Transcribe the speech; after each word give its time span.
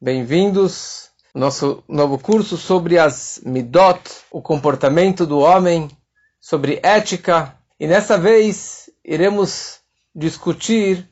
Bem-vindos 0.00 1.10
ao 1.34 1.40
nosso 1.40 1.82
novo 1.88 2.20
curso 2.20 2.56
sobre 2.56 3.00
as 3.00 3.40
midot, 3.44 4.00
o 4.30 4.40
comportamento 4.40 5.26
do 5.26 5.40
homem, 5.40 5.90
sobre 6.40 6.78
ética. 6.84 7.56
E 7.80 7.86
nessa 7.88 8.16
vez 8.16 8.88
iremos 9.04 9.80
discutir 10.14 11.04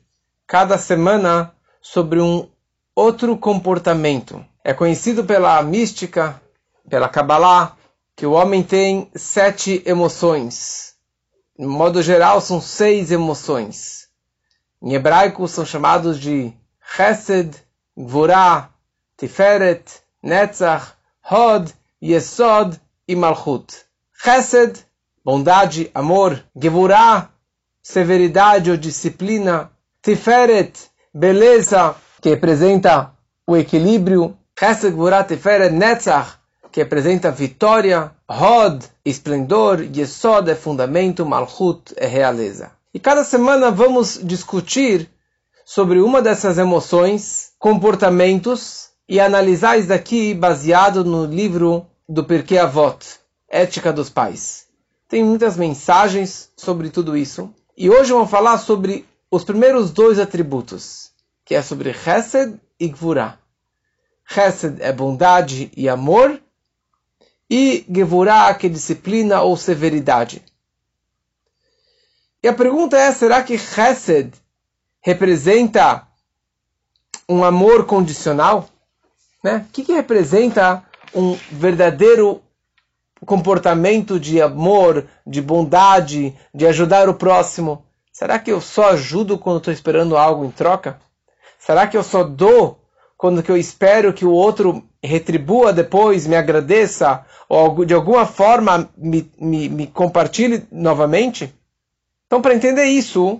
cada 0.47 0.77
semana 0.77 1.53
sobre 1.81 2.21
um 2.21 2.49
outro 2.95 3.35
comportamento. 3.37 4.41
É 4.63 4.73
conhecido 4.73 5.25
pela 5.25 5.61
mística, 5.61 6.41
pela 6.89 7.09
Kabbalah, 7.09 7.75
que 8.15 8.25
o 8.25 8.31
homem 8.31 8.63
tem 8.63 9.11
sete 9.13 9.83
emoções. 9.85 10.95
De 11.59 11.65
modo 11.65 12.01
geral, 12.01 12.39
são 12.39 12.61
seis 12.61 13.11
emoções. 13.11 14.07
Em 14.81 14.93
hebraico 14.93 15.45
são 15.45 15.65
chamados 15.65 16.17
de 16.17 16.53
Chesed, 16.95 17.53
Gvurah, 17.97 18.76
Tiferet, 19.17 20.03
Netzach, 20.23 20.93
Hod, 21.23 21.73
Yesod 21.99 22.79
e 23.07 23.15
Malchut. 23.15 23.85
Chesed, 24.23 24.77
bondade, 25.25 25.89
amor. 25.95 26.43
Gevurah, 26.55 27.29
severidade 27.81 28.69
ou 28.69 28.77
disciplina. 28.77 29.71
Tiferet, 30.03 30.91
beleza, 31.11 31.95
que 32.21 32.29
representa 32.29 33.11
o 33.47 33.57
equilíbrio. 33.57 34.37
Chesed, 34.57 34.93
Gvurah, 34.93 35.23
Tiferet, 35.23 35.73
Netzach, 35.73 36.37
que 36.71 36.81
representa 36.81 37.31
vitória. 37.31 38.11
Hod, 38.29 38.85
esplendor. 39.03 39.81
Yesod 39.81 40.51
é 40.51 40.55
fundamento. 40.55 41.25
Malchut 41.25 41.91
é 41.97 42.05
realeza. 42.05 42.71
E 42.93 42.99
cada 42.99 43.23
semana 43.23 43.71
vamos 43.71 44.19
discutir 44.23 45.09
sobre 45.65 46.01
uma 46.01 46.21
dessas 46.21 46.57
emoções, 46.57 47.51
comportamentos, 47.59 48.89
e 49.07 49.19
analisar 49.19 49.77
isso 49.77 49.87
daqui 49.87 50.33
baseado 50.33 51.05
no 51.05 51.25
livro 51.25 51.85
do 52.07 52.23
Pirkei 52.23 52.57
Avot, 52.57 53.19
Ética 53.47 53.93
dos 53.93 54.09
Pais. 54.09 54.67
Tem 55.07 55.23
muitas 55.23 55.55
mensagens 55.55 56.51
sobre 56.57 56.89
tudo 56.89 57.15
isso. 57.15 57.53
E 57.77 57.89
hoje 57.89 58.11
vamos 58.11 58.29
falar 58.29 58.57
sobre 58.57 59.05
os 59.31 59.43
primeiros 59.43 59.91
dois 59.91 60.19
atributos, 60.19 61.11
que 61.45 61.55
é 61.55 61.61
sobre 61.61 61.93
Chesed 61.93 62.59
e 62.79 62.89
Gvurah. 62.89 63.39
Chesed 64.25 64.81
é 64.81 64.91
bondade 64.91 65.71
e 65.77 65.87
amor, 65.87 66.41
e 67.49 67.85
Gevurah 67.89 68.53
que 68.53 68.67
é 68.67 68.69
disciplina 68.69 69.41
ou 69.41 69.55
severidade. 69.55 70.43
E 72.43 72.47
a 72.47 72.53
pergunta 72.53 72.97
é, 72.97 73.11
será 73.13 73.41
que 73.41 73.57
Chesed 73.57 74.33
representa 75.01 76.05
um 77.29 77.43
amor 77.43 77.85
condicional? 77.85 78.69
Né? 79.47 79.65
O 79.65 79.71
que, 79.71 79.85
que 79.85 79.93
representa 79.93 80.83
um 81.15 81.37
verdadeiro 81.49 82.41
comportamento 83.25 84.19
de 84.19 84.41
amor, 84.41 85.05
de 85.25 85.41
bondade, 85.41 86.35
de 86.53 86.67
ajudar 86.67 87.07
o 87.07 87.13
próximo? 87.13 87.85
Será 88.11 88.37
que 88.39 88.51
eu 88.51 88.59
só 88.59 88.89
ajudo 88.89 89.37
quando 89.37 89.59
estou 89.59 89.73
esperando 89.73 90.17
algo 90.17 90.43
em 90.43 90.51
troca? 90.51 90.99
Será 91.57 91.87
que 91.87 91.95
eu 91.95 92.03
só 92.03 92.25
dou 92.25 92.77
quando 93.15 93.41
que 93.41 93.49
eu 93.49 93.55
espero 93.55 94.11
que 94.11 94.25
o 94.25 94.31
outro 94.31 94.83
retribua 95.01 95.71
depois, 95.71 96.27
me 96.27 96.35
agradeça, 96.35 97.25
ou 97.47 97.85
de 97.85 97.93
alguma 97.93 98.25
forma 98.25 98.89
me, 98.97 99.31
me, 99.39 99.69
me 99.69 99.87
compartilhe 99.87 100.67
novamente? 100.69 101.55
Então, 102.25 102.41
para 102.41 102.53
entender 102.53 102.83
isso, 102.83 103.39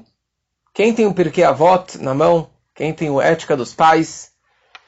quem 0.74 0.94
tem 0.94 1.06
o 1.06 1.14
Pirkei 1.14 1.44
Avot 1.44 1.98
na 1.98 2.14
mão, 2.14 2.50
quem 2.74 2.94
tem 2.94 3.10
o 3.10 3.22
Ética 3.22 3.58
dos 3.58 3.76
Pais, 3.76 4.37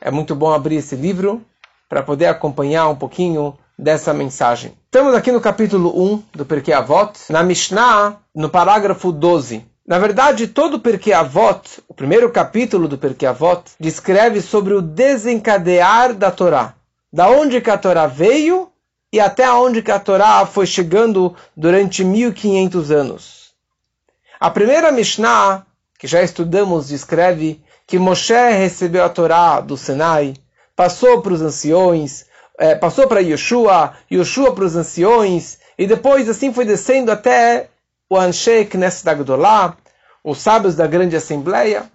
é 0.02 0.10
muito 0.10 0.36
bom 0.36 0.52
abrir 0.52 0.78
esse 0.78 0.96
livro 0.96 1.44
para 1.88 2.04
poder 2.04 2.28
acompanhar 2.28 2.88
um 2.88 2.96
pouquinho 2.96 3.58
dessa 3.78 4.14
mensagem. 4.14 4.74
Estamos 4.86 5.14
aqui 5.14 5.32
no 5.32 5.42
capítulo 5.42 6.14
1 6.14 6.24
do 6.34 6.46
Pirkei 6.46 6.74
Avot, 6.74 7.14
na 7.30 7.44
Mishnah, 7.44 8.18
no 8.36 8.50
parágrafo 8.50 9.12
12. 9.12 9.66
Na 9.88 9.98
verdade, 9.98 10.48
todo 10.48 10.76
o 10.76 10.80
Pirkei 10.80 11.14
Avot, 11.14 11.82
o 11.88 11.94
primeiro 11.94 12.30
capítulo 12.32 12.88
do 12.88 12.98
Pirkei 12.98 13.28
Avot, 13.28 13.64
descreve 13.80 14.42
sobre 14.42 14.74
o 14.74 14.82
desencadear 14.82 16.14
da 16.14 16.30
Torá. 16.30 16.76
Da 17.12 17.30
onde 17.30 17.60
que 17.60 17.72
a 17.72 17.78
Torá 17.78 18.06
veio 18.06 18.70
e 19.12 19.20
até 19.20 19.52
onde 19.52 19.82
que 19.82 19.92
a 19.92 20.00
Torá 20.00 20.46
foi 20.46 20.68
chegando 20.68 21.36
durante 21.58 22.04
1500 22.04 22.92
anos. 22.92 23.50
A 24.40 24.52
primeira 24.52 24.92
Mishnah, 24.92 25.66
que 25.98 26.08
já 26.08 26.22
estudamos, 26.22 26.90
descreve 26.90 27.62
que 27.90 27.98
Moshe 27.98 28.52
recebeu 28.52 29.04
a 29.04 29.10
Torá 29.10 29.60
do 29.60 29.76
Sinai, 29.76 30.36
passou 30.76 31.24
para 31.24 31.34
os 31.34 31.42
anciões, 31.42 32.28
é, 32.56 32.76
passou 32.76 33.08
para 33.08 33.20
Yeshua, 33.20 33.96
Yeshua 34.12 34.54
para 34.54 34.64
os 34.64 34.76
anciões, 34.76 35.58
e 35.76 35.88
depois 35.88 36.30
assim 36.30 36.54
foi 36.54 36.66
descendo 36.66 37.12
até 37.12 37.68
o 38.08 38.16
Anshei 38.16 38.64
Knesset 38.64 39.10
Agdolá, 39.10 39.76
os 40.24 40.38
sábios 40.38 40.76
da 40.76 40.86
grande 40.86 41.16
assembleia. 41.16 41.90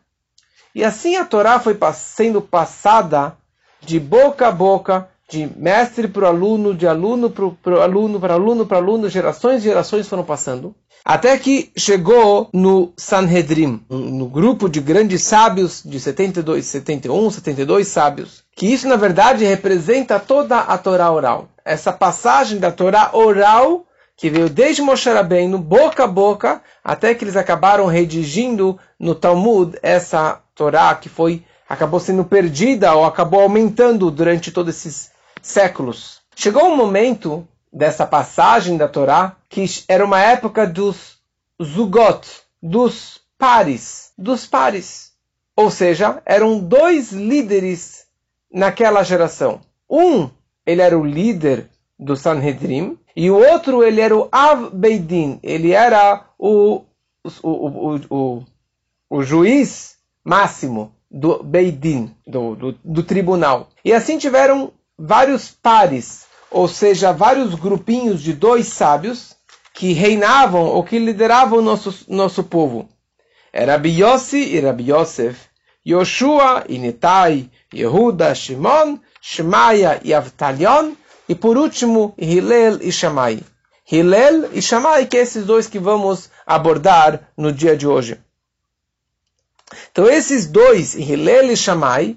E 0.74 0.82
assim 0.82 1.14
a 1.14 1.24
Torá 1.24 1.60
foi 1.60 1.78
sendo 1.94 2.42
passada 2.42 3.36
de 3.80 4.00
boca 4.00 4.48
a 4.48 4.50
boca, 4.50 5.08
de 5.28 5.48
mestre 5.56 6.08
para 6.08 6.24
o 6.24 6.26
aluno, 6.26 6.74
de 6.74 6.88
aluno 6.88 7.30
para 7.30 7.44
o 7.44 7.80
aluno, 7.80 8.18
para 8.18 8.34
aluno 8.34 8.66
para 8.66 8.78
aluno, 8.78 9.08
gerações 9.08 9.60
e 9.62 9.66
gerações 9.66 10.08
foram 10.08 10.24
passando. 10.24 10.74
Até 11.04 11.36
que 11.36 11.70
chegou 11.76 12.48
no 12.50 12.94
Sanhedrin, 12.96 13.84
no 13.90 14.26
grupo 14.26 14.70
de 14.70 14.80
grandes 14.80 15.22
sábios, 15.22 15.82
de 15.84 16.00
72, 16.00 16.64
71, 16.64 17.30
72 17.30 17.88
sábios, 17.88 18.42
que 18.56 18.72
isso 18.72 18.88
na 18.88 18.96
verdade 18.96 19.44
representa 19.44 20.18
toda 20.18 20.60
a 20.60 20.78
Torá 20.78 21.10
oral. 21.10 21.48
Essa 21.62 21.92
passagem 21.92 22.58
da 22.58 22.72
Torá 22.72 23.10
oral, 23.12 23.84
que 24.16 24.30
veio 24.30 24.48
desde 24.48 24.80
Moshe 24.80 25.10
Rabbeinu, 25.10 25.58
boca 25.58 26.04
a 26.04 26.06
boca, 26.06 26.62
até 26.82 27.14
que 27.14 27.22
eles 27.22 27.36
acabaram 27.36 27.84
redigindo 27.84 28.78
no 28.98 29.14
Talmud 29.14 29.76
essa 29.82 30.40
Torá 30.54 30.94
que 30.94 31.10
foi 31.10 31.44
acabou 31.68 32.00
sendo 32.00 32.24
perdida 32.24 32.94
ou 32.94 33.04
acabou 33.04 33.40
aumentando 33.40 34.10
durante 34.10 34.50
todos 34.50 34.74
esses 34.74 35.10
séculos. 35.42 36.20
Chegou 36.34 36.64
um 36.64 36.76
momento 36.76 37.46
dessa 37.74 38.06
passagem 38.06 38.76
da 38.76 38.86
Torá, 38.86 39.36
que 39.48 39.64
era 39.88 40.04
uma 40.04 40.20
época 40.20 40.64
dos 40.64 41.18
zugot, 41.60 42.24
dos 42.62 43.20
pares, 43.36 44.12
dos 44.16 44.46
pares. 44.46 45.12
Ou 45.56 45.70
seja, 45.70 46.22
eram 46.24 46.60
dois 46.60 47.10
líderes 47.10 48.06
naquela 48.50 49.02
geração. 49.02 49.60
Um, 49.90 50.30
ele 50.64 50.82
era 50.82 50.96
o 50.96 51.04
líder 51.04 51.68
do 51.98 52.16
Sanhedrin, 52.16 52.96
e 53.16 53.30
o 53.30 53.36
outro, 53.36 53.82
ele 53.82 54.00
era 54.00 54.16
o 54.16 54.28
Av 54.30 54.70
Beidin, 54.72 55.38
ele 55.42 55.72
era 55.72 56.24
o, 56.38 56.82
o, 57.42 57.48
o, 57.48 58.00
o, 58.10 58.42
o 59.10 59.22
juiz 59.22 59.96
máximo 60.24 60.92
do 61.10 61.42
Beidin, 61.42 62.14
do, 62.26 62.56
do, 62.56 62.72
do 62.84 63.02
tribunal. 63.02 63.68
E 63.84 63.92
assim 63.92 64.18
tiveram 64.18 64.72
vários 64.98 65.50
pares 65.50 66.23
ou 66.54 66.68
seja, 66.68 67.12
vários 67.12 67.56
grupinhos 67.56 68.22
de 68.22 68.32
dois 68.32 68.68
sábios 68.68 69.34
que 69.72 69.92
reinavam 69.92 70.66
ou 70.66 70.84
que 70.84 71.00
lideravam 71.00 71.60
nosso, 71.60 72.06
nosso 72.06 72.44
povo. 72.44 72.88
Era 73.52 73.72
Rabi 73.72 74.00
Yossi 74.00 74.54
e 74.54 74.60
Rabi 74.60 74.92
Yosef, 74.92 75.36
Yoshua 75.84 76.64
e 76.68 76.78
Nitai, 76.78 77.50
Yehuda, 77.74 78.32
Shimon, 78.36 79.00
Shemaya 79.20 80.00
e 80.04 80.14
Avtalion, 80.14 80.92
e 81.28 81.34
por 81.34 81.58
último, 81.58 82.14
Hillel 82.16 82.78
e 82.82 82.92
Shammai. 82.92 83.42
Hillel 83.90 84.50
e 84.52 84.62
Shammai, 84.62 85.06
que 85.06 85.16
é 85.16 85.22
esses 85.22 85.44
dois 85.44 85.66
que 85.66 85.80
vamos 85.80 86.30
abordar 86.46 87.32
no 87.36 87.50
dia 87.50 87.76
de 87.76 87.88
hoje. 87.88 88.16
Então 89.90 90.08
esses 90.08 90.46
dois, 90.46 90.94
Hillel 90.94 91.50
e 91.50 91.56
Shammai, 91.56 92.16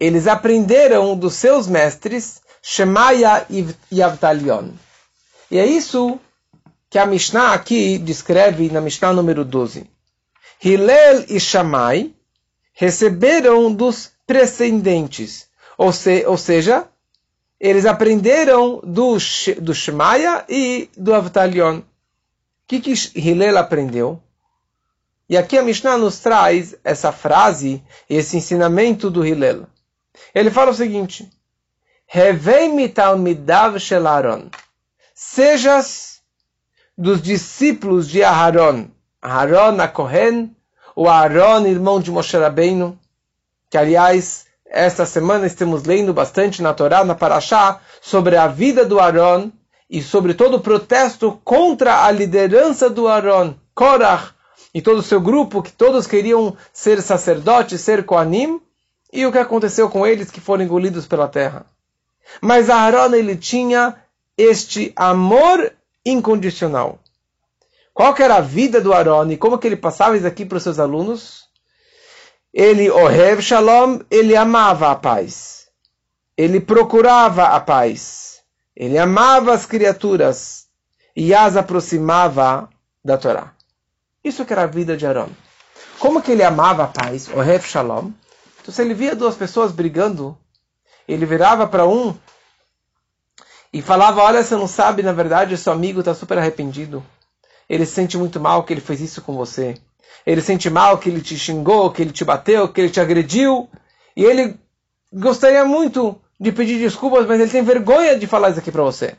eles 0.00 0.26
aprenderam 0.26 1.16
dos 1.16 1.34
seus 1.34 1.68
mestres 1.68 2.40
Shemaya 2.62 3.46
e 3.90 4.02
Avtalion. 4.02 4.72
E 5.50 5.58
é 5.58 5.66
isso 5.66 6.20
que 6.90 6.98
a 6.98 7.06
Mishnah 7.06 7.52
aqui 7.52 7.98
descreve 7.98 8.70
na 8.70 8.80
Mishnah 8.80 9.12
número 9.12 9.44
12. 9.44 9.88
Hillel 10.62 11.24
e 11.28 11.38
Shammai 11.38 12.12
receberam 12.72 13.72
dos 13.72 14.10
precedentes, 14.26 15.48
ou, 15.76 15.92
se, 15.92 16.24
ou 16.26 16.36
seja, 16.36 16.86
eles 17.60 17.86
aprenderam 17.86 18.80
do, 18.84 19.16
do 19.60 19.74
Shemaya 19.74 20.44
e 20.48 20.88
do 20.96 21.14
Avtalion. 21.14 21.78
O 21.78 21.84
que, 22.66 22.80
que 22.80 22.92
Hillel 23.14 23.56
aprendeu? 23.58 24.20
E 25.28 25.36
aqui 25.36 25.58
a 25.58 25.62
Mishnah 25.62 25.98
nos 25.98 26.20
traz 26.20 26.74
essa 26.82 27.12
frase, 27.12 27.82
esse 28.08 28.36
ensinamento 28.36 29.10
do 29.10 29.26
Hillel. 29.26 29.66
Ele 30.34 30.50
fala 30.50 30.70
o 30.70 30.74
seguinte: 30.74 31.28
Revei 32.10 32.70
mitalmidav 32.70 33.78
shel 33.78 34.06
Aaron. 34.06 34.48
Sejas 35.14 36.22
dos 36.96 37.20
discípulos 37.20 38.08
de 38.08 38.24
Aharon. 38.24 38.88
Aharon 39.20 39.78
a 39.78 39.88
Kohen, 39.88 40.56
o 40.96 41.06
Aaron, 41.06 41.66
irmão 41.66 42.00
de 42.00 42.10
Moshe 42.10 42.38
Rabbeinu, 42.38 42.98
que 43.68 43.76
aliás 43.76 44.46
esta 44.64 45.04
semana 45.04 45.46
estamos 45.46 45.84
lendo 45.84 46.14
bastante 46.14 46.62
na 46.62 46.72
Torá, 46.72 47.04
na 47.04 47.14
Parashá, 47.14 47.78
sobre 48.00 48.38
a 48.38 48.46
vida 48.46 48.86
do 48.86 48.98
Aaron 48.98 49.52
e 49.90 50.02
sobre 50.02 50.32
todo 50.32 50.56
o 50.56 50.60
protesto 50.60 51.38
contra 51.44 52.06
a 52.06 52.10
liderança 52.10 52.88
do 52.88 53.06
Aaron, 53.06 53.54
Korach, 53.74 54.32
e 54.72 54.80
todo 54.80 55.00
o 55.00 55.02
seu 55.02 55.20
grupo, 55.20 55.62
que 55.62 55.72
todos 55.72 56.06
queriam 56.06 56.56
ser 56.72 57.02
sacerdotes, 57.02 57.82
ser 57.82 58.06
Koanim, 58.06 58.62
e 59.12 59.26
o 59.26 59.32
que 59.32 59.38
aconteceu 59.38 59.90
com 59.90 60.06
eles 60.06 60.30
que 60.30 60.40
foram 60.40 60.64
engolidos 60.64 61.06
pela 61.06 61.28
terra. 61.28 61.66
Mas 62.40 62.70
Aaron 62.70 63.14
ele 63.14 63.36
tinha 63.36 63.96
este 64.36 64.92
amor 64.94 65.72
incondicional. 66.04 66.98
Qual 67.92 68.14
que 68.14 68.22
era 68.22 68.36
a 68.36 68.40
vida 68.40 68.80
do 68.80 68.92
Aaron 68.92 69.30
e 69.30 69.36
como 69.36 69.58
que 69.58 69.66
ele 69.66 69.76
passava 69.76 70.16
isso 70.16 70.26
aqui 70.26 70.44
para 70.44 70.58
os 70.58 70.62
seus 70.62 70.78
alunos? 70.78 71.48
Ele, 72.54 72.90
Ohev 72.90 73.42
Shalom, 73.42 74.00
ele 74.10 74.36
amava 74.36 74.90
a 74.90 74.94
paz. 74.94 75.66
Ele 76.36 76.60
procurava 76.60 77.48
a 77.48 77.60
paz. 77.60 78.40
Ele 78.76 78.96
amava 78.96 79.52
as 79.52 79.66
criaturas 79.66 80.66
e 81.16 81.34
as 81.34 81.56
aproximava 81.56 82.68
da 83.04 83.18
Torá. 83.18 83.52
Isso 84.22 84.44
que 84.44 84.52
era 84.52 84.62
a 84.62 84.66
vida 84.66 84.96
de 84.96 85.04
Aaron. 85.04 85.30
Como 85.98 86.22
que 86.22 86.30
ele 86.30 86.44
amava 86.44 86.84
a 86.84 86.88
paz, 86.88 87.28
Ohev 87.28 87.66
Shalom? 87.66 88.12
Então, 88.60 88.72
se 88.72 88.80
ele 88.80 88.94
via 88.94 89.16
duas 89.16 89.34
pessoas 89.34 89.72
brigando, 89.72 90.38
ele 91.08 91.24
virava 91.24 91.66
para 91.66 91.86
um 91.86 92.14
e 93.72 93.80
falava: 93.80 94.22
Olha, 94.22 94.42
você 94.42 94.54
não 94.54 94.68
sabe, 94.68 95.02
na 95.02 95.12
verdade, 95.12 95.56
seu 95.56 95.72
amigo 95.72 96.00
está 96.00 96.14
super 96.14 96.38
arrependido. 96.38 97.04
Ele 97.68 97.84
se 97.86 97.92
sente 97.92 98.16
muito 98.16 98.38
mal 98.38 98.62
que 98.62 98.72
ele 98.72 98.80
fez 98.80 99.00
isso 99.00 99.22
com 99.22 99.34
você. 99.34 99.76
Ele 100.26 100.40
sente 100.40 100.68
mal 100.70 100.98
que 100.98 101.08
ele 101.08 101.20
te 101.20 101.38
xingou, 101.38 101.90
que 101.90 102.02
ele 102.02 102.12
te 102.12 102.24
bateu, 102.24 102.68
que 102.68 102.80
ele 102.80 102.90
te 102.90 103.00
agrediu. 103.00 103.68
E 104.16 104.24
ele 104.24 104.58
gostaria 105.12 105.64
muito 105.64 106.20
de 106.38 106.52
pedir 106.52 106.78
desculpas, 106.78 107.26
mas 107.26 107.40
ele 107.40 107.50
tem 107.50 107.62
vergonha 107.62 108.18
de 108.18 108.26
falar 108.26 108.50
isso 108.50 108.58
aqui 108.58 108.70
para 108.70 108.82
você. 108.82 109.16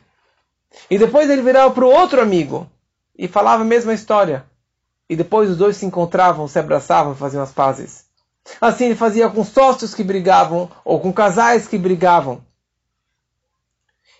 E 0.88 0.98
depois 0.98 1.28
ele 1.28 1.42
virava 1.42 1.72
para 1.72 1.84
o 1.84 1.90
outro 1.90 2.20
amigo 2.20 2.70
e 3.16 3.28
falava 3.28 3.62
a 3.62 3.66
mesma 3.66 3.92
história. 3.92 4.44
E 5.08 5.16
depois 5.16 5.50
os 5.50 5.56
dois 5.56 5.76
se 5.76 5.86
encontravam, 5.86 6.46
se 6.46 6.58
abraçavam, 6.58 7.14
faziam 7.14 7.42
as 7.42 7.52
pazes. 7.52 8.04
Assim 8.60 8.86
ele 8.86 8.94
fazia 8.94 9.28
com 9.28 9.44
sócios 9.44 9.94
que 9.94 10.02
brigavam 10.02 10.70
ou 10.84 11.00
com 11.00 11.12
casais 11.12 11.66
que 11.66 11.78
brigavam. 11.78 12.42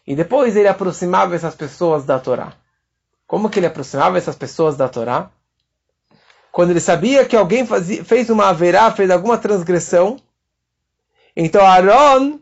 E 0.06 0.14
depois 0.14 0.56
ele 0.56 0.68
aproximava 0.68 1.34
essas 1.34 1.54
pessoas 1.54 2.04
da 2.04 2.18
Torá. 2.18 2.52
Como 3.26 3.48
que 3.48 3.58
ele 3.58 3.66
aproximava 3.66 4.18
essas 4.18 4.36
pessoas 4.36 4.76
da 4.76 4.88
Torá? 4.88 5.30
Quando 6.50 6.70
ele 6.70 6.80
sabia 6.80 7.24
que 7.24 7.36
alguém 7.36 7.64
fazia, 7.64 8.04
fez 8.04 8.28
uma 8.28 8.48
haverá, 8.48 8.90
fez 8.90 9.10
alguma 9.10 9.38
transgressão, 9.38 10.18
então 11.36 11.64
Aaron, 11.64 12.40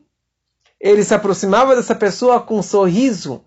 ele 0.81 1.05
se 1.05 1.15
aproximava 1.15 1.77
dessa 1.77 1.95
pessoa 1.95 2.41
com 2.41 2.59
um 2.59 2.63
sorriso 2.63 3.45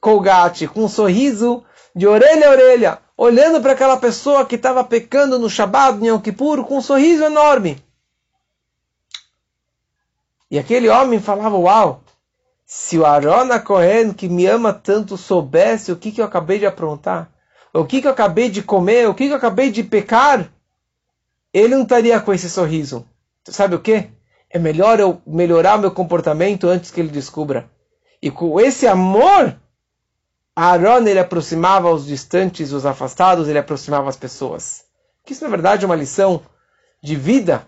colgate, 0.00 0.68
com 0.68 0.84
um 0.84 0.88
sorriso 0.88 1.64
de 1.94 2.06
orelha 2.06 2.48
a 2.48 2.50
orelha, 2.50 2.98
olhando 3.16 3.60
para 3.60 3.72
aquela 3.72 3.96
pessoa 3.96 4.46
que 4.46 4.56
estava 4.56 4.82
pecando 4.82 5.38
no 5.38 5.50
Shabbat, 5.50 5.98
no 5.98 6.06
Yom 6.06 6.20
Kippur, 6.20 6.64
com 6.64 6.78
um 6.78 6.82
sorriso 6.82 7.24
enorme. 7.24 7.82
E 10.50 10.58
aquele 10.58 10.88
homem 10.88 11.18
falava, 11.18 11.56
uau, 11.56 12.02
se 12.66 12.98
o 12.98 13.06
Arona 13.06 13.58
Cohen, 13.58 14.12
que 14.12 14.28
me 14.28 14.46
ama 14.46 14.72
tanto, 14.72 15.16
soubesse 15.16 15.92
o 15.92 15.96
que, 15.96 16.12
que 16.12 16.20
eu 16.20 16.24
acabei 16.24 16.58
de 16.58 16.66
aprontar, 16.66 17.30
o 17.72 17.84
que, 17.84 18.00
que 18.00 18.06
eu 18.06 18.12
acabei 18.12 18.50
de 18.50 18.62
comer, 18.62 19.08
o 19.08 19.14
que, 19.14 19.26
que 19.26 19.32
eu 19.32 19.36
acabei 19.36 19.70
de 19.70 19.82
pecar, 19.82 20.50
ele 21.52 21.74
não 21.74 21.82
estaria 21.82 22.20
com 22.20 22.32
esse 22.32 22.50
sorriso. 22.50 23.06
Sabe 23.44 23.74
o 23.74 23.80
que? 23.80 24.10
É 24.50 24.58
melhor 24.58 25.00
eu 25.00 25.20
melhorar 25.26 25.78
meu 25.78 25.90
comportamento 25.90 26.68
antes 26.68 26.90
que 26.90 27.00
ele 27.00 27.08
descubra. 27.08 27.70
E 28.20 28.30
com 28.30 28.60
esse 28.60 28.86
amor, 28.86 29.56
Aaron 30.54 31.06
ele 31.06 31.18
aproximava 31.18 31.90
os 31.90 32.06
distantes, 32.06 32.72
os 32.72 32.84
afastados, 32.84 33.48
ele 33.48 33.58
aproximava 33.58 34.08
as 34.08 34.16
pessoas. 34.16 34.84
Que 35.24 35.32
isso 35.32 35.44
na 35.44 35.50
verdade 35.50 35.84
é 35.84 35.86
uma 35.86 35.96
lição 35.96 36.42
de 37.02 37.16
vida, 37.16 37.66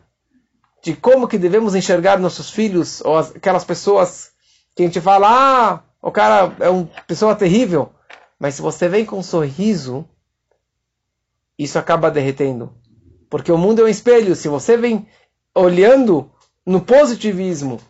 de 0.83 0.95
como 0.95 1.27
que 1.27 1.39
devemos 1.39 1.75
enxergar 1.75 2.19
nossos 2.19 2.51
filhos 2.51 3.01
ou 3.01 3.19
aquelas 3.19 3.65
pessoas 3.65 4.33
que 4.75 4.83
a 4.83 4.87
gente 4.87 5.01
fala, 5.01 5.29
ah, 5.29 5.83
o 6.03 6.11
cara 6.11 6.55
é 6.61 6.69
uma 6.69 6.89
pessoa 7.07 7.35
terrível. 7.35 7.91
Mas 8.39 8.57
se 8.57 8.63
você 8.63 8.89
vem 8.89 9.07
com 9.07 9.19
um 9.19 9.23
sorriso, 9.23 10.07
isso 11.59 11.79
acaba 11.79 12.11
derretendo. 12.11 12.75
Porque 13.31 13.51
o 13.51 13.57
mundo 13.57 13.81
é 13.81 13.85
um 13.85 13.89
espelho. 13.89 14.37
Se 14.37 14.49
você 14.49 14.77
vem 14.77 15.09
olhando 15.55 16.31
no 16.67 16.81
positivismo, 16.81 17.81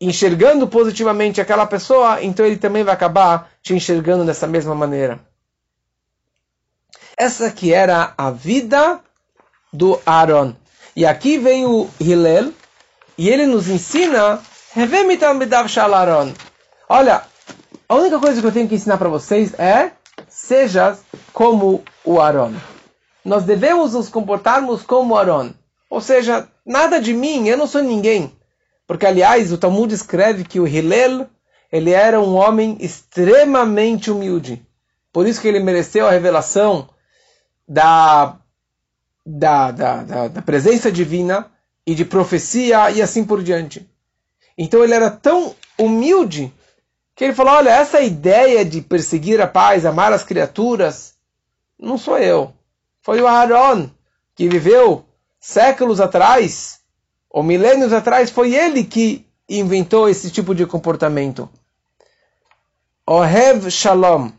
enxergando 0.00 0.68
positivamente 0.68 1.40
aquela 1.40 1.66
pessoa, 1.66 2.22
então 2.22 2.46
ele 2.46 2.56
também 2.56 2.84
vai 2.84 2.94
acabar 2.94 3.50
te 3.62 3.74
enxergando 3.74 4.24
dessa 4.24 4.46
mesma 4.46 4.74
maneira. 4.74 5.20
Essa 7.16 7.50
que 7.50 7.72
era 7.72 8.14
a 8.16 8.30
vida 8.30 9.00
do 9.72 10.00
Aaron. 10.06 10.54
E 10.94 11.04
aqui 11.04 11.36
vem 11.36 11.66
o 11.66 11.88
Hillel, 12.00 12.52
e 13.16 13.28
ele 13.28 13.46
nos 13.46 13.68
ensina 13.68 14.40
Olha, 16.88 17.22
a 17.88 17.94
única 17.96 18.20
coisa 18.20 18.40
que 18.40 18.46
eu 18.46 18.52
tenho 18.52 18.68
que 18.68 18.76
ensinar 18.76 18.98
para 18.98 19.08
vocês 19.08 19.58
é 19.58 19.92
seja 20.28 20.96
como 21.32 21.82
o 22.04 22.20
Aaron. 22.20 22.54
Nós 23.24 23.44
devemos 23.44 23.94
nos 23.94 24.08
comportarmos 24.08 24.82
como 24.82 25.16
Aaron. 25.16 25.50
Ou 25.90 26.00
seja, 26.00 26.48
nada 26.64 27.00
de 27.00 27.12
mim, 27.12 27.48
eu 27.48 27.56
não 27.56 27.66
sou 27.66 27.82
ninguém. 27.82 28.37
Porque, 28.88 29.04
aliás, 29.04 29.52
o 29.52 29.58
Talmud 29.58 29.94
escreve 29.94 30.44
que 30.44 30.58
o 30.58 30.66
Hillel, 30.66 31.28
ele 31.70 31.90
era 31.90 32.18
um 32.18 32.34
homem 32.34 32.78
extremamente 32.80 34.10
humilde. 34.10 34.66
Por 35.12 35.26
isso 35.26 35.42
que 35.42 35.46
ele 35.46 35.60
mereceu 35.60 36.06
a 36.06 36.10
revelação 36.10 36.88
da, 37.68 38.38
da, 39.26 39.70
da, 39.70 40.02
da, 40.02 40.28
da 40.28 40.42
presença 40.42 40.90
divina 40.90 41.52
e 41.86 41.94
de 41.94 42.06
profecia 42.06 42.90
e 42.90 43.02
assim 43.02 43.24
por 43.24 43.42
diante. 43.42 43.86
Então 44.56 44.82
ele 44.82 44.94
era 44.94 45.10
tão 45.10 45.54
humilde 45.78 46.50
que 47.14 47.24
ele 47.24 47.34
falou: 47.34 47.52
olha, 47.52 47.70
essa 47.70 48.00
ideia 48.00 48.64
de 48.64 48.80
perseguir 48.80 49.38
a 49.38 49.46
paz, 49.46 49.84
amar 49.84 50.14
as 50.14 50.24
criaturas, 50.24 51.12
não 51.78 51.98
sou 51.98 52.18
eu. 52.18 52.54
Foi 53.02 53.20
o 53.20 53.26
Aaron 53.26 53.90
que 54.34 54.48
viveu 54.48 55.04
séculos 55.38 56.00
atrás, 56.00 56.77
ou 57.30 57.42
milênios 57.42 57.92
atrás, 57.92 58.30
foi 58.30 58.54
ele 58.54 58.84
que 58.84 59.26
inventou 59.48 60.08
esse 60.08 60.30
tipo 60.30 60.54
de 60.54 60.66
comportamento. 60.66 61.48
Ohev 63.06 63.70
Shalom 63.70 64.30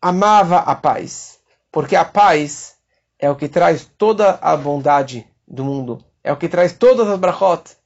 amava 0.00 0.58
a 0.58 0.74
paz, 0.74 1.38
porque 1.70 1.96
a 1.96 2.04
paz 2.04 2.74
é 3.18 3.30
o 3.30 3.36
que 3.36 3.48
traz 3.48 3.88
toda 3.98 4.38
a 4.40 4.56
bondade 4.56 5.26
do 5.46 5.64
mundo, 5.64 6.04
é 6.22 6.32
o 6.32 6.36
que 6.36 6.48
traz 6.48 6.72
todas 6.72 7.08
as 7.08 7.18
brachot 7.18 7.76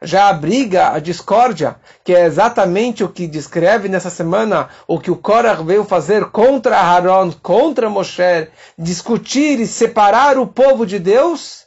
já 0.00 0.28
a 0.28 0.32
briga, 0.32 0.92
a 0.92 0.98
discórdia, 0.98 1.76
que 2.04 2.14
é 2.14 2.24
exatamente 2.24 3.02
o 3.02 3.08
que 3.08 3.26
descreve 3.26 3.88
nessa 3.88 4.10
semana 4.10 4.68
o 4.86 4.98
que 4.98 5.10
o 5.10 5.16
Korach 5.16 5.62
veio 5.62 5.84
fazer 5.84 6.26
contra 6.26 6.78
Aaron, 6.78 7.32
contra 7.42 7.90
Moshe, 7.90 8.48
discutir 8.78 9.58
e 9.58 9.66
separar 9.66 10.38
o 10.38 10.46
povo 10.46 10.86
de 10.86 10.98
Deus, 10.98 11.66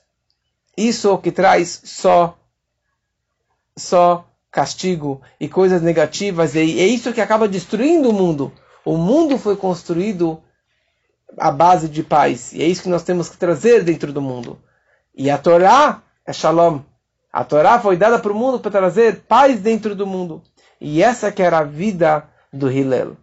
isso 0.87 1.17
que 1.17 1.31
traz 1.31 1.81
só, 1.83 2.37
só 3.77 4.25
castigo 4.51 5.21
e 5.39 5.47
coisas 5.47 5.81
negativas, 5.81 6.55
e 6.55 6.59
é 6.59 6.85
isso 6.85 7.13
que 7.13 7.21
acaba 7.21 7.47
destruindo 7.47 8.09
o 8.09 8.13
mundo. 8.13 8.51
O 8.83 8.97
mundo 8.97 9.37
foi 9.37 9.55
construído 9.55 10.41
à 11.37 11.51
base 11.51 11.87
de 11.87 12.03
paz, 12.03 12.51
e 12.53 12.61
é 12.61 12.67
isso 12.67 12.83
que 12.83 12.89
nós 12.89 13.03
temos 13.03 13.29
que 13.29 13.37
trazer 13.37 13.83
dentro 13.83 14.11
do 14.11 14.21
mundo. 14.21 14.59
E 15.15 15.29
a 15.29 15.37
Torá 15.37 16.01
é 16.25 16.33
Shalom. 16.33 16.81
A 17.31 17.43
Torá 17.43 17.79
foi 17.79 17.95
dada 17.95 18.19
para 18.19 18.31
o 18.31 18.35
mundo 18.35 18.59
para 18.59 18.71
trazer 18.71 19.21
paz 19.21 19.59
dentro 19.59 19.95
do 19.95 20.05
mundo. 20.05 20.41
E 20.79 21.01
essa 21.01 21.31
que 21.31 21.41
era 21.41 21.59
a 21.59 21.63
vida 21.63 22.27
do 22.51 22.69
Hillel. 22.69 23.15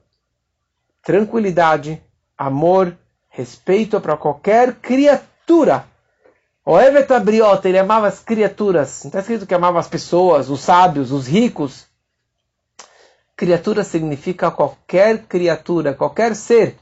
Tranquilidade, 1.02 2.02
amor, 2.36 2.96
respeito 3.28 4.00
para 4.00 4.16
qualquer 4.16 4.76
criatura. 4.76 5.84
O 6.70 6.76
Abriota, 6.76 7.66
ele 7.66 7.78
amava 7.78 8.08
as 8.08 8.20
criaturas. 8.20 9.00
Não 9.02 9.08
está 9.08 9.20
escrito 9.20 9.46
que 9.46 9.54
amava 9.54 9.78
as 9.78 9.88
pessoas, 9.88 10.50
os 10.50 10.60
sábios, 10.60 11.10
os 11.10 11.26
ricos. 11.26 11.86
Criatura 13.34 13.82
significa 13.82 14.50
qualquer 14.50 15.22
criatura, 15.22 15.94
qualquer 15.94 16.36
ser 16.36 16.76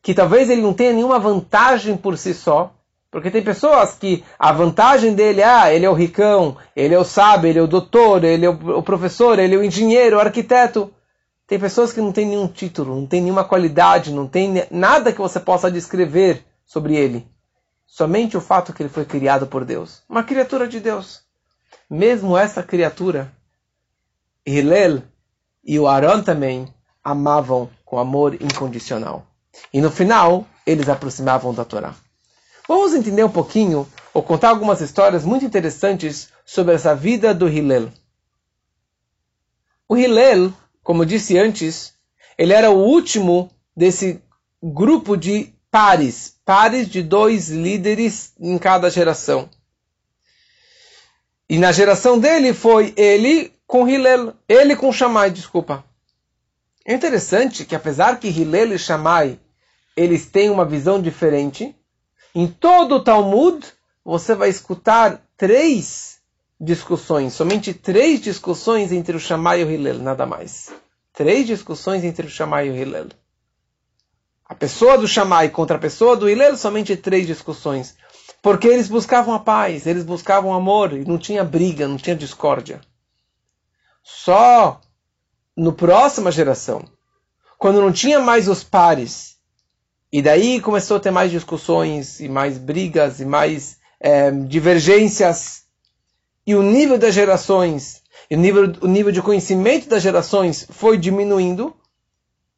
que 0.00 0.14
talvez 0.14 0.48
ele 0.48 0.62
não 0.62 0.72
tenha 0.72 0.92
nenhuma 0.92 1.18
vantagem 1.18 1.96
por 1.96 2.16
si 2.16 2.32
só, 2.32 2.72
porque 3.10 3.28
tem 3.28 3.42
pessoas 3.42 3.96
que 3.96 4.22
a 4.38 4.52
vantagem 4.52 5.12
dele 5.12 5.40
é, 5.40 5.44
ah, 5.44 5.74
ele 5.74 5.84
é 5.84 5.90
o 5.90 5.94
ricão, 5.94 6.56
ele 6.76 6.94
é 6.94 6.98
o 6.98 7.02
sábio, 7.02 7.50
ele 7.50 7.58
é 7.58 7.62
o 7.62 7.66
doutor, 7.66 8.22
ele 8.22 8.46
é 8.46 8.48
o 8.48 8.82
professor, 8.84 9.40
ele 9.40 9.56
é 9.56 9.58
o 9.58 9.64
engenheiro, 9.64 10.18
o 10.18 10.20
arquiteto. 10.20 10.88
Tem 11.48 11.58
pessoas 11.58 11.92
que 11.92 12.00
não 12.00 12.12
têm 12.12 12.26
nenhum 12.26 12.46
título, 12.46 12.94
não 12.94 13.08
tem 13.08 13.22
nenhuma 13.22 13.42
qualidade, 13.42 14.12
não 14.12 14.28
tem 14.28 14.64
nada 14.70 15.12
que 15.12 15.18
você 15.18 15.40
possa 15.40 15.68
descrever 15.68 16.44
sobre 16.64 16.94
ele. 16.94 17.26
Somente 17.86 18.36
o 18.36 18.40
fato 18.40 18.72
que 18.72 18.82
ele 18.82 18.90
foi 18.90 19.04
criado 19.04 19.46
por 19.46 19.64
Deus. 19.64 20.02
Uma 20.08 20.24
criatura 20.24 20.66
de 20.66 20.80
Deus. 20.80 21.24
mesmo 21.88 22.36
essa 22.36 22.62
criatura, 22.62 23.32
Hillel 24.44 25.02
e 25.64 25.78
o 25.78 25.86
Aaron 25.86 26.22
também 26.22 26.72
amavam 27.02 27.70
com 27.84 27.98
amor 27.98 28.34
incondicional. 28.34 29.26
E 29.72 29.80
no 29.80 29.90
final, 29.90 30.46
eles 30.66 30.88
aproximavam 30.88 31.54
da 31.54 31.64
Torá. 31.64 31.94
Vamos 32.68 32.94
entender 32.94 33.24
um 33.24 33.30
pouquinho, 33.30 33.86
ou 34.12 34.22
contar 34.22 34.48
algumas 34.50 34.80
histórias 34.80 35.24
muito 35.24 35.44
interessantes 35.44 36.28
sobre 36.44 36.74
essa 36.74 36.94
vida 36.94 37.32
do 37.32 37.48
Hillel. 37.48 37.92
O 39.88 39.96
Hillel, 39.96 40.52
como 40.82 41.06
disse 41.06 41.38
antes, 41.38 41.94
ele 42.36 42.52
era 42.52 42.70
o 42.70 42.78
último 42.78 43.50
desse 43.76 44.20
grupo 44.60 45.16
de 45.16 45.54
pares, 45.70 46.36
pares 46.44 46.88
de 46.88 47.02
dois 47.02 47.48
líderes 47.48 48.32
em 48.38 48.58
cada 48.58 48.90
geração. 48.90 49.48
E 51.48 51.58
na 51.58 51.70
geração 51.72 52.18
dele 52.18 52.52
foi 52.52 52.92
ele 52.96 53.52
com 53.66 53.88
Hillel, 53.88 54.34
ele 54.48 54.74
com 54.74 54.92
Shammai, 54.92 55.30
desculpa. 55.30 55.84
É 56.84 56.94
interessante 56.94 57.64
que 57.64 57.74
apesar 57.74 58.18
que 58.18 58.28
Hillel 58.28 58.74
e 58.74 58.78
Shammai 58.78 59.38
eles 59.96 60.26
têm 60.26 60.50
uma 60.50 60.64
visão 60.64 61.00
diferente, 61.00 61.74
em 62.34 62.46
todo 62.46 62.96
o 62.96 63.02
Talmud 63.02 63.66
você 64.04 64.34
vai 64.34 64.50
escutar 64.50 65.22
três 65.36 66.18
discussões, 66.60 67.32
somente 67.32 67.74
três 67.74 68.20
discussões 68.20 68.92
entre 68.92 69.16
o 69.16 69.20
Shammai 69.20 69.60
e 69.60 69.64
o 69.64 69.70
Hillel, 69.70 69.98
nada 69.98 70.26
mais. 70.26 70.70
Três 71.12 71.46
discussões 71.46 72.04
entre 72.04 72.26
o 72.26 72.30
Shammai 72.30 72.68
e 72.68 72.70
o 72.70 72.76
Hillel. 72.76 73.08
A 74.48 74.54
pessoa 74.54 74.96
do 74.96 75.08
Shammai 75.08 75.48
contra 75.48 75.76
a 75.76 75.80
pessoa 75.80 76.16
do 76.16 76.28
Hillel, 76.28 76.56
somente 76.56 76.96
três 76.96 77.26
discussões. 77.26 77.96
Porque 78.40 78.68
eles 78.68 78.88
buscavam 78.88 79.34
a 79.34 79.40
paz, 79.40 79.86
eles 79.86 80.04
buscavam 80.04 80.54
amor, 80.54 80.92
e 80.92 81.04
não 81.04 81.18
tinha 81.18 81.42
briga, 81.42 81.88
não 81.88 81.96
tinha 81.96 82.14
discórdia. 82.14 82.80
Só 84.04 84.80
no 85.56 85.72
próxima 85.72 86.30
geração, 86.30 86.84
quando 87.58 87.80
não 87.80 87.90
tinha 87.90 88.20
mais 88.20 88.46
os 88.46 88.62
pares, 88.62 89.36
e 90.12 90.22
daí 90.22 90.60
começou 90.60 90.98
a 90.98 91.00
ter 91.00 91.10
mais 91.10 91.32
discussões, 91.32 92.20
e 92.20 92.28
mais 92.28 92.56
brigas, 92.56 93.18
e 93.18 93.24
mais 93.24 93.78
é, 93.98 94.30
divergências, 94.30 95.62
e 96.46 96.54
o 96.54 96.62
nível 96.62 96.98
das 96.98 97.14
gerações, 97.14 98.02
e 98.30 98.36
o 98.36 98.38
nível, 98.38 98.72
o 98.80 98.86
nível 98.86 99.10
de 99.10 99.22
conhecimento 99.22 99.88
das 99.88 100.02
gerações 100.02 100.68
foi 100.70 100.96
diminuindo, 100.96 101.74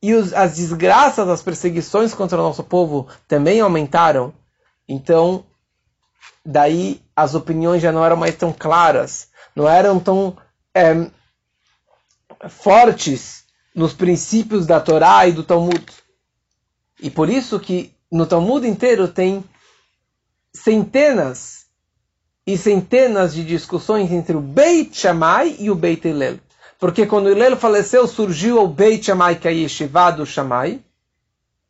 e 0.02 0.14
os, 0.14 0.33
as 0.33 0.57
desgraças, 0.57 1.28
as 1.28 1.43
perseguições 1.43 2.14
contra 2.14 2.38
o 2.38 2.43
nosso 2.43 2.62
povo 2.62 3.09
também 3.26 3.61
aumentaram. 3.61 4.33
Então, 4.88 5.45
daí 6.45 7.02
as 7.14 7.35
opiniões 7.35 7.83
já 7.83 7.93
não 7.93 8.05
eram 8.05 8.17
mais 8.17 8.37
tão 8.37 8.52
claras, 8.52 9.28
não 9.55 9.69
eram 9.69 9.99
tão 9.99 10.37
é, 10.75 11.11
fortes 12.49 13.45
nos 13.75 13.93
princípios 13.93 14.67
da 14.67 14.81
Torá 14.81 15.26
e 15.26 15.33
do 15.33 15.43
Talmud. 15.43 15.85
E 17.00 17.11
por 17.11 17.28
isso 17.28 17.59
que 17.61 17.93
no 18.11 18.26
Talmud 18.26 18.67
inteiro 18.67 19.09
tem 19.09 19.45
centenas 20.52 21.67
e 22.47 22.57
centenas 22.57 23.35
de 23.35 23.45
discussões 23.45 24.11
entre 24.11 24.37
o 24.37 24.40
Beit 24.40 24.97
Shammai 24.97 25.57
e 25.59 25.71
o 25.71 25.75
Beit 25.75 26.09
Hillel. 26.09 26.38
Porque 26.79 27.07
quando 27.07 27.31
Hillel 27.31 27.57
faleceu, 27.57 28.07
surgiu 28.07 28.63
o 28.63 28.69
Beit 28.69 29.05
Shammai, 29.05 29.35
que 29.35 29.49
é 29.49 29.51
a 29.51 29.55
Yeshiva 29.55 30.13
do 30.13 30.25
Shammai. 30.25 30.81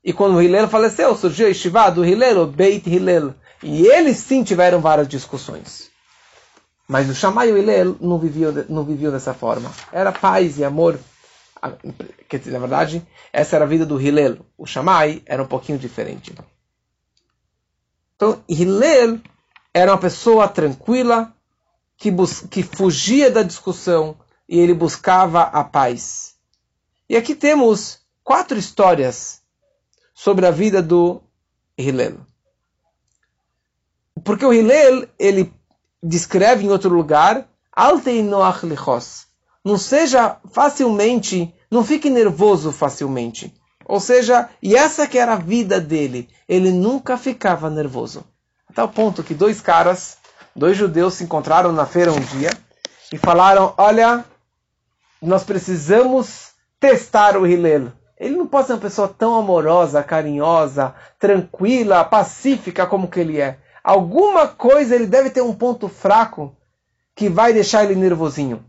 E 0.04 0.12
quando 0.12 0.40
Hillel 0.40 0.68
faleceu, 0.68 1.16
surgiu 1.16 1.46
a 1.46 1.48
Yeshiva 1.48 1.90
do 1.90 2.04
Hillel, 2.04 2.42
o 2.42 2.46
Beit 2.46 2.88
Hillel. 2.88 3.34
E 3.62 3.86
eles 3.86 4.18
sim 4.18 4.44
tiveram 4.44 4.80
várias 4.80 5.08
discussões. 5.08 5.90
Mas 6.86 7.08
o 7.08 7.14
Shammai 7.14 7.48
e 7.48 7.52
o 7.52 7.58
Hillel 7.58 7.96
não 8.00 8.18
viviam, 8.18 8.52
não 8.68 8.84
viviam 8.84 9.10
dessa 9.10 9.32
forma. 9.32 9.72
Era 9.90 10.12
paz 10.12 10.58
e 10.58 10.64
amor. 10.64 10.98
Dizer, 12.30 12.50
na 12.52 12.58
verdade, 12.58 13.02
essa 13.32 13.56
era 13.56 13.64
a 13.64 13.68
vida 13.68 13.86
do 13.86 14.00
Hillel. 14.00 14.38
O 14.58 14.66
Shammai 14.66 15.22
era 15.24 15.42
um 15.42 15.46
pouquinho 15.46 15.78
diferente. 15.78 16.34
Então, 18.14 18.42
Hillel 18.48 19.20
era 19.72 19.92
uma 19.92 19.98
pessoa 19.98 20.46
tranquila, 20.48 21.32
que, 21.96 22.12
que 22.50 22.62
fugia 22.62 23.30
da 23.30 23.42
discussão, 23.42 24.16
e 24.48 24.58
ele 24.58 24.74
buscava 24.74 25.42
a 25.42 25.62
paz. 25.62 26.34
E 27.08 27.16
aqui 27.16 27.34
temos 27.34 28.00
quatro 28.24 28.58
histórias 28.58 29.42
sobre 30.14 30.46
a 30.46 30.50
vida 30.50 30.82
do 30.82 31.22
Hillel. 31.76 32.18
Porque 34.24 34.44
o 34.44 34.52
Hillel, 34.52 35.08
ele 35.18 35.52
descreve 36.02 36.64
em 36.64 36.70
outro 36.70 36.90
lugar, 36.90 37.48
não 39.64 39.78
seja 39.78 40.36
facilmente, 40.50 41.54
não 41.70 41.84
fique 41.84 42.10
nervoso 42.10 42.72
facilmente. 42.72 43.54
Ou 43.84 44.00
seja, 44.00 44.48
e 44.62 44.76
essa 44.76 45.06
que 45.06 45.18
era 45.18 45.34
a 45.34 45.38
vida 45.38 45.80
dele, 45.80 46.28
ele 46.48 46.70
nunca 46.70 47.16
ficava 47.16 47.70
nervoso. 47.70 48.24
Até 48.68 48.82
o 48.82 48.88
ponto 48.88 49.22
que 49.22 49.34
dois 49.34 49.60
caras, 49.60 50.18
dois 50.54 50.76
judeus 50.76 51.14
se 51.14 51.24
encontraram 51.24 51.72
na 51.72 51.86
feira 51.86 52.12
um 52.12 52.20
dia 52.20 52.50
e 53.12 53.16
falaram, 53.16 53.72
olha, 53.78 54.24
nós 55.20 55.44
precisamos 55.44 56.52
testar 56.78 57.36
o 57.36 57.46
Hillel. 57.46 57.92
Ele 58.18 58.36
não 58.36 58.46
pode 58.46 58.66
ser 58.66 58.74
uma 58.74 58.80
pessoa 58.80 59.08
tão 59.08 59.34
amorosa, 59.36 60.02
carinhosa, 60.02 60.94
tranquila, 61.18 62.04
pacífica 62.04 62.86
como 62.86 63.08
que 63.08 63.20
ele 63.20 63.40
é. 63.40 63.58
Alguma 63.82 64.48
coisa 64.48 64.94
ele 64.94 65.06
deve 65.06 65.30
ter 65.30 65.40
um 65.40 65.54
ponto 65.54 65.88
fraco 65.88 66.56
que 67.14 67.28
vai 67.28 67.52
deixar 67.52 67.84
ele 67.84 67.94
nervosinho. 67.94 68.64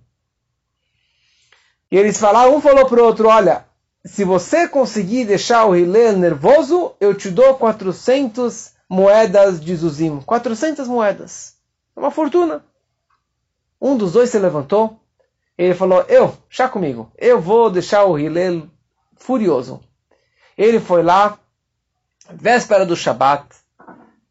E 1.91 1.97
eles 1.97 2.19
falaram, 2.19 2.55
um 2.55 2.61
falou 2.61 2.85
para 2.85 3.01
o 3.01 3.05
outro, 3.05 3.27
olha, 3.27 3.65
se 4.05 4.23
você 4.23 4.67
conseguir 4.67 5.25
deixar 5.25 5.65
o 5.65 5.75
Hillel 5.75 6.17
nervoso, 6.17 6.93
eu 6.99 7.13
te 7.13 7.29
dou 7.29 7.55
400 7.55 8.71
moedas 8.87 9.59
de 9.59 9.75
Zuzim. 9.75 10.19
400 10.21 10.87
moedas. 10.87 11.55
É 11.95 11.99
uma 11.99 12.11
fortuna. 12.11 12.63
Um 13.81 13.97
dos 13.97 14.13
dois 14.13 14.29
se 14.29 14.37
levantou, 14.37 14.99
ele 15.65 15.75
falou: 15.75 16.05
Eu, 16.07 16.37
chá 16.49 16.69
comigo, 16.69 17.11
eu 17.17 17.41
vou 17.41 17.69
deixar 17.69 18.05
o 18.05 18.17
Hillel 18.17 18.69
furioso. 19.17 19.81
Ele 20.57 20.79
foi 20.79 21.03
lá, 21.03 21.37
véspera 22.31 22.85
do 22.85 22.95
Shabat, 22.95 23.45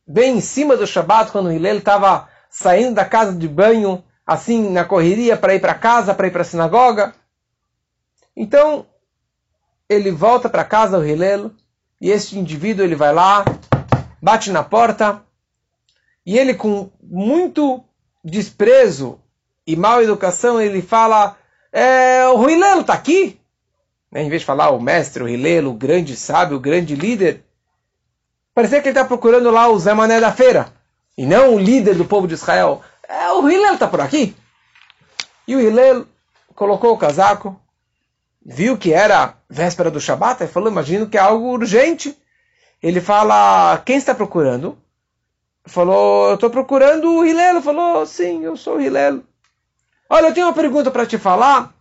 bem 0.06 0.38
em 0.38 0.40
cima 0.40 0.74
do 0.74 0.86
Shabat, 0.86 1.30
quando 1.30 1.48
o 1.48 1.52
Hillel 1.52 1.76
estava 1.76 2.26
saindo 2.48 2.94
da 2.94 3.04
casa 3.04 3.34
de 3.34 3.46
banho, 3.46 4.02
assim 4.26 4.70
na 4.70 4.86
correria 4.86 5.36
para 5.36 5.54
ir 5.54 5.60
para 5.60 5.74
casa, 5.74 6.14
para 6.14 6.28
ir 6.28 6.30
para 6.30 6.40
a 6.40 6.46
sinagoga. 6.46 7.14
Então, 8.34 8.86
ele 9.86 10.10
volta 10.10 10.48
para 10.48 10.64
casa, 10.64 10.98
o 10.98 11.04
Hillel, 11.04 11.50
e 12.00 12.10
este 12.10 12.38
indivíduo 12.38 12.86
ele 12.86 12.94
vai 12.94 13.12
lá, 13.12 13.44
bate 14.22 14.50
na 14.50 14.64
porta, 14.64 15.22
e 16.24 16.38
ele 16.38 16.54
com 16.54 16.90
muito 17.02 17.84
desprezo 18.24 19.20
e 19.68 19.76
mal 19.76 20.02
educação, 20.02 20.58
ele 20.58 20.80
fala: 20.80 21.36
é, 21.70 22.26
o 22.28 22.48
Hilelo 22.48 22.80
está 22.80 22.94
aqui? 22.94 23.38
Né? 24.10 24.22
Em 24.22 24.28
vez 24.30 24.40
de 24.40 24.46
falar 24.46 24.70
o 24.70 24.80
mestre, 24.80 25.22
o 25.22 25.28
Hilelo, 25.28 25.72
o 25.72 25.74
grande 25.74 26.16
sábio, 26.16 26.56
o 26.56 26.60
grande 26.60 26.96
líder, 26.96 27.44
parecia 28.54 28.80
que 28.80 28.88
ele 28.88 28.98
está 28.98 29.04
procurando 29.04 29.50
lá 29.50 29.68
o 29.68 29.78
Zé 29.78 29.92
Mané 29.92 30.20
da 30.20 30.32
feira, 30.32 30.72
e 31.18 31.26
não 31.26 31.54
o 31.54 31.58
líder 31.58 31.96
do 31.96 32.06
povo 32.06 32.26
de 32.26 32.32
Israel. 32.32 32.80
É, 33.06 33.30
o 33.32 33.46
Hilelo 33.46 33.74
está 33.74 33.86
por 33.86 34.00
aqui? 34.00 34.34
E 35.46 35.54
o 35.54 35.60
Hilelo 35.60 36.08
colocou 36.54 36.94
o 36.94 36.98
casaco, 36.98 37.60
viu 38.42 38.74
que 38.78 38.94
era 38.94 39.34
véspera 39.50 39.90
do 39.90 40.00
Shabat, 40.00 40.42
e 40.42 40.48
falou: 40.48 40.70
imagino 40.70 41.10
que 41.10 41.18
é 41.18 41.20
algo 41.20 41.52
urgente. 41.52 42.16
Ele 42.82 43.02
fala: 43.02 43.82
quem 43.84 43.98
está 43.98 44.14
procurando? 44.14 44.78
Falou: 45.66 46.30
eu 46.30 46.36
estou 46.36 46.48
procurando 46.48 47.12
o 47.12 47.26
Hilelo. 47.26 47.60
Falou: 47.60 48.06
sim, 48.06 48.42
eu 48.44 48.56
sou 48.56 48.76
o 48.76 48.80
Hilelo. 48.80 49.28
Olha, 50.10 50.28
eu 50.28 50.34
tenho 50.34 50.46
uma 50.46 50.54
pergunta 50.54 50.90
para 50.90 51.06
te 51.06 51.18
falar. 51.18 51.74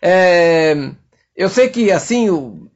É, 0.00 0.74
eu 1.34 1.48
sei 1.48 1.68
que 1.68 1.90
assim, 1.92 2.30
o, 2.30 2.70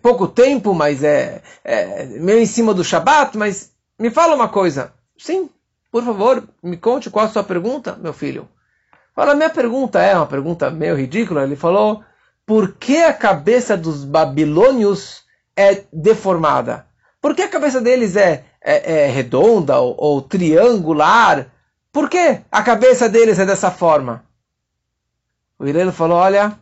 pouco 0.00 0.28
tempo, 0.28 0.74
mas 0.74 1.02
é, 1.02 1.42
é 1.64 2.04
meio 2.20 2.38
em 2.38 2.46
cima 2.46 2.72
do 2.72 2.84
Shabat, 2.84 3.36
mas 3.36 3.72
me 3.98 4.10
fala 4.10 4.34
uma 4.34 4.48
coisa. 4.48 4.92
Sim, 5.18 5.50
por 5.90 6.04
favor, 6.04 6.46
me 6.62 6.76
conte 6.76 7.10
qual 7.10 7.26
a 7.26 7.28
sua 7.28 7.42
pergunta, 7.42 7.96
meu 7.96 8.12
filho. 8.12 8.48
Fala, 9.14 9.34
minha 9.34 9.50
pergunta 9.50 10.00
é 10.00 10.14
uma 10.14 10.26
pergunta 10.26 10.70
meio 10.70 10.94
ridícula. 10.94 11.42
Ele 11.42 11.56
falou, 11.56 12.04
por 12.44 12.74
que 12.74 12.98
a 12.98 13.12
cabeça 13.12 13.76
dos 13.76 14.04
babilônios 14.04 15.24
é 15.56 15.84
deformada? 15.92 16.86
Por 17.20 17.34
que 17.34 17.42
a 17.42 17.48
cabeça 17.48 17.80
deles 17.80 18.14
é, 18.14 18.44
é, 18.62 19.06
é 19.06 19.06
redonda 19.06 19.78
ou, 19.78 19.96
ou 19.98 20.22
triangular? 20.22 21.50
Por 21.96 22.10
que 22.10 22.42
a 22.52 22.62
cabeça 22.62 23.08
deles 23.08 23.38
é 23.38 23.46
dessa 23.46 23.70
forma? 23.70 24.22
O 25.58 25.66
Irelo 25.66 25.90
falou: 25.90 26.18
Olha, 26.18 26.60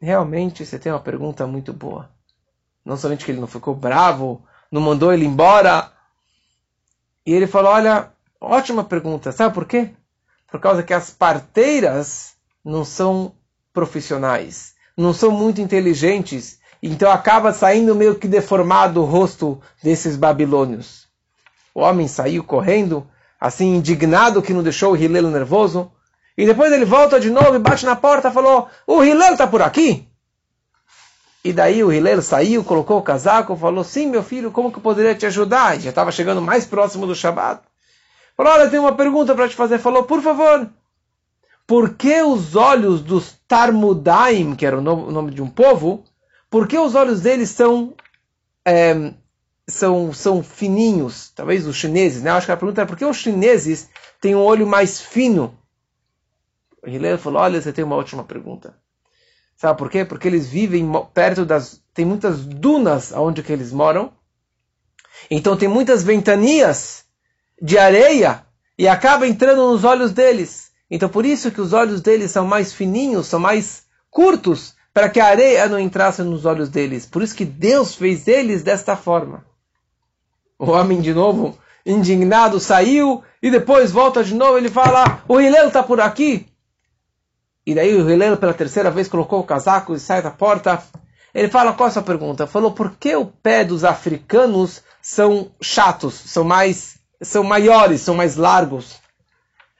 realmente 0.00 0.66
você 0.66 0.80
tem 0.80 0.90
uma 0.90 0.98
pergunta 0.98 1.46
muito 1.46 1.72
boa. 1.72 2.10
Não 2.84 2.96
somente 2.96 3.24
que 3.24 3.30
ele 3.30 3.38
não 3.38 3.46
ficou 3.46 3.72
bravo, 3.72 4.44
não 4.68 4.80
mandou 4.80 5.12
ele 5.12 5.24
embora. 5.24 5.92
E 7.24 7.32
ele 7.32 7.46
falou: 7.46 7.70
Olha, 7.70 8.10
ótima 8.40 8.82
pergunta. 8.82 9.30
Sabe 9.30 9.54
por 9.54 9.64
quê? 9.64 9.90
Por 10.50 10.58
causa 10.58 10.82
que 10.82 10.92
as 10.92 11.08
parteiras 11.08 12.34
não 12.64 12.84
são 12.84 13.36
profissionais, 13.72 14.74
não 14.96 15.14
são 15.14 15.30
muito 15.30 15.60
inteligentes, 15.60 16.58
então 16.82 17.12
acaba 17.12 17.52
saindo 17.52 17.94
meio 17.94 18.16
que 18.16 18.26
deformado 18.26 19.02
o 19.02 19.04
rosto 19.04 19.62
desses 19.80 20.16
babilônios. 20.16 21.06
O 21.72 21.78
homem 21.78 22.08
saiu 22.08 22.42
correndo, 22.42 23.08
assim 23.40 23.76
indignado 23.76 24.42
que 24.42 24.52
não 24.52 24.62
deixou 24.62 24.92
o 24.92 24.96
Hillel 24.96 25.30
nervoso, 25.30 25.92
e 26.36 26.46
depois 26.46 26.72
ele 26.72 26.84
volta 26.84 27.18
de 27.18 27.30
novo 27.30 27.56
e 27.56 27.58
bate 27.58 27.84
na 27.84 27.96
porta 27.96 28.28
e 28.28 28.32
falou: 28.32 28.68
O 28.86 29.02
Hillel 29.02 29.32
está 29.32 29.46
por 29.46 29.60
aqui? 29.60 30.08
E 31.44 31.52
daí 31.52 31.82
o 31.82 31.92
Hillel 31.92 32.22
saiu, 32.22 32.62
colocou 32.62 32.98
o 32.98 33.02
casaco, 33.02 33.56
falou: 33.56 33.82
Sim, 33.82 34.06
meu 34.06 34.22
filho, 34.22 34.50
como 34.50 34.70
que 34.70 34.78
eu 34.78 34.82
poderia 34.82 35.14
te 35.14 35.26
ajudar? 35.26 35.76
E 35.76 35.80
já 35.80 35.90
estava 35.90 36.12
chegando 36.12 36.40
mais 36.40 36.64
próximo 36.64 37.06
do 37.06 37.14
Shabat. 37.14 37.62
Falou: 38.36 38.52
Olha, 38.52 38.70
tem 38.70 38.78
uma 38.78 38.94
pergunta 38.94 39.34
para 39.34 39.48
te 39.48 39.56
fazer. 39.56 39.78
Falou: 39.78 40.04
Por 40.04 40.22
favor, 40.22 40.68
por 41.66 41.94
que 41.94 42.22
os 42.22 42.56
olhos 42.56 43.02
dos 43.02 43.36
Tarmudaim, 43.48 44.54
que 44.54 44.64
era 44.64 44.78
o 44.78 44.80
nome 44.80 45.32
de 45.32 45.42
um 45.42 45.48
povo, 45.48 46.04
por 46.48 46.66
que 46.66 46.78
os 46.78 46.94
olhos 46.94 47.20
deles 47.20 47.50
são, 47.50 47.94
é, 48.64 49.12
são, 49.68 50.12
são 50.12 50.42
fininhos? 50.42 51.30
Talvez 51.34 51.66
os 51.66 51.76
chineses, 51.76 52.22
né? 52.22 52.30
Eu 52.30 52.34
acho 52.34 52.46
que 52.46 52.52
a 52.52 52.56
pergunta 52.56 52.82
é 52.82 52.86
por 52.86 52.96
que 52.96 53.04
os 53.04 53.16
chineses 53.18 53.88
têm 54.20 54.34
um 54.34 54.40
olho 54.40 54.66
mais 54.66 55.00
fino? 55.00 55.56
O 56.82 56.88
Hillel 56.88 57.18
falou: 57.18 57.42
Olha, 57.42 57.60
você 57.60 57.72
tem 57.72 57.84
uma 57.84 57.96
ótima 57.96 58.24
pergunta. 58.24 58.74
Sabe 59.56 59.78
por 59.78 59.90
quê? 59.90 60.04
Porque 60.04 60.26
eles 60.26 60.48
vivem 60.48 60.90
perto 61.12 61.44
das. 61.44 61.82
Tem 61.92 62.04
muitas 62.04 62.44
dunas 62.44 63.12
onde 63.12 63.42
que 63.42 63.52
eles 63.52 63.72
moram. 63.72 64.12
Então 65.30 65.56
tem 65.56 65.68
muitas 65.68 66.02
ventanias 66.02 67.04
de 67.60 67.76
areia 67.76 68.46
e 68.78 68.86
acaba 68.86 69.26
entrando 69.26 69.70
nos 69.70 69.84
olhos 69.84 70.12
deles. 70.12 70.70
Então 70.90 71.08
por 71.08 71.26
isso 71.26 71.50
que 71.50 71.60
os 71.60 71.72
olhos 71.72 72.00
deles 72.00 72.30
são 72.30 72.46
mais 72.46 72.72
fininhos, 72.72 73.26
são 73.26 73.40
mais 73.40 73.82
curtos, 74.10 74.76
para 74.94 75.10
que 75.10 75.18
a 75.18 75.26
areia 75.26 75.68
não 75.68 75.78
entrasse 75.78 76.22
nos 76.22 76.46
olhos 76.46 76.68
deles. 76.68 77.04
Por 77.04 77.20
isso 77.20 77.34
que 77.34 77.44
Deus 77.44 77.96
fez 77.96 78.28
eles 78.28 78.62
desta 78.62 78.96
forma. 78.96 79.44
O 80.58 80.70
homem 80.70 81.00
de 81.00 81.14
novo, 81.14 81.56
indignado, 81.86 82.58
saiu 82.58 83.22
e 83.42 83.50
depois 83.50 83.92
volta 83.92 84.24
de 84.24 84.34
novo. 84.34 84.58
Ele 84.58 84.70
fala: 84.70 85.22
O 85.28 85.40
Hilel 85.40 85.68
está 85.68 85.82
por 85.82 86.00
aqui. 86.00 86.46
E 87.66 87.74
daí 87.74 87.94
o 87.94 88.10
Hilel 88.10 88.36
pela 88.36 88.54
terceira 88.54 88.90
vez 88.90 89.08
colocou 89.08 89.40
o 89.40 89.44
casaco 89.44 89.94
e 89.94 90.00
sai 90.00 90.22
da 90.22 90.30
porta. 90.30 90.82
Ele 91.32 91.48
fala: 91.48 91.72
Qual 91.72 91.86
é 91.86 91.90
a 91.90 91.92
sua 91.92 92.02
pergunta? 92.02 92.46
Falou: 92.46 92.72
Por 92.72 92.96
que 92.96 93.14
o 93.14 93.26
pé 93.26 93.64
dos 93.64 93.84
africanos 93.84 94.82
são 95.00 95.52
chatos, 95.60 96.14
são 96.14 96.42
mais 96.42 96.98
são 97.20 97.42
maiores, 97.42 98.00
são 98.00 98.14
mais 98.14 98.36
largos. 98.36 98.96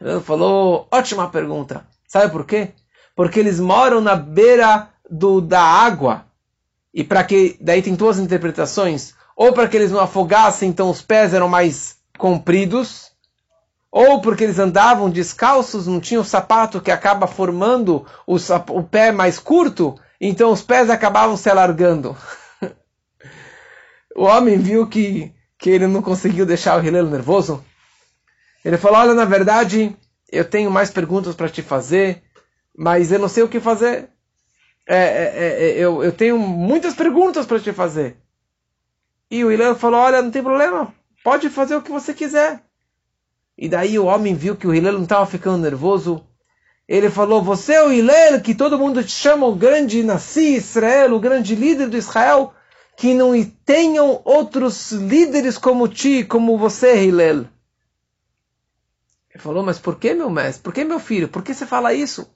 Ele 0.01 0.21
falou, 0.21 0.87
ótima 0.91 1.29
pergunta. 1.29 1.87
Sabe 2.07 2.31
por 2.33 2.45
quê? 2.45 2.71
Porque 3.15 3.39
eles 3.39 3.61
moram 3.61 4.01
na 4.01 4.17
beira 4.17 4.89
do, 5.09 5.41
da 5.41 5.61
água. 5.61 6.25
E 6.93 7.05
para 7.05 7.23
que, 7.25 7.57
daí 7.61 7.83
tem 7.83 7.95
duas 7.95 8.19
interpretações. 8.19 9.15
Ou 9.39 9.53
para 9.53 9.69
que 9.69 9.77
eles 9.77 9.93
não 9.93 10.01
afogassem, 10.01 10.69
então 10.69 10.91
os 10.91 11.01
pés 11.01 11.33
eram 11.33 11.49
mais 11.49 11.97
compridos. 12.19 13.13
Ou 13.89 14.21
porque 14.21 14.43
eles 14.43 14.59
andavam 14.59 15.09
descalços, 15.09 15.87
não 15.87 16.01
tinham 16.01 16.25
sapato 16.25 16.81
que 16.81 16.91
acaba 16.91 17.29
formando 17.29 18.05
o, 18.27 18.35
o 18.35 18.83
pé 18.83 19.13
mais 19.13 19.39
curto. 19.39 19.95
Então 20.21 20.51
os 20.51 20.61
pés 20.61 20.91
acabavam 20.91 21.37
se 21.37 21.49
alargando. 21.49 22.17
o 24.17 24.25
homem 24.25 24.59
viu 24.59 24.89
que 24.89 25.33
que 25.57 25.71
ele 25.71 25.87
não 25.87 26.03
conseguiu 26.03 26.45
deixar 26.45 26.77
o 26.77 26.85
Hillel 26.85 27.07
nervoso. 27.07 27.65
Ele 28.65 28.77
falou: 28.77 28.99
Olha, 28.99 29.15
na 29.15 29.25
verdade, 29.25 29.97
eu 30.33 30.45
tenho 30.45 30.69
mais 30.69 30.91
perguntas 30.91 31.37
para 31.37 31.49
te 31.49 31.63
fazer, 31.63 32.25
mas 32.77 33.13
eu 33.13 33.21
não 33.21 33.29
sei 33.29 33.45
o 33.45 33.49
que 33.49 33.61
fazer. 33.61 34.09
É, 34.85 34.97
é, 34.97 35.33
é, 35.37 35.71
é 35.71 35.79
eu, 35.79 36.03
eu 36.03 36.11
tenho 36.11 36.37
muitas 36.39 36.95
perguntas 36.95 37.47
para 37.47 37.61
te 37.61 37.73
fazer. 37.73 38.17
E 39.31 39.45
o 39.45 39.53
Hillel 39.53 39.75
falou: 39.75 40.01
Olha, 40.01 40.23
não 40.23 40.31
tem 40.31 40.43
problema, 40.43 40.93
pode 41.23 41.51
fazer 41.51 41.77
o 41.77 41.83
que 41.83 41.91
você 41.91 42.15
quiser. 42.15 42.63
E 43.57 43.69
daí 43.69 43.99
o 43.99 44.07
homem 44.07 44.35
viu 44.35 44.57
que 44.57 44.67
o 44.67 44.75
Hillel 44.75 44.95
não 44.95 45.03
estava 45.03 45.27
ficando 45.27 45.59
nervoso. 45.59 46.25
Ele 46.87 47.11
falou: 47.11 47.43
Você 47.43 47.75
é 47.75 47.83
o 47.83 47.93
Hillel 47.93 48.41
que 48.41 48.55
todo 48.55 48.79
mundo 48.79 49.03
te 49.03 49.13
chama 49.13 49.47
o 49.47 49.55
grande 49.55 50.03
Nasci 50.03 50.57
Israel, 50.57 51.15
o 51.15 51.21
grande 51.21 51.55
líder 51.55 51.89
de 51.89 51.97
Israel 51.97 52.55
que 52.99 53.15
não 53.15 53.33
tenham 53.65 54.21
outros 54.25 54.91
líderes 54.91 55.57
como 55.57 55.87
ti, 55.87 56.25
como 56.25 56.59
você, 56.59 57.05
Hillel. 57.05 57.47
Ele 59.31 59.39
falou, 59.39 59.63
mas 59.63 59.79
por 59.79 60.01
que, 60.01 60.13
meu 60.13 60.29
mestre? 60.29 60.65
Por 60.65 60.75
que, 60.75 60.83
meu 60.83 60.99
filho? 60.99 61.29
Por 61.29 61.45
que 61.45 61.55
você 61.55 61.65
fala 61.65 61.95
isso? 61.95 62.29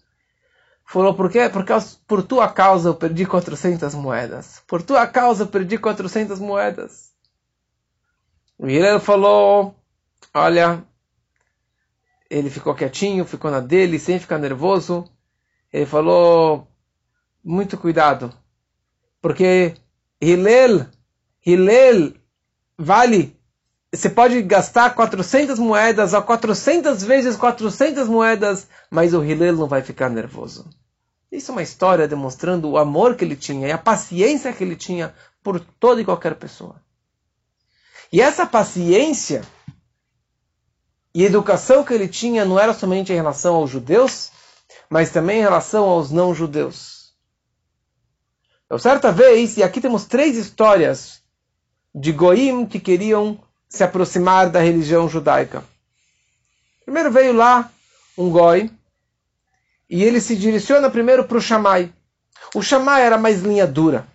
Falou, 0.84 1.14
por 1.14 1.30
quê? 1.30 1.48
Porque 1.48 1.72
por 2.06 2.22
tua 2.22 2.48
causa 2.48 2.90
eu 2.90 2.94
perdi 2.94 3.24
400 3.24 3.94
moedas. 3.94 4.62
Por 4.66 4.82
tua 4.82 5.06
causa 5.06 5.44
eu 5.44 5.46
perdi 5.48 5.78
400 5.78 6.38
moedas. 6.38 7.12
O 8.58 8.68
Hillel 8.68 9.00
falou, 9.00 9.74
olha, 10.34 10.84
ele 12.30 12.50
ficou 12.50 12.74
quietinho, 12.74 13.24
ficou 13.24 13.50
na 13.50 13.60
dele, 13.60 13.98
sem 13.98 14.18
ficar 14.18 14.38
nervoso. 14.38 15.10
Ele 15.72 15.86
falou, 15.86 16.68
muito 17.42 17.76
cuidado, 17.76 18.32
porque 19.20 19.74
Hillel, 20.20 20.86
Hillel 21.44 22.14
vale, 22.78 23.36
você 23.94 24.08
pode 24.08 24.40
gastar 24.42 24.94
400 24.94 25.58
moedas 25.58 26.14
ou 26.14 26.22
400 26.22 27.02
vezes 27.04 27.36
400 27.36 28.08
moedas, 28.08 28.66
mas 28.90 29.12
o 29.12 29.22
Hillel 29.22 29.56
não 29.56 29.68
vai 29.68 29.82
ficar 29.82 30.08
nervoso. 30.08 30.68
Isso 31.30 31.50
é 31.50 31.54
uma 31.54 31.62
história 31.62 32.08
demonstrando 32.08 32.70
o 32.70 32.78
amor 32.78 33.16
que 33.16 33.24
ele 33.24 33.36
tinha 33.36 33.68
e 33.68 33.72
a 33.72 33.78
paciência 33.78 34.52
que 34.52 34.64
ele 34.64 34.76
tinha 34.76 35.14
por 35.42 35.60
toda 35.60 36.00
e 36.00 36.04
qualquer 36.04 36.34
pessoa. 36.36 36.76
E 38.10 38.20
essa 38.20 38.46
paciência 38.46 39.42
e 41.14 41.24
educação 41.24 41.84
que 41.84 41.92
ele 41.92 42.08
tinha 42.08 42.44
não 42.44 42.58
era 42.58 42.72
somente 42.72 43.12
em 43.12 43.16
relação 43.16 43.56
aos 43.56 43.70
judeus, 43.70 44.30
mas 44.88 45.10
também 45.10 45.38
em 45.38 45.42
relação 45.42 45.84
aos 45.84 46.10
não-judeus. 46.10 47.12
Então, 48.64 48.78
certa 48.78 49.12
vez, 49.12 49.58
e 49.58 49.62
aqui 49.62 49.82
temos 49.82 50.06
três 50.06 50.36
histórias 50.36 51.22
de 51.94 52.10
goim 52.10 52.64
que 52.64 52.80
queriam 52.80 53.38
se 53.72 53.82
aproximar 53.82 54.50
da 54.50 54.60
religião 54.60 55.08
judaica. 55.08 55.64
Primeiro 56.84 57.10
veio 57.10 57.32
lá 57.32 57.70
um 58.18 58.28
goi, 58.28 58.70
e 59.88 60.04
ele 60.04 60.20
se 60.20 60.36
direciona 60.36 60.90
primeiro 60.90 61.24
para 61.24 61.38
o 61.38 61.40
Shammai. 61.40 61.90
O 62.54 62.60
Shammai 62.60 63.02
era 63.02 63.16
mais 63.16 63.40
linha 63.40 63.66
dura. 63.66 64.06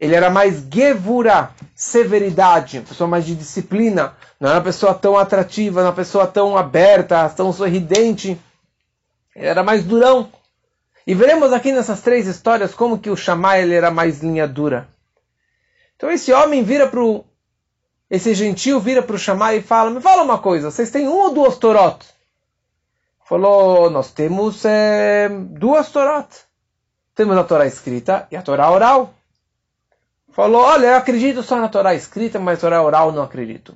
Ele 0.00 0.12
era 0.12 0.28
mais 0.28 0.64
gevura, 0.68 1.50
severidade, 1.72 2.80
pessoa 2.80 3.08
mais 3.08 3.24
de 3.24 3.36
disciplina. 3.36 4.16
Não 4.40 4.48
era 4.48 4.58
uma 4.58 4.64
pessoa 4.64 4.92
tão 4.92 5.16
atrativa, 5.16 5.76
não 5.76 5.82
era 5.82 5.90
uma 5.90 5.96
pessoa 5.96 6.26
tão 6.26 6.56
aberta, 6.56 7.28
tão 7.28 7.52
sorridente. 7.52 8.36
Ele 9.36 9.46
era 9.46 9.62
mais 9.62 9.84
durão. 9.84 10.32
E 11.06 11.14
veremos 11.14 11.52
aqui 11.52 11.70
nessas 11.70 12.00
três 12.00 12.26
histórias 12.26 12.74
como 12.74 12.98
que 12.98 13.10
o 13.10 13.16
Shammai 13.16 13.62
ele 13.62 13.74
era 13.74 13.90
mais 13.90 14.20
linha 14.20 14.48
dura. 14.48 14.88
Então 15.94 16.10
esse 16.10 16.32
homem 16.32 16.64
vira 16.64 16.88
para 16.88 17.00
o... 17.00 17.24
Esse 18.08 18.34
gentil 18.34 18.78
vira 18.80 19.02
para 19.02 19.16
o 19.16 19.18
Shammai 19.18 19.56
e 19.58 19.62
fala, 19.62 19.90
me 19.90 20.00
fala 20.00 20.22
uma 20.22 20.38
coisa, 20.38 20.70
vocês 20.70 20.90
têm 20.90 21.08
um 21.08 21.16
ou 21.16 21.34
duas 21.34 21.56
Torot? 21.56 21.98
Falou, 23.24 23.90
nós 23.90 24.12
temos 24.12 24.64
é, 24.64 25.28
duas 25.28 25.90
Torot. 25.90 26.28
Temos 27.16 27.36
a 27.36 27.42
Torá 27.42 27.66
escrita 27.66 28.28
e 28.30 28.36
a 28.36 28.42
Torá 28.42 28.70
oral. 28.70 29.14
Falou, 30.30 30.60
olha, 30.60 30.86
eu 30.88 30.96
acredito 30.96 31.42
só 31.42 31.56
na 31.56 31.68
Torá 31.68 31.94
escrita, 31.94 32.38
mas 32.38 32.58
a 32.58 32.60
Torá 32.60 32.82
oral 32.82 33.10
não 33.10 33.22
acredito. 33.22 33.74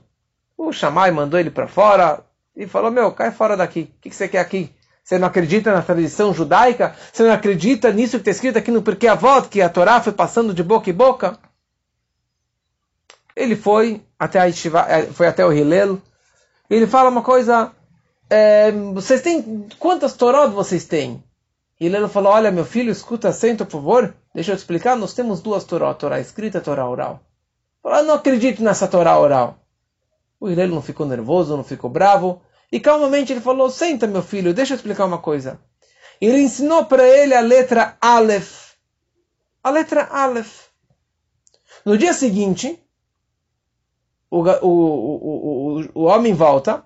O 0.57 0.71
Shammai 0.73 1.11
mandou 1.11 1.41
ele 1.41 1.51
para 1.51 1.67
fora 1.67 2.21
e 2.55 2.67
falou, 2.69 2.91
meu, 2.91 3.11
cai 3.13 3.33
fora 3.33 3.57
daqui. 3.57 3.93
O 3.97 4.01
que, 4.03 4.11
você 4.11 4.29
quer 4.29 4.39
aqui? 4.39 4.71
Você 5.03 5.19
não 5.19 5.27
acredita 5.27 5.73
na 5.73 5.81
tradição 5.81 6.33
judaica? 6.35 6.95
Você 7.13 7.25
não 7.25 7.33
acredita 7.33 7.91
nisso 7.91 8.19
que 8.19 8.19
está 8.19 8.31
escrito 8.31 8.59
aqui 8.59 8.71
no 8.71 8.83
Porquê 8.83 9.09
Avot, 9.09 9.49
que 9.49 9.63
a 9.63 9.69
Torá 9.71 10.01
foi 10.01 10.13
passando 10.13 10.53
de 10.53 10.63
boca 10.63 10.91
em 10.91 10.95
boca? 10.95 11.39
Ele 13.37 13.57
foi 13.57 14.03
até, 14.19 14.41
a 14.41 14.45
Yeshiva, 14.45 14.87
eh, 14.89 15.07
foi 15.07 15.27
até 15.27 15.45
o 15.45 15.53
Hillel. 15.53 16.01
E 16.69 16.75
ele 16.75 16.87
fala 16.87 17.11
uma 17.11 17.23
coisa. 17.23 17.73
É, 18.29 18.71
vocês 18.71 19.23
têm. 19.23 19.67
Quantas 19.79 20.15
Torot 20.15 20.53
vocês 20.53 20.85
têm? 20.85 21.23
Hillel 21.81 22.09
falou: 22.09 22.33
Olha, 22.33 22.51
meu 22.51 22.65
filho, 22.65 22.91
escuta, 22.91 23.33
senta, 23.33 23.65
por 23.65 23.73
favor. 23.73 24.15
Deixa 24.35 24.53
eu 24.53 24.57
te 24.57 24.61
explicar. 24.61 24.97
Nós 24.97 25.15
temos 25.15 25.41
duas 25.41 25.65
Torot: 25.65 25.99
Torá 25.99 26.21
escrita 26.21 26.59
e 26.59 26.61
Torá 26.61 26.89
oral. 26.89 27.21
Falou: 27.83 27.99
Eu 27.99 28.05
não 28.05 28.15
acredito 28.15 28.63
nessa 28.63 28.87
Torá 28.87 29.19
oral. 29.19 29.59
O 30.39 30.49
Hillel 30.49 30.69
não 30.69 30.83
ficou 30.83 31.07
nervoso, 31.07 31.57
não 31.57 31.65
ficou 31.65 31.91
bravo. 31.91 32.43
E 32.71 32.79
calmamente 32.79 33.33
ele 33.33 33.41
falou: 33.41 33.71
Senta, 33.71 34.07
meu 34.07 34.23
filho, 34.23 34.55
deixa 34.55 34.75
eu 34.75 34.77
explicar 34.77 35.07
uma 35.07 35.19
coisa. 35.19 35.59
Ele 36.21 36.41
ensinou 36.41 36.85
para 36.85 37.07
ele 37.07 37.35
a 37.35 37.41
letra 37.41 37.97
Aleph. 38.01 38.75
A 39.65 39.71
letra 39.71 40.05
Aleph. 40.05 40.67
No 41.85 41.97
dia 41.97 42.13
seguinte, 42.13 42.79
o, 44.31 44.43
o, 44.43 45.81
o, 45.81 45.91
o 45.95 46.05
homem 46.05 46.33
volta 46.33 46.85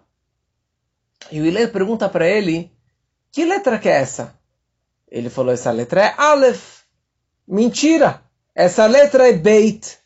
e 1.31 1.41
o 1.41 1.47
Hillel 1.47 1.71
pergunta 1.71 2.09
para 2.09 2.27
ele 2.27 2.73
que 3.31 3.45
letra 3.45 3.79
que 3.79 3.89
é 3.89 4.01
essa? 4.01 4.39
Ele 5.11 5.29
falou, 5.29 5.53
essa 5.53 5.71
letra 5.71 6.05
é 6.05 6.15
Aleph. 6.17 6.83
Mentira! 7.47 8.23
Essa 8.55 8.87
letra 8.87 9.29
é 9.29 9.33
Beit. 9.33 9.99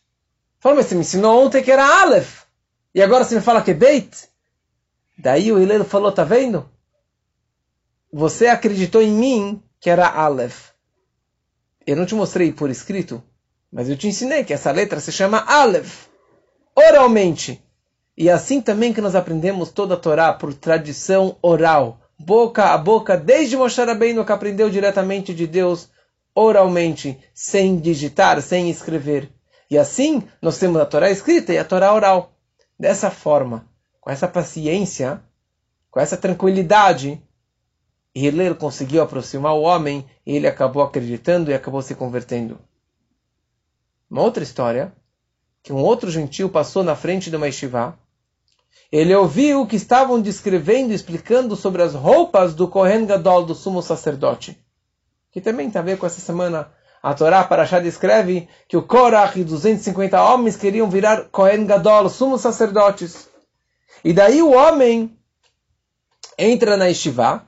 Falou, 0.59 0.79
mas 0.79 0.87
você 0.87 0.95
me 0.95 1.03
ensinou 1.03 1.45
ontem 1.45 1.63
que 1.63 1.71
era 1.71 2.03
Aleph. 2.03 2.45
E 2.95 3.03
agora 3.03 3.25
você 3.25 3.35
me 3.35 3.43
fala 3.43 3.63
que 3.63 3.73
é 3.73 3.75
Beit? 3.75 4.29
Daí 5.19 5.53
o 5.53 5.61
Hillel 5.61 5.85
falou, 5.85 6.11
tá 6.11 6.25
vendo? 6.25 6.69
Você 8.11 8.47
acreditou 8.47 9.03
em 9.03 9.13
mim 9.13 9.63
que 9.79 9.91
era 9.91 10.09
Aleph. 10.09 10.71
Eu 11.87 11.97
não 11.97 12.07
te 12.07 12.15
mostrei 12.15 12.53
por 12.53 12.71
escrito, 12.71 13.23
mas 13.71 13.89
eu 13.89 13.97
te 13.97 14.09
ensinei 14.09 14.45
que 14.45 14.55
essa 14.55 14.71
letra 14.71 15.01
se 15.01 15.13
chama 15.13 15.45
Aleph. 15.47 16.08
Oralmente. 16.79 17.61
E 18.17 18.31
assim 18.31 18.61
também 18.61 18.93
que 18.93 19.01
nós 19.01 19.17
aprendemos 19.17 19.73
toda 19.73 19.95
a 19.95 19.97
Torá 19.97 20.33
por 20.33 20.55
tradição 20.55 21.37
oral, 21.43 21.99
boca 22.17 22.67
a 22.67 22.79
boca, 22.79 23.17
desde 23.17 23.57
Moshe 23.57 23.83
Rabbeinu 23.83 24.25
que 24.25 24.31
aprendeu 24.31 24.71
diretamente 24.71 25.35
de 25.35 25.45
Deus 25.45 25.89
oralmente, 26.33 27.19
sem 27.35 27.81
digitar, 27.81 28.41
sem 28.41 28.71
escrever. 28.71 29.29
E 29.69 29.77
assim 29.77 30.23
nós 30.41 30.57
temos 30.57 30.81
a 30.81 30.87
Torá 30.87 31.11
escrita 31.11 31.53
e 31.53 31.59
a 31.59 31.65
Torá 31.65 31.93
oral. 31.93 32.33
Dessa 32.79 33.11
forma, 33.11 33.67
com 34.01 34.09
essa 34.09 34.29
paciência, 34.29 35.21
com 35.91 35.99
essa 35.99 36.17
tranquilidade, 36.17 37.21
Hillel 38.15 38.55
conseguiu 38.55 39.03
aproximar 39.03 39.55
o 39.55 39.63
homem 39.63 40.07
e 40.25 40.37
ele 40.37 40.47
acabou 40.47 40.85
acreditando 40.85 41.51
e 41.51 41.55
acabou 41.55 41.83
se 41.83 41.97
convertendo. 41.97 42.57
Uma 44.09 44.23
outra 44.23 44.45
história, 44.45 44.93
que 45.69 45.73
um 45.75 45.85
outro 45.85 46.11
gentil 46.11 46.49
passou 46.49 46.83
na 46.83 46.97
frente 46.97 47.29
de 47.29 47.37
uma 47.37 47.47
yeshiva 47.47 47.95
ele 48.91 49.15
ouviu 49.15 49.67
que 49.67 49.77
estavam 49.77 50.19
descrevendo, 50.19 50.95
explicando 50.95 51.55
sobre 51.55 51.83
as 51.83 51.93
roupas 51.93 52.55
do 52.55 52.67
Kohen 52.67 53.05
Gadol, 53.05 53.45
do 53.45 53.55
sumo 53.55 53.83
sacerdote. 53.83 54.59
Que 55.31 55.43
também 55.43 55.71
tem 55.71 55.79
a 55.79 55.85
ver 55.85 55.99
com 55.99 56.07
essa 56.07 56.23
semana. 56.23 56.73
A 57.03 57.13
Torá 57.13 57.45
Parashá 57.45 57.81
descreve 57.81 58.49
que 58.67 58.79
o 58.79 58.83
Korach 58.83 59.39
e 59.39 59.45
250 59.45 60.23
homens 60.23 60.57
queriam 60.57 60.89
virar 60.89 61.25
Kohen 61.25 61.67
Gadol, 61.67 62.09
sumos 62.09 62.41
sacerdotes. 62.41 63.29
E 64.03 64.15
daí 64.15 64.41
o 64.41 64.53
homem 64.53 65.15
entra 66.39 66.79
na 66.79 66.87
Yeshiva 66.87 67.45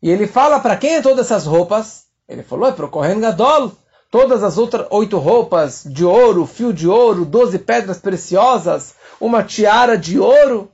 e 0.00 0.10
ele 0.10 0.28
fala 0.28 0.60
para 0.60 0.76
quem 0.76 0.94
é 0.94 1.02
todas 1.02 1.26
essas 1.26 1.44
roupas? 1.44 2.04
Ele 2.28 2.44
falou, 2.44 2.68
é 2.68 2.72
para 2.72 2.86
o 2.86 2.90
Kohen 2.90 3.18
Gadol. 3.18 3.72
Todas 4.12 4.44
as 4.44 4.58
outras 4.58 4.86
oito 4.90 5.16
roupas 5.16 5.84
de 5.86 6.04
ouro, 6.04 6.44
fio 6.44 6.70
de 6.70 6.86
ouro, 6.86 7.24
doze 7.24 7.58
pedras 7.58 7.98
preciosas, 7.98 8.94
uma 9.18 9.42
tiara 9.42 9.96
de 9.96 10.18
ouro. 10.18 10.70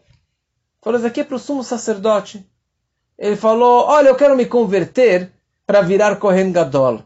Falou, 0.83 0.98
isso 0.98 1.07
aqui 1.07 1.20
é 1.20 1.24
para 1.24 1.37
o 1.37 1.38
sumo 1.38 1.62
sacerdote. 1.62 2.44
Ele 3.16 3.37
falou, 3.37 3.85
olha, 3.87 4.09
eu 4.09 4.16
quero 4.16 4.37
me 4.37 4.44
converter 4.44 5.31
para 5.64 5.83
virar 5.83 6.16
Kohen 6.16 6.51
Gadol. 6.51 7.01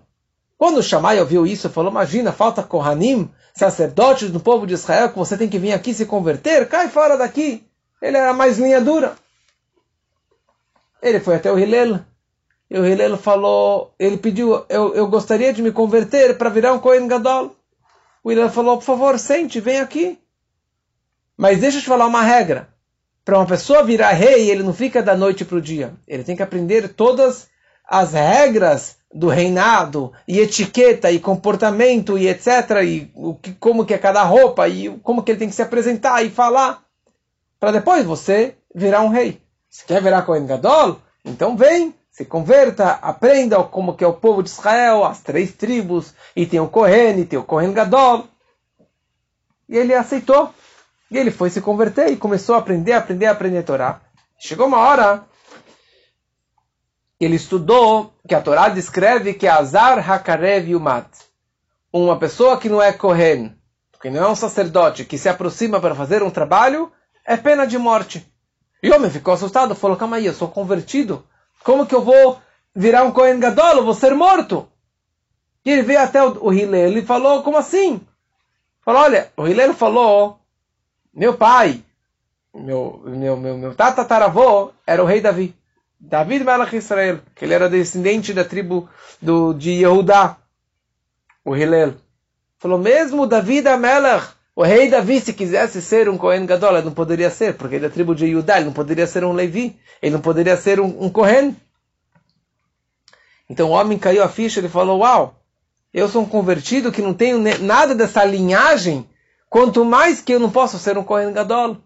Quando 0.56 0.78
o 0.78 0.82
Shammai 0.82 1.20
ouviu 1.20 1.46
isso, 1.46 1.68
falou, 1.68 1.90
imagina, 1.90 2.32
falta 2.32 2.62
Kohanim, 2.62 3.30
sacerdotes 3.52 4.30
do 4.30 4.40
povo 4.40 4.66
de 4.66 4.72
Israel, 4.72 5.10
que 5.10 5.18
você 5.18 5.36
tem 5.36 5.50
que 5.50 5.58
vir 5.58 5.74
aqui 5.74 5.92
se 5.92 6.06
converter, 6.06 6.66
cai 6.66 6.88
fora 6.88 7.18
daqui. 7.18 7.62
Ele 8.00 8.16
era 8.16 8.32
mais 8.32 8.56
linha 8.58 8.80
dura. 8.80 9.16
Ele 11.02 11.20
foi 11.20 11.34
até 11.34 11.52
o 11.52 11.58
Hillel. 11.58 12.00
E 12.72 12.78
o 12.78 12.86
Hillel 12.86 13.18
falou, 13.18 13.92
ele 13.98 14.16
pediu, 14.16 14.64
eu, 14.66 14.94
eu 14.94 15.06
gostaria 15.06 15.52
de 15.52 15.60
me 15.60 15.70
converter 15.70 16.38
para 16.38 16.48
virar 16.48 16.72
um 16.72 16.78
Kohen 16.78 17.06
Gadol. 17.06 17.54
O 18.24 18.32
Hillel 18.32 18.48
falou, 18.48 18.78
por 18.78 18.84
favor, 18.84 19.18
sente, 19.18 19.60
vem 19.60 19.78
aqui. 19.78 20.18
Mas 21.36 21.60
deixa 21.60 21.76
eu 21.76 21.82
te 21.82 21.86
falar 21.86 22.06
uma 22.06 22.22
regra. 22.22 22.70
Para 23.26 23.36
uma 23.36 23.44
pessoa 23.44 23.84
virar 23.84 24.12
rei, 24.12 24.50
ele 24.50 24.62
não 24.62 24.72
fica 24.72 25.02
da 25.02 25.14
noite 25.14 25.44
para 25.44 25.58
o 25.58 25.60
dia. 25.60 25.92
Ele 26.08 26.24
tem 26.24 26.34
que 26.34 26.42
aprender 26.42 26.88
todas 26.88 27.46
as 27.86 28.14
regras 28.14 28.96
do 29.12 29.28
reinado, 29.28 30.10
e 30.26 30.40
etiqueta, 30.40 31.10
e 31.10 31.20
comportamento, 31.20 32.16
e 32.16 32.26
etc. 32.26 32.82
E 32.82 33.10
o 33.14 33.34
que, 33.34 33.52
como 33.52 33.84
que 33.84 33.92
é 33.92 33.98
cada 33.98 34.22
roupa, 34.22 34.66
e 34.66 34.88
como 35.00 35.22
que 35.22 35.30
ele 35.30 35.38
tem 35.38 35.48
que 35.50 35.54
se 35.54 35.60
apresentar 35.60 36.24
e 36.24 36.30
falar. 36.30 36.82
Para 37.60 37.72
depois 37.72 38.06
você 38.06 38.54
virar 38.74 39.02
um 39.02 39.10
rei. 39.10 39.42
Se 39.68 39.84
quer 39.84 40.02
virar 40.02 40.22
Kohen 40.22 40.46
Gadol? 40.46 41.02
Então 41.22 41.54
vem, 41.54 41.94
se 42.12 42.26
converta, 42.26 42.90
aprenda 42.90 43.64
como 43.64 43.96
que 43.96 44.04
é 44.04 44.06
o 44.06 44.12
povo 44.12 44.42
de 44.42 44.50
Israel, 44.50 45.02
as 45.02 45.22
três 45.22 45.52
tribos, 45.52 46.12
e 46.36 46.44
tem 46.44 46.60
o 46.60 46.68
Kohen, 46.68 47.18
e 47.18 47.24
tem 47.24 47.38
o 47.38 47.42
Kohen 47.42 47.72
Gadol. 47.72 48.28
E 49.66 49.78
ele 49.78 49.94
aceitou. 49.94 50.52
E 51.10 51.16
ele 51.16 51.30
foi 51.30 51.48
se 51.48 51.62
converter 51.62 52.08
e 52.08 52.16
começou 52.16 52.54
a 52.54 52.58
aprender, 52.58 52.92
aprender, 52.92 53.26
aprender 53.26 53.58
a 53.58 53.62
Torá. 53.62 54.00
Chegou 54.38 54.66
uma 54.66 54.78
hora, 54.78 55.24
ele 57.18 57.36
estudou 57.36 58.12
que 58.28 58.34
a 58.34 58.42
Torá 58.42 58.68
descreve 58.68 59.32
que 59.32 59.48
Azar 59.48 59.98
Hakarev 60.10 60.68
Yumat, 60.68 61.06
uma 61.90 62.18
pessoa 62.18 62.58
que 62.58 62.68
não 62.68 62.82
é 62.82 62.92
Kohen, 62.92 63.56
que 64.00 64.10
não 64.10 64.22
é 64.22 64.28
um 64.28 64.34
sacerdote, 64.34 65.04
que 65.04 65.16
se 65.16 65.30
aproxima 65.30 65.80
para 65.80 65.94
fazer 65.94 66.22
um 66.22 66.30
trabalho, 66.30 66.92
é 67.24 67.38
pena 67.38 67.66
de 67.66 67.78
morte. 67.78 68.26
E 68.82 68.90
o 68.90 68.96
homem 68.96 69.10
ficou 69.10 69.32
assustado, 69.32 69.74
falou, 69.74 69.96
calma 69.96 70.16
aí, 70.16 70.26
eu 70.26 70.34
sou 70.34 70.48
convertido, 70.48 71.24
como 71.64 71.86
que 71.86 71.94
eu 71.94 72.02
vou 72.02 72.40
virar 72.74 73.04
um 73.04 73.12
Kohen 73.12 73.40
Gadol, 73.40 73.76
eu 73.76 73.84
vou 73.84 73.94
ser 73.94 74.14
morto? 74.14 74.68
E 75.64 75.70
ele 75.70 75.82
veio 75.82 76.00
até 76.00 76.22
o, 76.22 76.46
o 76.46 76.52
Hillel 76.52 76.98
e 76.98 77.02
falou, 77.02 77.42
como 77.42 77.56
assim? 77.56 78.00
Falou, 78.80 79.02
olha, 79.02 79.32
o 79.36 79.46
Hillel 79.46 79.74
falou 79.74 80.40
meu 81.14 81.36
pai, 81.36 81.82
meu, 82.54 83.02
meu, 83.04 83.36
meu, 83.36 83.58
meu 83.58 83.74
tatataravô, 83.74 84.72
era 84.86 85.02
o 85.02 85.06
rei 85.06 85.20
Davi. 85.20 85.54
David 86.00 86.42
Melach 86.42 86.74
Israel, 86.74 87.20
que 87.34 87.44
ele 87.44 87.54
era 87.54 87.68
descendente 87.68 88.32
da 88.32 88.44
tribo 88.44 88.88
do, 89.20 89.52
de 89.52 89.70
Yehudá, 89.70 90.36
o 91.44 91.54
Hillel. 91.54 91.94
Falou, 92.58 92.78
mesmo 92.78 93.26
David 93.26 93.68
Melach, 93.76 94.34
o 94.54 94.62
rei 94.62 94.88
Davi, 94.88 95.20
se 95.20 95.32
quisesse 95.32 95.80
ser 95.80 96.08
um 96.08 96.18
Kohen 96.18 96.46
Gadol, 96.46 96.76
ele 96.76 96.84
não 96.84 96.92
poderia 96.92 97.30
ser, 97.30 97.54
porque 97.56 97.76
ele 97.76 97.86
é 97.86 97.88
da 97.88 97.94
tribo 97.94 98.14
de 98.14 98.26
Yehudá, 98.26 98.56
ele 98.56 98.66
não 98.66 98.72
poderia 98.72 99.06
ser 99.06 99.24
um 99.24 99.32
Levi, 99.32 99.78
ele 100.00 100.12
não 100.12 100.20
poderia 100.20 100.56
ser 100.56 100.80
um, 100.80 101.04
um 101.04 101.08
Kohen. 101.08 101.56
Então 103.48 103.70
o 103.70 103.72
homem 103.72 103.98
caiu 103.98 104.22
a 104.22 104.28
ficha, 104.28 104.60
ele 104.60 104.68
falou, 104.68 105.00
uau, 105.00 105.42
eu 105.92 106.08
sou 106.08 106.22
um 106.22 106.28
convertido 106.28 106.92
que 106.92 107.02
não 107.02 107.14
tenho 107.14 107.38
nada 107.60 107.94
dessa 107.94 108.24
linhagem 108.24 109.06
Quanto 109.52 109.84
mais 109.84 110.22
que 110.22 110.32
eu 110.32 110.40
não 110.40 110.50
posso 110.50 110.78
ser 110.78 110.96
um 110.96 111.04
Kohen 111.04 111.30
Gadol. 111.30 111.76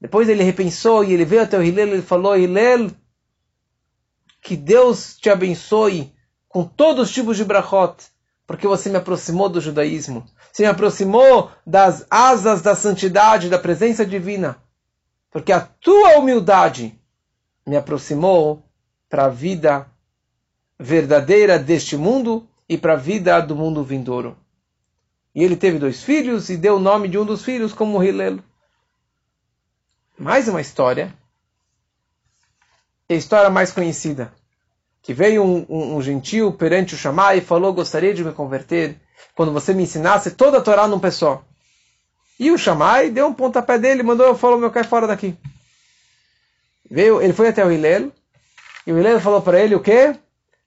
Depois 0.00 0.26
ele 0.26 0.42
repensou 0.42 1.04
e 1.04 1.12
ele 1.12 1.26
veio 1.26 1.42
até 1.42 1.58
o 1.58 1.62
Hillel 1.62 1.98
e 1.98 2.00
falou, 2.00 2.34
Hillel, 2.34 2.90
que 4.40 4.56
Deus 4.56 5.18
te 5.18 5.28
abençoe 5.28 6.14
com 6.48 6.64
todos 6.64 7.08
os 7.08 7.14
tipos 7.14 7.36
de 7.36 7.44
brachot, 7.44 7.96
porque 8.46 8.66
você 8.66 8.88
me 8.88 8.96
aproximou 8.96 9.50
do 9.50 9.60
judaísmo. 9.60 10.24
Me 10.58 10.64
aproximou 10.66 11.50
das 11.66 12.06
asas 12.10 12.62
da 12.62 12.74
santidade, 12.74 13.50
da 13.50 13.58
presença 13.58 14.06
divina. 14.06 14.56
Porque 15.30 15.52
a 15.52 15.60
tua 15.60 16.18
humildade 16.18 16.98
me 17.66 17.76
aproximou 17.76 18.62
para 19.08 19.26
a 19.26 19.28
vida 19.28 19.86
verdadeira 20.78 21.58
deste 21.58 21.96
mundo 21.96 22.48
e 22.68 22.78
para 22.78 22.94
a 22.94 22.96
vida 22.96 23.40
do 23.40 23.54
mundo 23.54 23.84
vindouro. 23.84 24.36
E 25.34 25.42
ele 25.42 25.56
teve 25.56 25.78
dois 25.78 26.02
filhos 26.02 26.48
e 26.48 26.56
deu 26.56 26.76
o 26.76 26.80
nome 26.80 27.08
de 27.08 27.18
um 27.18 27.24
dos 27.24 27.44
filhos 27.44 27.72
como 27.74 28.02
Hillel. 28.02 28.38
Mais 30.18 30.48
uma 30.48 30.62
história. 30.62 31.14
A 33.08 33.12
história 33.12 33.50
mais 33.50 33.70
conhecida. 33.70 34.32
Que 35.02 35.12
veio 35.12 35.44
um, 35.44 35.66
um, 35.68 35.96
um 35.96 36.02
gentil 36.02 36.52
perante 36.52 36.94
o 36.94 36.98
Shammai 36.98 37.38
e 37.38 37.42
falou, 37.42 37.74
gostaria 37.74 38.14
de 38.14 38.24
me 38.24 38.32
converter 38.32 38.98
quando 39.36 39.52
você 39.52 39.74
me 39.74 39.82
ensinasse 39.82 40.32
toda 40.32 40.58
a 40.58 40.60
Torá 40.62 40.88
num 40.88 40.98
pessoal. 40.98 41.44
E 42.40 42.50
o 42.50 42.58
Shammai 42.58 43.10
deu 43.10 43.26
um 43.26 43.34
pontapé 43.34 43.78
dele, 43.78 44.02
mandou, 44.02 44.34
falou, 44.34 44.58
meu 44.58 44.70
cai 44.70 44.82
fora 44.82 45.06
daqui. 45.06 45.36
Veio, 46.90 47.20
ele 47.20 47.34
foi 47.34 47.48
até 47.48 47.64
o 47.64 47.70
Hillel, 47.70 48.10
e 48.86 48.92
o 48.92 48.98
Hillel 48.98 49.20
falou 49.20 49.42
para 49.42 49.60
ele 49.60 49.74
o 49.74 49.80
quê? 49.80 50.16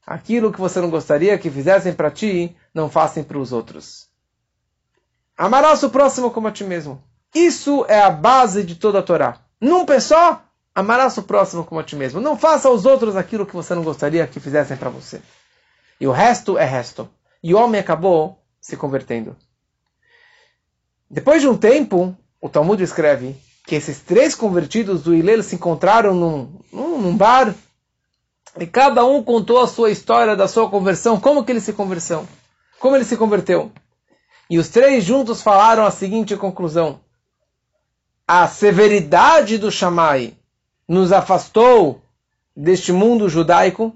Aquilo 0.06 0.52
que 0.52 0.60
você 0.60 0.80
não 0.80 0.90
gostaria 0.90 1.38
que 1.38 1.50
fizessem 1.50 1.94
para 1.94 2.12
ti, 2.12 2.56
não 2.74 2.90
façam 2.90 3.24
para 3.24 3.40
os 3.40 3.52
outros. 3.52 4.08
Amarás 5.36 5.82
o 5.82 5.90
próximo 5.90 6.30
como 6.30 6.48
a 6.48 6.52
ti 6.52 6.64
mesmo. 6.64 7.02
Isso 7.34 7.86
é 7.88 8.00
a 8.00 8.10
base 8.10 8.64
de 8.64 8.76
toda 8.76 9.00
a 9.00 9.04
Torá. 9.04 9.40
Num 9.60 9.86
só, 10.00 10.44
amarás 10.76 11.18
o 11.18 11.24
próximo 11.24 11.64
como 11.64 11.80
a 11.82 11.84
ti 11.84 11.96
mesmo. 11.96 12.22
Não 12.22 12.38
faça 12.38 12.68
aos 12.68 12.86
outros 12.86 13.16
aquilo 13.16 13.46
que 13.46 13.56
você 13.56 13.74
não 13.74 13.84
gostaria 13.84 14.28
que 14.28 14.40
fizessem 14.40 14.78
para 14.78 14.90
você. 14.90 15.22
E 16.00 16.08
o 16.08 16.12
resto 16.12 16.58
é 16.58 16.66
resto. 16.66 17.10
E 17.42 17.54
o 17.54 17.58
homem 17.58 17.80
acabou 17.80 18.40
se 18.60 18.76
convertendo. 18.78 19.36
Depois 21.10 21.42
de 21.42 21.48
um 21.48 21.58
tempo, 21.58 22.16
o 22.40 22.50
Talmud 22.50 22.82
escreve 22.84 23.36
que 23.66 23.76
esses 23.76 24.00
três 24.00 24.36
convertidos 24.36 25.04
do 25.04 25.14
Hillel 25.14 25.44
se 25.44 25.56
encontraram 25.56 26.14
num, 26.14 26.60
num, 26.72 27.16
bar 27.16 27.54
e 28.60 28.66
cada 28.66 29.06
um 29.06 29.24
contou 29.24 29.60
a 29.60 29.68
sua 29.68 29.92
história 29.92 30.36
da 30.36 30.48
sua 30.48 30.70
conversão, 30.70 31.20
como 31.20 31.44
que 31.44 31.52
ele 31.52 31.62
se 31.62 31.74
conversão, 31.74 32.28
como 32.80 32.96
ele 32.96 33.06
se 33.06 33.18
converteu. 33.18 33.72
E 34.50 34.58
os 34.58 34.70
três 34.70 35.04
juntos 35.04 35.42
falaram 35.42 35.86
a 35.86 35.92
seguinte 35.92 36.36
conclusão: 36.36 37.00
A 38.28 38.48
severidade 38.48 39.58
do 39.58 39.72
Shammai 39.72 40.36
nos 40.88 41.12
afastou 41.12 42.02
deste 42.56 42.92
mundo 42.92 43.30
judaico, 43.30 43.94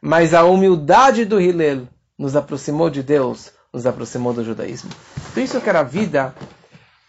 mas 0.00 0.34
a 0.34 0.44
humildade 0.44 1.24
do 1.24 1.40
Hillel 1.40 1.88
nos 2.18 2.34
aproximou 2.34 2.90
de 2.90 3.02
Deus, 3.02 3.52
nos 3.72 3.86
aproximou 3.86 4.32
do 4.32 4.44
judaísmo. 4.44 4.90
Por 5.32 5.42
isso 5.42 5.60
que 5.60 5.68
era 5.68 5.80
a 5.80 5.84
vida 5.84 6.34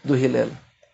do 0.03 0.15
Hillel. 0.15 0.49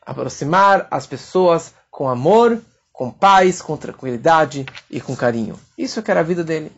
Aproximar 0.06 0.88
as 0.90 1.06
pessoas 1.06 1.74
com 1.92 2.08
amor, 2.08 2.62
com 2.94 3.12
paz, 3.12 3.62
com 3.62 3.76
tranquilidade 3.76 4.66
e 4.90 5.02
com 5.02 5.16
carinho. 5.16 5.60
Isso 5.78 6.02
que 6.02 6.12
era 6.12 6.22
a 6.22 6.24
vida 6.24 6.44
dele. 6.44 6.72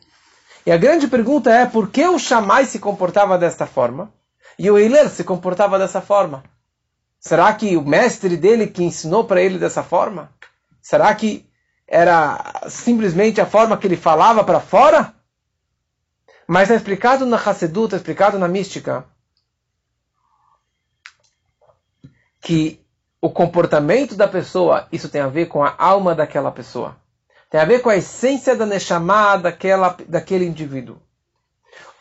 E 0.65 0.71
a 0.71 0.77
grande 0.77 1.07
pergunta 1.07 1.51
é 1.51 1.65
por 1.65 1.89
que 1.89 2.05
o 2.07 2.17
Shammai 2.17 2.65
se 2.65 2.79
comportava 2.79 3.37
desta 3.37 3.65
forma 3.65 4.11
e 4.57 4.69
o 4.71 4.79
Hillel 4.79 5.09
se 5.09 5.23
comportava 5.23 5.77
dessa 5.77 6.01
forma? 6.01 6.43
Será 7.19 7.53
que 7.53 7.77
o 7.77 7.81
mestre 7.81 8.35
dele 8.35 8.67
que 8.67 8.83
ensinou 8.83 9.23
para 9.23 9.41
ele 9.41 9.57
dessa 9.57 9.83
forma? 9.83 10.31
Será 10.81 11.13
que 11.13 11.47
era 11.87 12.63
simplesmente 12.69 13.39
a 13.39 13.45
forma 13.45 13.77
que 13.77 13.87
ele 13.87 13.97
falava 13.97 14.43
para 14.43 14.59
fora? 14.59 15.13
Mas 16.47 16.63
está 16.63 16.75
explicado 16.75 17.25
na 17.25 17.35
Hassedut, 17.35 17.87
está 17.87 17.97
explicado 17.97 18.39
na 18.39 18.47
mística, 18.47 19.05
que 22.39 22.79
o 23.21 23.29
comportamento 23.29 24.15
da 24.15 24.27
pessoa, 24.27 24.87
isso 24.91 25.09
tem 25.09 25.19
a 25.19 25.27
ver 25.27 25.47
com 25.47 25.63
a 25.63 25.75
alma 25.77 26.15
daquela 26.15 26.51
pessoa. 26.51 26.95
Tem 27.49 27.59
a 27.59 27.65
ver 27.65 27.81
com 27.81 27.89
a 27.89 27.97
essência 27.97 28.55
da 28.55 28.65
Neshama 28.65 29.37
daquela, 29.37 29.97
daquele 30.07 30.45
indivíduo. 30.45 31.01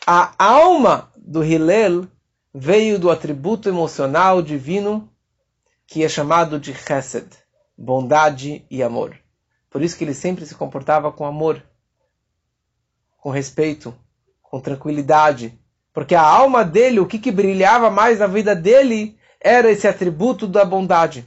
A 0.05 0.33
alma 0.37 1.11
do 1.17 1.43
Hillel 1.43 2.07
veio 2.53 2.97
do 2.97 3.11
atributo 3.11 3.67
emocional 3.67 4.41
divino 4.41 5.11
que 5.85 6.03
é 6.03 6.09
chamado 6.09 6.59
de 6.59 6.73
Chesed, 6.73 7.27
bondade 7.77 8.65
e 8.69 8.83
amor. 8.83 9.17
Por 9.69 9.81
isso 9.81 9.97
que 9.97 10.03
ele 10.03 10.13
sempre 10.13 10.45
se 10.45 10.55
comportava 10.55 11.11
com 11.11 11.25
amor, 11.25 11.63
com 13.17 13.29
respeito, 13.29 13.93
com 14.49 14.59
tranquilidade. 14.59 15.57
Porque 15.93 16.15
a 16.15 16.21
alma 16.21 16.63
dele, 16.63 16.99
o 16.99 17.05
que, 17.05 17.19
que 17.19 17.31
brilhava 17.31 17.89
mais 17.89 18.19
na 18.19 18.27
vida 18.27 18.55
dele, 18.55 19.17
era 19.39 19.71
esse 19.71 19.87
atributo 19.87 20.47
da 20.47 20.63
bondade. 20.63 21.25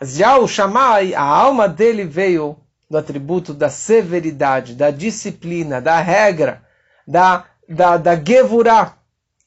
Já 0.00 0.36
o 0.36 0.48
Shammai, 0.48 1.14
a 1.14 1.22
alma 1.22 1.68
dele 1.68 2.04
veio 2.04 2.56
do 2.90 2.98
atributo 2.98 3.54
da 3.54 3.70
severidade, 3.70 4.74
da 4.74 4.90
disciplina, 4.90 5.80
da 5.80 6.00
regra, 6.00 6.62
da, 7.06 7.44
da, 7.68 7.96
da 7.96 8.16
gevurah. 8.16 8.96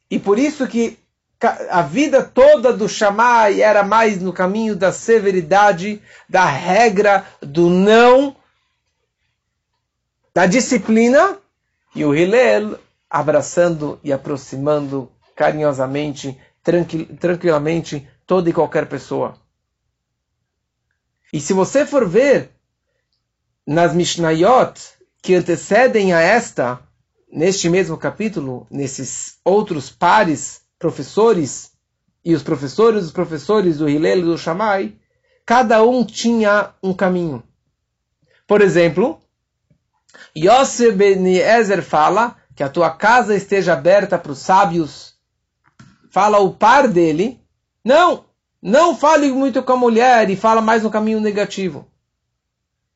E 0.10 0.18
por 0.18 0.40
isso 0.40 0.68
que 0.68 0.98
a 1.70 1.84
vida 1.84 2.24
toda 2.24 2.74
do 2.74 2.90
Shammai 2.90 3.62
era 3.62 3.84
mais 3.84 4.20
no 4.20 4.34
caminho 4.34 4.76
da 4.76 4.92
severidade, 4.92 6.02
da 6.28 6.46
regra, 6.46 7.24
do 7.42 7.70
não, 7.70 8.36
da 10.34 10.46
disciplina, 10.46 11.38
e 11.96 12.06
o 12.06 12.16
Hillel 12.16 12.80
abraçando 13.10 14.00
e 14.04 14.12
aproximando 14.12 15.12
carinhosamente, 15.36 16.38
tranquil, 16.64 17.08
tranquilamente 17.20 18.08
toda 18.26 18.50
e 18.50 18.54
qualquer 18.54 18.88
pessoa. 18.88 19.36
E 21.32 21.40
se 21.40 21.54
você 21.54 21.86
for 21.86 22.08
ver 22.08 22.52
nas 23.66 23.94
Mishnayot 23.94 24.80
que 25.22 25.36
antecedem 25.36 26.14
a 26.14 26.22
esta, 26.22 26.80
neste 27.32 27.70
mesmo 27.70 27.98
capítulo, 27.98 28.66
nesses 28.70 29.38
outros 29.44 29.90
pares 29.90 30.62
professores 30.80 31.72
e 32.24 32.34
os 32.34 32.44
professores 32.44 33.04
dos 33.04 33.12
professores 33.12 33.78
do 33.78 33.90
Hillel 33.90 34.20
e 34.20 34.24
do 34.24 34.38
Shammai, 34.38 34.96
cada 35.46 35.84
um 35.84 36.06
tinha 36.06 36.74
um 36.82 36.94
caminho. 36.94 37.44
Por 38.46 38.62
exemplo, 38.62 39.20
Yosef 40.36 40.96
Ben 40.96 41.26
Ezer 41.38 41.82
fala 41.82 42.36
que 42.56 42.64
a 42.64 42.70
tua 42.70 42.90
casa 42.90 43.36
esteja 43.36 43.74
aberta 43.74 44.18
para 44.18 44.32
os 44.32 44.40
sábios. 44.40 45.16
Fala 46.10 46.40
o 46.40 46.54
par 46.54 46.88
dele, 46.88 47.40
não, 47.84 48.26
não 48.62 48.96
fale 48.96 49.32
muito 49.32 49.62
com 49.62 49.74
a 49.74 49.78
mulher 49.78 50.30
e 50.30 50.36
fala 50.36 50.62
mais 50.62 50.84
no 50.84 50.90
caminho 50.90 51.20
negativo. 51.20 51.88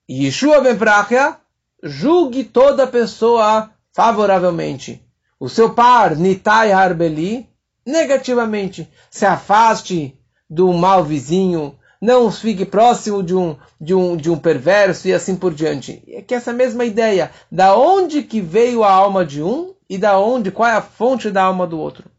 Yeshua 0.09 0.61
Ben 0.61 0.77
Prachia, 0.77 1.37
julgue 1.83 2.43
toda 2.43 2.87
pessoa 2.87 3.71
favoravelmente. 3.93 5.05
O 5.39 5.47
seu 5.47 5.73
par, 5.73 6.15
Nitai 6.15 6.71
Harbeli, 6.71 7.49
negativamente. 7.85 8.91
Se 9.09 9.25
afaste 9.25 10.17
do 10.49 10.71
mau 10.73 11.03
vizinho, 11.03 11.77
não 12.01 12.31
fique 12.31 12.65
próximo 12.65 13.21
de 13.21 13.35
um, 13.35 13.55
de 13.79 13.93
um, 13.93 14.17
de 14.17 14.31
um 14.31 14.37
perverso 14.37 15.07
e 15.07 15.13
assim 15.13 15.35
por 15.35 15.53
diante. 15.53 16.03
É 16.07 16.23
que 16.23 16.33
essa 16.33 16.51
mesma 16.51 16.83
ideia, 16.83 17.31
da 17.51 17.77
onde 17.77 18.23
que 18.23 18.41
veio 18.41 18.83
a 18.83 18.91
alma 18.91 19.23
de 19.23 19.43
um 19.43 19.75
e 19.87 19.99
da 19.99 20.17
onde, 20.17 20.51
qual 20.51 20.67
é 20.67 20.73
a 20.73 20.81
fonte 20.81 21.29
da 21.29 21.43
alma 21.43 21.67
do 21.67 21.79
outro. 21.79 22.09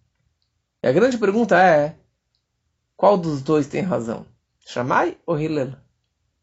E 0.81 0.87
a 0.87 0.93
grande 0.93 1.19
pergunta 1.19 1.61
é, 1.61 1.97
qual 2.97 3.19
dos 3.19 3.43
dois 3.43 3.67
tem 3.67 3.83
razão? 3.83 4.25
Shammai 4.65 5.17
ou 5.27 5.37
Hillel? 5.37 5.73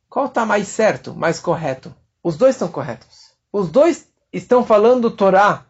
Qual 0.09 0.25
está 0.25 0.45
mais 0.45 0.67
certo, 0.67 1.15
mais 1.15 1.39
correto? 1.39 1.95
Os 2.21 2.35
dois 2.35 2.55
estão 2.55 2.67
corretos. 2.67 3.31
Os 3.53 3.69
dois 3.69 4.07
estão 4.33 4.65
falando 4.65 5.09
Torá. 5.09 5.65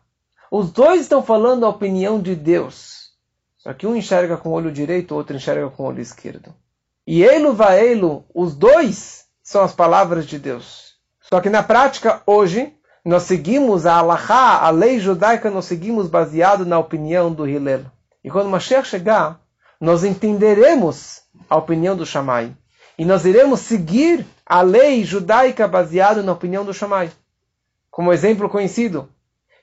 Os 0.50 0.72
dois 0.72 1.02
estão 1.02 1.22
falando 1.22 1.66
a 1.66 1.70
opinião 1.70 2.20
de 2.20 2.36
Deus. 2.36 3.12
Só 3.58 3.74
que 3.74 3.86
um 3.86 3.96
enxerga 3.96 4.38
com 4.38 4.50
o 4.50 4.54
olho 4.54 4.72
direito, 4.72 5.12
o 5.12 5.18
outro 5.18 5.36
enxerga 5.36 5.70
com 5.70 5.84
o 5.84 5.86
olho 5.86 6.02
esquerdo. 6.02 6.56
E 7.12 7.24
Elo 7.24 7.54
Vaelo, 7.54 8.24
os 8.36 8.54
dois 8.54 9.26
são 9.42 9.64
as 9.64 9.74
palavras 9.74 10.28
de 10.28 10.38
Deus. 10.38 10.94
Só 11.20 11.42
que 11.42 11.50
na 11.50 11.64
prática, 11.64 12.22
hoje, 12.24 12.72
nós 13.04 13.24
seguimos 13.24 13.88
a 13.88 13.96
Allahá, 13.96 14.60
a 14.60 14.70
lei 14.70 15.00
judaica, 15.00 15.50
nós 15.50 15.66
seguimos 15.66 16.08
baseado 16.08 16.68
na 16.68 16.78
opinião 16.78 17.34
do 17.34 17.48
Hillel. 17.48 17.86
E 18.24 18.30
quando 18.30 18.52
Mashiach 18.52 18.88
chegar, 18.88 19.42
nós 19.82 20.04
entenderemos 20.04 21.24
a 21.50 21.58
opinião 21.58 21.96
do 21.96 22.06
Shammai. 22.06 22.56
E 22.96 23.04
nós 23.04 23.26
iremos 23.26 23.62
seguir 23.62 24.24
a 24.46 24.62
lei 24.62 25.04
judaica 25.04 25.68
baseada 25.68 26.22
na 26.22 26.34
opinião 26.34 26.64
do 26.64 26.76
Shammai. 26.76 27.10
Como 27.90 28.14
exemplo 28.14 28.48
conhecido, 28.48 29.10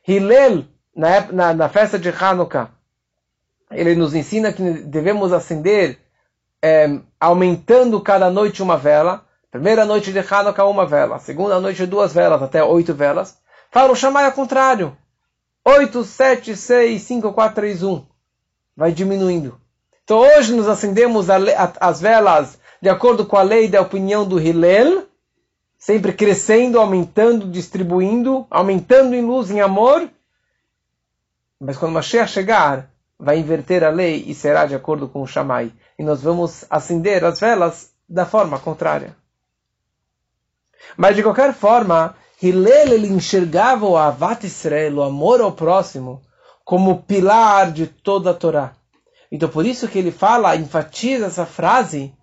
Hillel, 0.05 0.65
na, 0.93 1.21
na, 1.31 1.55
na 1.55 1.69
festa 1.69 1.97
de 1.97 2.09
Hanukkah, 2.09 2.71
ele 3.71 3.95
nos 3.95 4.17
ensina 4.17 4.53
que 4.53 4.63
devemos 4.81 5.33
acender 5.33 6.01
é, 6.67 7.01
aumentando 7.21 8.01
cada 8.01 8.29
noite 8.29 8.61
uma 8.61 8.77
vela. 8.77 9.25
Primeira 9.53 9.85
noite 9.85 10.13
de 10.13 10.19
Hanukkah, 10.19 10.65
uma 10.65 10.85
vela. 10.85 11.21
Segunda 11.21 11.61
noite, 11.61 11.87
duas 11.87 12.13
velas, 12.13 12.43
até 12.43 12.63
oito 12.65 12.93
velas. 12.93 13.39
Fala 13.71 13.93
o 13.93 13.97
Shammai 13.97 14.25
ao 14.25 14.33
contrário. 14.33 14.97
8, 15.65 16.05
7, 16.05 16.57
6, 16.57 17.03
5, 17.03 17.33
4, 17.33 17.55
3, 17.55 17.83
1. 17.85 18.05
Vai 18.77 18.93
diminuindo. 18.93 19.61
Então 20.03 20.19
hoje 20.19 20.55
nos 20.55 20.69
acendemos 20.69 21.29
as 21.81 22.01
velas 22.01 22.59
de 22.81 22.89
acordo 22.89 23.25
com 23.25 23.37
a 23.37 23.43
lei 23.43 23.69
da 23.69 23.81
opinião 23.81 24.27
do 24.27 24.41
Hillel, 24.41 25.07
sempre 25.79 26.13
crescendo, 26.13 26.79
aumentando, 26.79 27.49
distribuindo, 27.49 28.47
aumentando 28.51 29.15
em 29.15 29.25
luz, 29.25 29.51
em 29.51 29.61
amor. 29.61 30.09
Mas 31.61 31.77
quando 31.77 31.93
Mashiach 31.93 32.31
chegar, 32.31 32.91
vai 33.19 33.39
inverter 33.39 33.83
a 33.83 33.91
lei 33.91 34.25
e 34.27 34.35
será 34.35 34.67
de 34.67 34.75
acordo 34.75 35.09
com 35.09 35.23
o 35.23 35.27
Shammai. 35.27 35.73
E 35.99 36.03
nós 36.03 36.23
vamos 36.23 36.65
acender 36.69 37.25
as 37.25 37.41
velas 37.41 37.91
da 38.09 38.27
forma 38.27 38.59
contrária. 38.59 39.17
Mas 40.97 41.17
de 41.17 41.23
qualquer 41.23 41.55
forma, 41.55 42.15
Hillel 42.41 42.93
ele 42.93 43.09
enxergava 43.09 43.87
o 43.87 43.97
Avat 43.97 44.45
Israel, 44.45 44.97
o 44.97 45.03
amor 45.03 45.41
ao 45.41 45.53
próximo, 45.53 46.23
como 46.65 47.03
pilar 47.03 47.73
de 47.73 47.87
toda 47.87 48.31
a 48.31 48.35
Torá. 48.35 48.75
Então 49.31 49.49
por 49.49 49.65
isso 49.65 49.89
que 49.89 49.99
ele 49.99 50.11
fala, 50.11 50.55
enfatiza 50.57 51.27
essa 51.27 51.47
frase, 51.47 52.15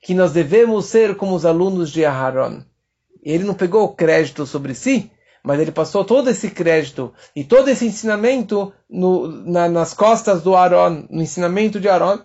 que 0.00 0.14
nós 0.14 0.32
devemos 0.32 0.86
ser 0.86 1.16
como 1.16 1.34
os 1.34 1.44
alunos 1.44 1.90
de 1.90 2.04
Aharon. 2.04 2.62
Ele 3.22 3.42
não 3.42 3.54
pegou 3.54 3.84
o 3.84 3.94
crédito 3.94 4.46
sobre 4.46 4.72
si, 4.72 5.10
mas 5.42 5.60
ele 5.60 5.72
passou 5.72 6.04
todo 6.04 6.30
esse 6.30 6.50
crédito 6.50 7.12
e 7.34 7.42
todo 7.44 7.68
esse 7.68 7.86
ensinamento 7.86 8.72
no, 8.88 9.28
na, 9.28 9.68
nas 9.68 9.94
costas 9.94 10.42
do 10.42 10.54
Aaron, 10.54 11.06
no 11.10 11.22
ensinamento 11.22 11.80
de 11.80 11.88
Aaron. 11.88 12.20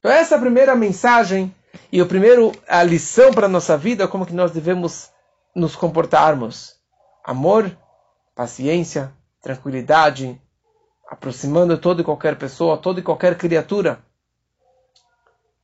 Então 0.00 0.10
essa 0.10 0.34
é 0.34 0.38
a 0.38 0.40
primeira 0.40 0.74
mensagem 0.74 1.54
e 1.92 2.00
o 2.00 2.06
primeiro 2.06 2.52
a 2.66 2.82
lição 2.82 3.30
para 3.32 3.44
a 3.44 3.50
nossa 3.50 3.76
vida, 3.76 4.08
como 4.08 4.24
que 4.24 4.32
nós 4.32 4.50
devemos 4.50 5.10
nos 5.54 5.76
comportarmos. 5.76 6.74
Amor, 7.22 7.70
paciência, 8.34 9.12
tranquilidade, 9.42 10.40
aproximando 11.06 11.76
toda 11.76 12.00
e 12.00 12.04
qualquer 12.04 12.36
pessoa, 12.38 12.78
toda 12.78 13.00
e 13.00 13.02
qualquer 13.02 13.36
criatura. 13.36 14.02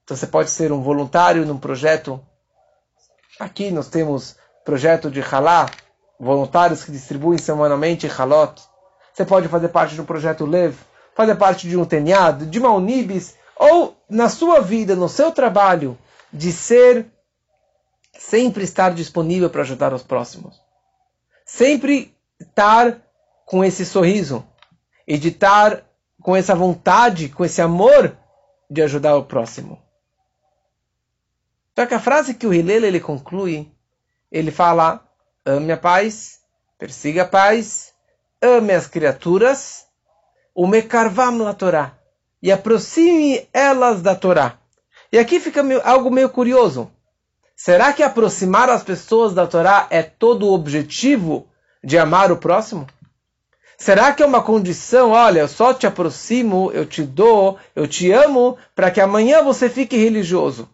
Então 0.04 0.14
você 0.14 0.26
pode 0.26 0.50
ser 0.50 0.70
um 0.70 0.82
voluntário 0.82 1.46
num 1.46 1.58
projeto. 1.58 2.20
Aqui 3.40 3.70
nós 3.70 3.88
temos 3.88 4.36
projeto 4.66 5.10
de 5.10 5.22
Halá, 5.22 5.70
voluntários 6.20 6.84
que 6.84 6.92
distribuem 6.92 7.38
semanalmente 7.38 8.06
Halot. 8.06 8.62
Você 9.14 9.24
pode 9.24 9.48
fazer 9.48 9.68
parte 9.68 9.94
de 9.94 10.00
um 10.02 10.04
projeto 10.04 10.44
Lev, 10.44 10.76
fazer 11.14 11.36
parte 11.36 11.66
de 11.66 11.76
um 11.76 11.86
Teniad, 11.86 12.44
de 12.44 12.58
uma 12.58 12.70
Unibis, 12.70 13.34
ou 13.58 13.96
na 14.08 14.28
sua 14.28 14.60
vida, 14.60 14.94
no 14.94 15.08
seu 15.08 15.32
trabalho, 15.32 15.98
de 16.32 16.52
ser 16.52 17.06
Sempre 18.18 18.64
estar 18.64 18.94
disponível 18.94 19.50
para 19.50 19.62
ajudar 19.62 19.92
os 19.92 20.02
próximos. 20.02 20.60
Sempre 21.44 22.14
estar 22.40 22.98
com 23.44 23.64
esse 23.64 23.84
sorriso 23.84 24.44
e 25.06 25.18
de 25.18 25.28
estar 25.28 25.84
com 26.20 26.34
essa 26.34 26.54
vontade, 26.54 27.28
com 27.28 27.44
esse 27.44 27.60
amor 27.60 28.16
de 28.68 28.82
ajudar 28.82 29.16
o 29.16 29.24
próximo. 29.24 29.80
Só 31.78 31.86
que 31.86 31.94
a 31.94 32.00
frase 32.00 32.34
que 32.34 32.46
o 32.46 32.54
Hillel 32.54 32.84
ele 32.84 33.00
conclui, 33.00 33.70
ele 34.32 34.50
fala: 34.50 35.06
ame 35.44 35.72
a 35.72 35.76
paz, 35.76 36.40
persiga 36.78 37.22
a 37.22 37.28
paz, 37.28 37.94
ame 38.42 38.72
as 38.72 38.88
criaturas, 38.88 39.86
o 40.54 40.66
mekarvam 40.66 41.38
la 41.38 41.54
Torá, 41.54 41.95
e 42.42 42.52
aproxime 42.52 43.48
elas 43.52 44.02
da 44.02 44.14
Torá. 44.14 44.58
E 45.12 45.18
aqui 45.18 45.40
fica 45.40 45.62
algo 45.84 46.10
meio 46.10 46.28
curioso. 46.28 46.90
Será 47.56 47.92
que 47.92 48.02
aproximar 48.02 48.68
as 48.68 48.82
pessoas 48.82 49.32
da 49.32 49.46
Torá 49.46 49.86
é 49.90 50.02
todo 50.02 50.46
o 50.46 50.52
objetivo 50.52 51.48
de 51.82 51.96
amar 51.96 52.30
o 52.30 52.36
próximo? 52.36 52.86
Será 53.78 54.12
que 54.12 54.22
é 54.22 54.26
uma 54.26 54.42
condição, 54.42 55.10
olha, 55.10 55.40
eu 55.40 55.48
só 55.48 55.74
te 55.74 55.86
aproximo, 55.86 56.70
eu 56.72 56.86
te 56.86 57.02
dou, 57.02 57.58
eu 57.74 57.86
te 57.86 58.10
amo, 58.10 58.56
para 58.74 58.90
que 58.90 59.00
amanhã 59.00 59.42
você 59.42 59.68
fique 59.68 59.96
religioso? 59.96 60.68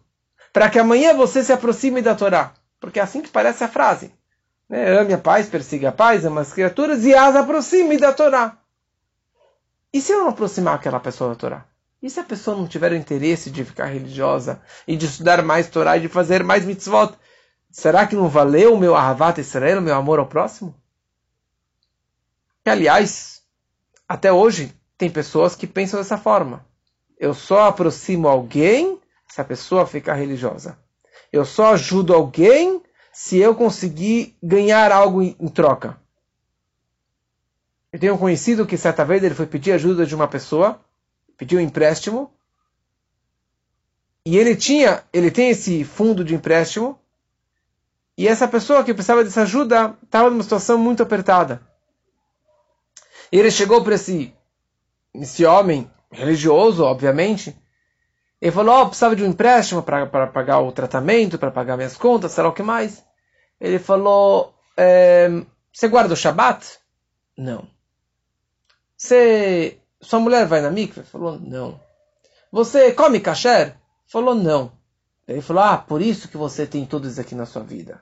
Para 0.53 0.69
que 0.69 0.79
amanhã 0.79 1.13
você 1.13 1.43
se 1.43 1.51
aproxime 1.51 2.01
da 2.01 2.15
Torá? 2.15 2.53
Porque 2.79 2.99
é 2.99 3.03
assim 3.03 3.21
que 3.21 3.29
parece 3.29 3.63
a 3.63 3.67
frase. 3.67 4.11
Né? 4.69 4.97
Ame 4.97 5.13
a 5.13 5.17
paz, 5.17 5.47
persiga 5.47 5.89
a 5.89 5.91
paz, 5.91 6.25
ama 6.25 6.41
as 6.41 6.53
criaturas 6.53 7.03
e 7.05 7.13
as 7.13 7.35
aproxime 7.35 7.97
da 7.97 8.13
Torá. 8.13 8.57
E 9.93 10.01
se 10.01 10.11
eu 10.11 10.19
não 10.19 10.29
aproximar 10.29 10.75
aquela 10.75 10.99
pessoa 10.99 11.29
da 11.29 11.35
Torá? 11.35 11.65
E 12.01 12.09
se 12.09 12.19
a 12.19 12.23
pessoa 12.23 12.57
não 12.57 12.67
tiver 12.67 12.91
o 12.91 12.95
interesse 12.95 13.51
de 13.51 13.63
ficar 13.63 13.85
religiosa 13.85 14.61
e 14.87 14.97
de 14.97 15.05
estudar 15.05 15.43
mais 15.43 15.69
Torá 15.69 15.95
e 15.97 16.01
de 16.01 16.09
fazer 16.09 16.43
mais 16.43 16.65
mitzvot? 16.65 17.13
Será 17.71 18.05
que 18.05 18.15
não 18.15 18.27
valeu 18.27 18.73
o 18.73 18.77
meu 18.77 18.95
Ahavat 18.95 19.39
Israel, 19.39 19.79
o 19.79 19.81
meu 19.81 19.95
amor 19.95 20.19
ao 20.19 20.27
próximo? 20.27 20.75
E, 22.65 22.69
aliás, 22.69 23.41
até 24.07 24.31
hoje, 24.31 24.73
tem 24.97 25.09
pessoas 25.09 25.55
que 25.55 25.67
pensam 25.67 25.99
dessa 25.99 26.17
forma. 26.17 26.65
Eu 27.17 27.33
só 27.33 27.67
aproximo 27.67 28.27
alguém 28.27 28.99
se 29.27 29.41
a 29.41 29.45
pessoa 29.45 29.85
ficar 29.85 30.15
religiosa. 30.15 30.77
Eu 31.31 31.45
só 31.45 31.73
ajudo 31.73 32.13
alguém 32.13 32.81
se 33.11 33.37
eu 33.37 33.55
conseguir 33.55 34.37
ganhar 34.41 34.91
algo 34.91 35.21
em, 35.21 35.33
troca. 35.47 35.97
Eu 37.93 37.99
tenho 37.99 38.15
um 38.15 38.17
conhecido 38.17 38.65
que 38.65 38.75
certa 38.75 39.05
vez 39.05 39.23
ele 39.23 39.35
foi 39.35 39.45
pedir 39.45 39.71
ajuda 39.71 40.03
de 40.03 40.15
uma 40.15 40.27
pessoa, 40.27 40.81
pediu 41.37 41.59
um 41.59 41.61
empréstimo, 41.61 42.33
e 44.25 44.35
ele 44.35 44.55
tinha, 44.55 45.03
ele 45.13 45.29
tem 45.29 45.49
esse 45.49 45.83
fundo 45.83 46.23
de 46.23 46.33
empréstimo, 46.33 46.99
e 48.17 48.27
essa 48.27 48.47
pessoa 48.47 48.83
que 48.83 48.95
precisava 48.95 49.23
dessa 49.23 49.43
ajuda 49.43 49.95
estava 50.03 50.31
numa 50.31 50.41
situação 50.41 50.79
muito 50.79 51.03
apertada. 51.03 51.61
E 53.31 53.37
ele 53.37 53.51
chegou 53.51 53.83
para 53.83 53.93
esse, 53.93 54.33
esse 55.13 55.45
homem, 55.45 55.87
religioso, 56.11 56.83
obviamente, 56.83 57.55
e 58.41 58.49
falou: 58.49 58.81
oh, 58.81 58.87
precisava 58.87 59.15
de 59.15 59.23
um 59.23 59.27
empréstimo 59.27 59.83
para 59.83 60.27
pagar 60.27 60.61
o 60.61 60.71
tratamento, 60.71 61.37
para 61.37 61.51
pagar 61.51 61.77
minhas 61.77 61.95
contas, 61.95 62.31
sei 62.31 62.43
lá 62.43 62.49
o 62.49 62.53
que 62.53 62.63
mais. 62.63 63.05
Ele 63.61 63.77
falou: 63.77 64.51
é, 64.75 65.29
Você 65.71 65.87
guarda 65.87 66.15
o 66.15 66.17
Shabat? 66.17 66.79
Não. 67.37 67.72
Você, 69.03 69.79
sua 69.99 70.21
mulher 70.21 70.47
vai 70.47 70.61
na 70.61 70.71
mikve? 70.71 71.03
Falou: 71.03 71.37
Não. 71.37 71.77
Você 72.49 72.93
come 72.93 73.19
kasher? 73.19 73.75
Falou: 74.07 74.33
Não. 74.33 74.71
Ele 75.27 75.41
falou: 75.41 75.61
Ah, 75.61 75.77
por 75.77 76.01
isso 76.01 76.29
que 76.29 76.37
você 76.37 76.65
tem 76.65 76.85
tudo 76.85 77.09
isso 77.09 77.19
aqui 77.19 77.35
na 77.35 77.45
sua 77.45 77.63
vida. 77.63 78.01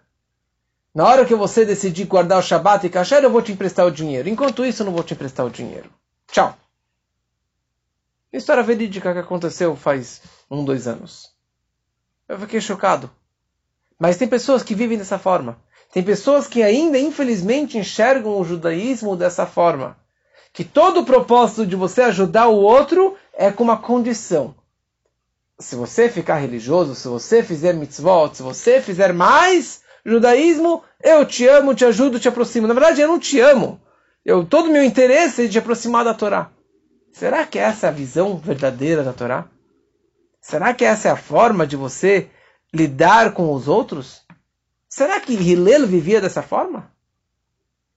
Na 0.94 1.08
hora 1.08 1.26
que 1.26 1.34
você 1.34 1.66
decidir 1.66 2.06
guardar 2.06 2.38
o 2.38 2.44
Shabat 2.44 2.86
e 2.86 2.90
Kasher, 2.90 3.24
eu 3.24 3.32
vou 3.32 3.42
te 3.42 3.52
emprestar 3.52 3.88
o 3.88 3.92
dinheiro. 3.92 4.30
Enquanto 4.30 4.64
isso, 4.64 4.84
eu 4.84 4.86
não 4.86 4.94
vou 4.94 5.04
te 5.04 5.16
emprestar 5.16 5.44
o 5.44 5.50
dinheiro. 5.50 5.90
Tchau. 6.32 6.56
História 8.32 8.62
verídica 8.62 9.12
que 9.12 9.20
aconteceu 9.20 9.76
faz 9.76 10.22
um, 10.52 10.64
dois 10.64 10.88
anos. 10.88 11.32
Eu 12.30 12.38
fiquei 12.38 12.62
chocado. 12.62 13.10
Mas 13.98 14.18
tem 14.18 14.28
pessoas 14.28 14.62
que 14.62 14.76
vivem 14.76 15.00
dessa 15.00 15.18
forma. 15.18 15.58
Tem 15.92 16.04
pessoas 16.04 16.46
que 16.46 16.62
ainda, 16.62 17.00
infelizmente, 17.00 17.80
enxergam 17.80 18.40
o 18.40 18.44
judaísmo 18.44 19.16
dessa 19.16 19.48
forma. 19.48 19.98
Que 20.54 20.64
todo 20.64 21.02
o 21.02 21.06
propósito 21.06 21.66
de 21.66 21.76
você 21.76 22.02
ajudar 22.02 22.48
o 22.48 22.56
outro 22.56 23.16
é 23.34 23.52
com 23.52 23.64
uma 23.64 23.78
condição. 23.78 24.54
Se 25.60 25.76
você 25.76 26.10
ficar 26.10 26.36
religioso, 26.36 26.96
se 26.96 27.08
você 27.08 27.44
fizer 27.44 27.74
mitzvot, 27.74 28.36
se 28.36 28.44
você 28.44 28.82
fizer 28.82 29.14
mais, 29.14 29.82
Judaísmo, 30.06 30.84
eu 31.02 31.26
te 31.26 31.48
amo, 31.48 31.76
te 31.76 31.86
ajudo, 31.86 32.20
te 32.20 32.28
aproximo. 32.28 32.68
Na 32.68 32.74
verdade, 32.74 33.02
eu 33.02 33.08
não 33.08 33.20
te 33.20 33.40
amo. 33.40 33.80
Eu, 34.26 34.46
todo 34.46 34.68
o 34.68 34.72
meu 34.72 34.84
interesse 34.84 35.46
é 35.46 35.48
de 35.48 35.58
aproximar 35.58 36.04
da 36.04 36.14
Torá. 36.14 36.52
Será 37.12 37.46
que 37.46 37.60
essa 37.60 37.88
é 37.88 37.90
a 37.90 37.94
visão 37.94 38.38
verdadeira 38.38 39.04
da 39.04 39.14
Torá? 39.14 39.48
Será 40.40 40.74
que 40.74 40.84
essa 40.84 41.08
é 41.08 41.12
a 41.12 41.18
forma 41.18 41.68
de 41.68 41.76
você 41.76 42.30
lidar 42.74 43.34
com 43.34 43.54
os 43.54 43.68
outros? 43.68 44.26
Será 44.90 45.20
que 45.20 45.34
Hillel 45.34 45.88
vivia 45.88 46.20
dessa 46.20 46.42
forma? 46.42 46.92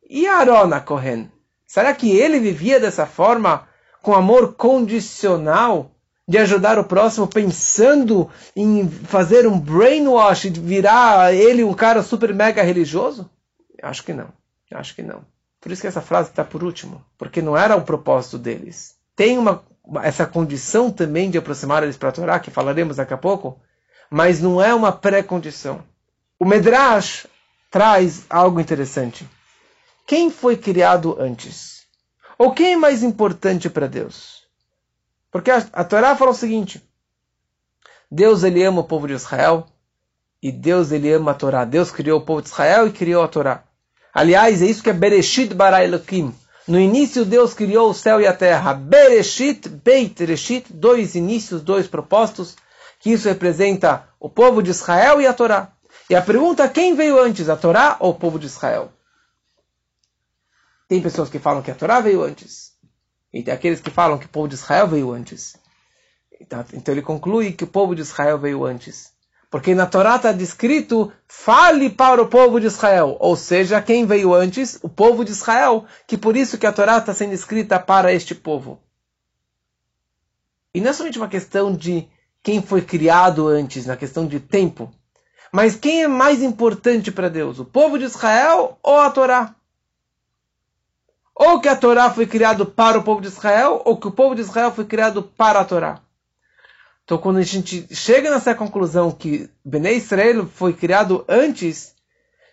E 0.09 0.27
Aaron 0.27 0.79
Cohen? 0.83 1.31
Será 1.67 1.95
que 1.95 2.11
ele 2.11 2.39
vivia 2.39 2.79
dessa 2.79 3.07
forma 3.07 3.67
com 4.03 4.15
amor 4.15 4.55
condicional 4.55 5.91
de 6.27 6.39
ajudar 6.39 6.79
o 6.79 6.85
próximo 6.85 7.27
pensando 7.27 8.31
em 8.57 8.89
fazer 8.89 9.47
um 9.47 9.59
brainwash 9.59 10.45
virar 10.45 11.35
ele 11.35 11.65
um 11.65 11.75
cara 11.75 12.03
super 12.03 12.33
mega 12.35 12.63
religioso? 12.63 13.29
Acho 13.83 14.03
que 14.03 14.13
não. 14.13 14.29
Acho 14.73 14.95
que 14.95 15.03
não. 15.03 15.25
Por 15.61 15.73
isso 15.73 15.81
que 15.81 15.87
essa 15.87 16.03
frase 16.03 16.31
está 16.31 16.45
por 16.45 16.63
último, 16.63 17.05
porque 17.17 17.41
não 17.41 17.57
era 17.57 17.77
o 17.77 17.83
propósito 17.83 18.39
deles. 18.39 18.97
Tem 19.17 19.39
uma, 19.39 19.63
essa 20.03 20.27
condição 20.27 20.91
também 20.91 21.31
de 21.31 21.39
aproximar 21.39 21.83
eles 21.83 21.97
para 21.97 22.09
a 22.09 22.13
Torá, 22.13 22.41
que 22.41 22.51
falaremos 22.51 22.97
daqui 22.97 23.15
a 23.15 23.19
pouco, 23.19 23.59
mas 24.11 24.41
não 24.41 24.61
é 24.61 24.75
uma 24.75 24.93
pré-condição. 24.93 25.83
O 26.39 26.45
Medrash 26.45 27.27
traz 27.71 28.27
algo 28.29 28.61
interessante. 28.61 29.29
Quem 30.07 30.31
foi 30.31 30.57
criado 30.57 31.17
antes? 31.19 31.85
Ou 32.39 32.53
quem 32.53 32.75
é 32.75 32.77
mais 32.77 33.03
importante 33.03 33.71
para 33.71 33.89
Deus? 33.89 34.43
Porque 35.31 35.51
a, 35.51 35.67
a 35.73 35.83
Torá 35.83 36.15
fala 36.15 36.33
o 36.33 36.35
seguinte: 36.35 36.83
Deus 38.11 38.45
ele 38.45 38.63
ama 38.63 38.83
o 38.83 38.85
povo 38.85 39.07
de 39.07 39.15
Israel 39.15 39.67
e 40.43 40.53
Deus 40.53 40.93
ele 40.93 41.11
ama 41.11 41.31
a 41.31 41.35
Torá. 41.35 41.65
Deus 41.65 41.91
criou 41.91 42.21
o 42.21 42.25
povo 42.25 42.43
de 42.43 42.49
Israel 42.49 42.87
e 42.87 42.93
criou 42.93 43.23
a 43.23 43.29
Torá. 43.29 43.65
Aliás, 44.13 44.63
é 44.63 44.67
isso 44.67 44.83
que 44.83 44.91
é 44.91 44.93
Bereshit 44.93 45.55
bara 45.55 45.83
Elohim. 45.83 46.35
No 46.69 46.79
início 46.79 47.25
Deus 47.25 47.55
criou 47.55 47.91
o 47.91 47.95
céu 47.95 48.21
e 48.21 48.27
a 48.27 48.33
terra. 48.33 48.75
Bereshit, 48.75 49.69
Beit 49.69 50.23
Reshit, 50.25 50.67
dois 50.71 51.15
inícios, 51.15 51.63
dois 51.63 51.87
propósitos, 51.87 52.57
que 53.01 53.11
isso 53.11 53.27
representa 53.27 54.07
o 54.21 54.29
povo 54.29 54.63
de 54.63 54.71
Israel 54.71 55.21
e 55.21 55.27
a 55.27 55.33
Torá. 55.33 55.73
E 56.09 56.15
a 56.15 56.21
pergunta 56.21 56.69
quem 56.69 56.95
veio 56.95 57.19
antes, 57.19 57.49
a 57.49 57.57
Torá 57.57 57.97
ou 57.99 58.11
o 58.11 58.15
povo 58.15 58.39
de 58.39 58.47
Israel? 58.47 58.93
Tem 60.89 61.01
pessoas 61.01 61.31
que 61.31 61.39
falam 61.39 61.63
que 61.63 61.71
a 61.71 61.75
Torá 61.75 62.01
veio 62.01 62.23
antes. 62.23 62.73
E 63.33 63.43
tem 63.43 63.53
aqueles 63.53 63.81
que 63.81 63.91
falam 63.91 64.19
que 64.19 64.27
o 64.27 64.29
povo 64.29 64.49
de 64.49 64.55
Israel 64.55 64.87
veio 64.87 65.13
antes. 65.13 65.57
Então, 66.41 66.65
então 66.73 66.95
ele 66.95 67.03
conclui 67.03 67.53
que 67.53 67.65
o 67.65 67.69
povo 67.69 67.95
de 67.95 68.03
Israel 68.03 68.39
veio 68.39 68.65
antes. 68.65 69.13
Porque 69.51 69.75
na 69.75 69.87
Torá 69.87 70.17
está 70.17 70.33
descrito, 70.33 71.13
fale 71.29 71.89
para 71.89 72.21
o 72.21 72.27
povo 72.27 72.61
de 72.61 72.67
Israel. 72.67 73.17
Ou 73.21 73.37
seja, 73.37 73.81
quem 73.81 74.05
veio 74.05 74.35
antes? 74.35 74.79
O 74.83 74.89
povo 74.89 75.25
de 75.25 75.31
Israel. 75.31 75.87
Que 76.07 76.19
por 76.19 76.37
isso 76.37 76.59
que 76.59 76.67
a 76.67 76.73
Torá 76.73 76.99
está 76.99 77.15
sendo 77.15 77.33
escrita 77.33 77.79
para 77.79 78.13
este 78.13 78.35
povo. 78.35 78.81
E 80.75 80.81
não 80.81 80.91
é 80.91 80.93
somente 80.93 81.19
uma 81.19 81.29
questão 81.29 81.73
de 81.73 82.09
quem 82.43 82.61
foi 82.61 82.83
criado 82.83 83.47
antes, 83.47 83.87
na 83.87 83.97
questão 83.97 84.27
de 84.27 84.41
tempo. 84.41 84.93
Mas 85.53 85.77
quem 85.77 86.03
é 86.03 86.09
mais 86.09 86.43
importante 86.43 87.13
para 87.13 87.31
Deus? 87.31 87.61
O 87.61 87.65
povo 87.65 87.97
de 87.97 88.05
Israel 88.05 88.77
ou 88.83 88.99
a 88.99 89.09
Torá? 89.09 89.55
Ou 91.35 91.61
que 91.61 91.69
a 91.69 91.77
Torá 91.77 92.11
foi 92.11 92.27
criado 92.27 92.65
para 92.65 92.99
o 92.99 93.03
povo 93.03 93.21
de 93.21 93.29
Israel, 93.29 93.83
ou 93.85 93.97
que 93.97 94.07
o 94.07 94.13
povo 94.13 94.35
de 94.35 94.41
Israel 94.41 94.71
foi 94.71 94.85
criado 94.85 95.23
para 95.23 95.61
a 95.61 95.65
Torá. 95.65 96.01
Então, 97.05 97.19
quando 97.19 97.39
a 97.39 97.43
gente 97.43 97.87
chega 97.95 98.31
nessa 98.31 98.55
conclusão 98.55 99.11
que 99.11 99.51
Bnei 99.65 99.97
Israel 99.97 100.47
foi 100.47 100.73
criado 100.73 101.25
antes, 101.29 101.95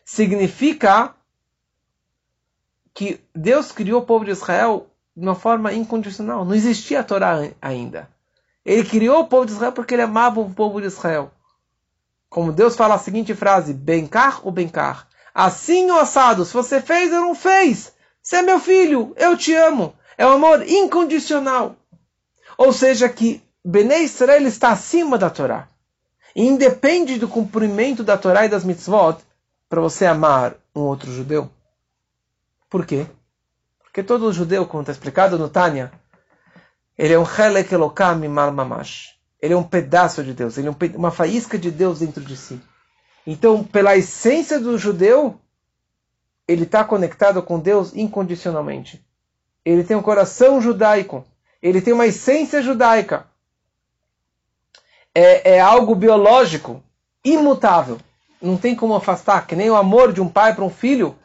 significa 0.04 1.16
que 2.94 3.22
Deus 3.34 3.72
criou 3.72 4.02
o 4.02 4.06
povo 4.06 4.26
de 4.26 4.32
Israel 4.32 4.88
de 5.16 5.24
uma 5.24 5.36
forma 5.36 5.72
incondicional. 5.74 6.44
Não 6.44 6.54
existia 6.54 7.00
a 7.00 7.04
Torá 7.04 7.50
ainda. 7.62 8.10
Ele 8.66 8.84
criou 8.84 9.22
o 9.22 9.28
povo 9.28 9.46
de 9.46 9.54
Israel 9.54 9.72
porque 9.72 9.94
ele 9.94 10.02
amava 10.02 10.40
o 10.40 10.54
povo 10.54 10.82
de 10.82 10.88
Israel. 10.88 11.32
Como 12.30 12.52
Deus 12.52 12.76
fala 12.76 12.96
a 12.96 13.00
seguinte 13.00 13.34
frase: 13.34 13.74
Bencar 13.74 14.46
ou 14.46 14.52
Bencar? 14.52 15.08
Assim 15.34 15.90
ou 15.90 16.00
assado? 16.00 16.46
Se 16.46 16.54
você 16.54 16.82
fez 16.82 17.12
ou 17.12 17.22
não 17.22 17.36
fez. 17.36 17.94
Você 18.22 18.38
é 18.38 18.42
meu 18.42 18.60
filho, 18.60 19.14
eu 19.18 19.36
te 19.36 19.54
amo. 19.54 19.96
É 20.18 20.26
um 20.26 20.32
amor 20.32 20.68
incondicional. 20.68 21.76
Ou 22.58 22.72
seja, 22.72 23.10
que 23.10 23.42
Bnei 23.66 24.04
Israel 24.04 24.46
está 24.46 24.72
acima 24.72 25.18
da 25.18 25.30
Torá. 25.30 25.68
E 26.36 26.46
independe 26.46 27.18
do 27.18 27.28
cumprimento 27.28 28.04
da 28.04 28.18
Torá 28.18 28.46
e 28.46 28.50
das 28.50 28.64
mitzvot 28.64 29.18
para 29.68 29.82
você 29.82 30.06
amar 30.06 30.56
um 30.76 30.82
outro 30.82 31.12
judeu. 31.12 31.50
Por 32.70 32.86
quê? 32.86 33.08
Porque 33.84 34.04
todo 34.04 34.32
judeu, 34.32 34.66
como 34.66 34.84
está 34.84 34.92
explicado 34.92 35.38
no 35.38 35.50
Tânia, 35.50 35.92
ele 36.98 37.14
é 37.14 37.20
um 37.20 37.26
Helek 37.26 37.76
Mal 38.30 38.52
Mamash. 38.52 39.18
Ele 39.42 39.56
é 39.56 39.58
um 39.58 39.64
pedaço 39.64 40.24
de 40.24 40.34
Deus, 40.34 40.58
ele 40.58 40.68
é 40.68 40.72
uma 40.96 41.10
faísca 41.10 41.58
de 41.58 41.72
Deus 41.72 42.00
dentro 42.00 42.24
de 42.24 42.38
si. 42.38 42.62
Então, 43.26 43.64
pela 43.64 43.98
essência 43.98 44.60
do 44.60 44.78
judeu, 44.78 45.41
ele 46.48 46.64
está 46.64 46.84
conectado 46.84 47.42
com 47.42 47.60
Deus 47.60 47.96
incondicionalmente. 47.96 49.04
Ele 49.64 49.84
tem 49.84 49.96
um 49.96 50.02
coração 50.02 50.62
judaico. 50.62 51.26
Ele 51.62 51.82
tem 51.82 51.94
uma 51.94 52.08
essência 52.08 52.62
judaica. 52.62 53.26
É, 55.14 55.56
é 55.56 55.60
algo 55.60 55.94
biológico, 55.94 56.84
imutável. 57.24 58.00
Não 58.42 58.58
tem 58.58 58.76
como 58.76 58.96
afastar, 58.96 59.46
que 59.46 59.56
nem 59.56 59.70
o 59.70 59.76
amor 59.76 60.12
de 60.12 60.22
um 60.22 60.28
pai 60.28 60.56
para 60.56 60.66
um 60.66 60.70
filho 60.70 61.16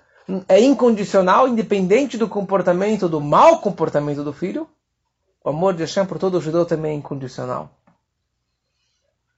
é 0.49 0.61
incondicional, 0.61 1.49
independente 1.49 2.19
do 2.19 2.29
comportamento, 2.29 3.09
do 3.09 3.21
mau 3.21 3.61
comportamento 3.61 4.23
do 4.23 4.33
filho. 4.33 4.69
O 5.43 5.51
amor 5.51 5.75
de 5.75 5.83
Hashem 5.83 6.05
por 6.05 6.19
todo 6.19 6.41
judeu 6.41 6.67
também 6.67 6.93
é 6.93 6.95
incondicional. 6.97 7.71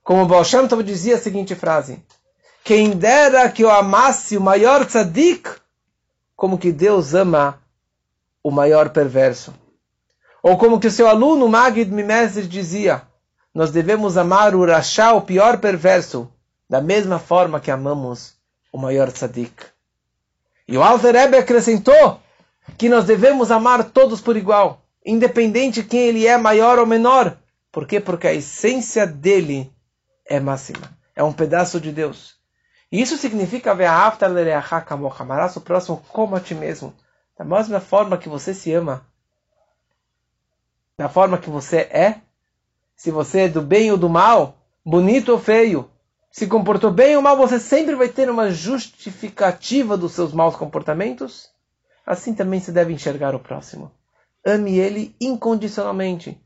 Como 0.03 0.23
o 0.23 0.27
Baal 0.27 0.43
Shem 0.43 0.67
Tov 0.67 0.83
dizia 0.83 1.17
a 1.17 1.21
seguinte 1.21 1.55
frase: 1.55 2.03
Quem 2.65 2.91
dera 2.93 3.51
que 3.51 3.63
eu 3.63 3.71
amasse 3.71 4.39
o 4.39 4.41
maior 4.41 4.87
tzadik, 4.87 5.51
como 6.39 6.57
que 6.57 6.71
Deus 6.71 7.15
ama 7.15 7.61
o 8.45 8.53
maior 8.53 8.91
perverso. 8.91 9.53
Ou 10.41 10.57
como 10.57 10.79
que 10.79 10.87
o 10.87 10.91
seu 10.91 11.09
aluno 11.09 11.49
Magid 11.49 11.91
Mimestre 11.91 12.47
dizia: 12.47 13.03
Nós 13.53 13.73
devemos 13.73 14.17
amar 14.17 14.55
o 14.55 14.65
Rashá, 14.65 15.13
o 15.13 15.23
pior 15.23 15.59
perverso, 15.59 16.33
da 16.71 16.81
mesma 16.81 17.19
forma 17.19 17.59
que 17.59 17.73
amamos 17.73 18.37
o 18.73 18.79
maior 18.79 19.11
tzadik. 19.11 19.65
E 20.69 20.79
o 20.79 20.83
Alter 20.83 21.13
Rebbe 21.13 21.37
acrescentou 21.37 22.21
que 22.77 22.89
nós 22.89 23.05
devemos 23.05 23.51
amar 23.51 23.91
todos 23.91 24.21
por 24.21 24.37
igual, 24.37 24.81
independente 25.05 25.83
de 25.83 25.89
quem 25.89 26.03
ele 26.03 26.25
é, 26.25 26.39
maior 26.39 26.79
ou 26.79 26.87
menor. 26.87 27.37
Por 27.73 27.85
quê? 27.85 27.99
Porque 27.99 28.29
a 28.29 28.35
essência 28.35 29.05
dele 29.05 29.73
é 30.25 30.39
máxima. 30.39 30.89
É 31.17 31.25
um 31.25 31.33
pedaço 31.33 31.81
de 31.81 31.91
Deus. 31.91 32.38
Isso 32.91 33.17
significa 33.19 33.73
amarás 33.73 35.57
o 35.57 35.61
próximo 35.61 36.03
como 36.09 36.37
a 36.37 36.41
ti 36.41 36.55
mesmo. 36.55 36.95
Da 37.37 37.45
mesma 37.45 37.81
forma 37.81 38.17
que 38.17 38.29
você 38.29 38.55
se 38.55 38.73
ama. 38.73 39.07
Da 40.97 41.09
forma 41.09 41.39
que 41.39 41.51
você 41.51 41.79
é. 41.79 42.21
Se 42.97 43.11
você 43.11 43.43
é 43.43 43.49
do 43.49 43.63
bem 43.63 43.93
ou 43.93 43.99
do 43.99 44.09
mal, 44.09 44.57
bonito 44.85 45.31
ou 45.31 45.39
feio, 45.39 45.89
se 46.31 46.47
comportou 46.47 46.91
bem 46.91 47.15
ou 47.15 47.23
mal, 47.23 47.37
você 47.37 47.61
sempre 47.61 47.95
vai 47.95 48.09
ter 48.09 48.31
uma 48.31 48.51
justificativa 48.51 49.97
dos 49.97 50.13
seus 50.13 50.33
maus 50.33 50.57
comportamentos. 50.57 51.51
Assim 52.05 52.35
também 52.35 52.59
se 52.59 52.73
deve 52.73 52.93
enxergar 52.93 53.35
o 53.35 53.41
próximo. 53.41 53.93
Ame 54.45 54.79
ele 54.79 55.15
incondicionalmente. 55.21 56.41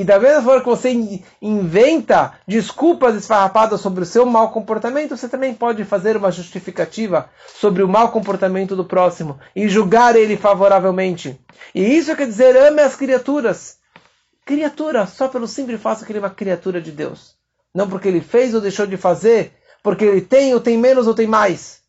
E 0.00 0.04
da 0.04 0.18
mesma 0.18 0.42
forma 0.42 0.60
que 0.62 0.66
você 0.66 1.22
inventa 1.42 2.32
desculpas 2.48 3.14
esfarrapadas 3.14 3.82
sobre 3.82 4.02
o 4.02 4.06
seu 4.06 4.24
mau 4.24 4.50
comportamento, 4.50 5.14
você 5.14 5.28
também 5.28 5.52
pode 5.52 5.84
fazer 5.84 6.16
uma 6.16 6.32
justificativa 6.32 7.28
sobre 7.46 7.82
o 7.82 7.88
mau 7.88 8.10
comportamento 8.10 8.74
do 8.74 8.82
próximo 8.82 9.38
e 9.54 9.68
julgar 9.68 10.16
ele 10.16 10.38
favoravelmente. 10.38 11.38
E 11.74 11.82
isso 11.82 12.16
quer 12.16 12.26
dizer 12.26 12.56
ame 12.56 12.80
as 12.80 12.96
criaturas. 12.96 13.76
Criatura, 14.42 15.06
só 15.06 15.28
pelo 15.28 15.46
simples 15.46 15.82
fato 15.82 16.06
que 16.06 16.12
ele 16.12 16.18
é 16.18 16.22
uma 16.22 16.30
criatura 16.30 16.80
de 16.80 16.92
Deus. 16.92 17.36
Não 17.74 17.86
porque 17.86 18.08
ele 18.08 18.22
fez 18.22 18.54
ou 18.54 18.60
deixou 18.62 18.86
de 18.86 18.96
fazer, 18.96 19.52
porque 19.82 20.06
ele 20.06 20.22
tem 20.22 20.54
ou 20.54 20.60
tem 20.60 20.78
menos 20.78 21.06
ou 21.06 21.12
tem 21.12 21.26
mais. 21.26 21.82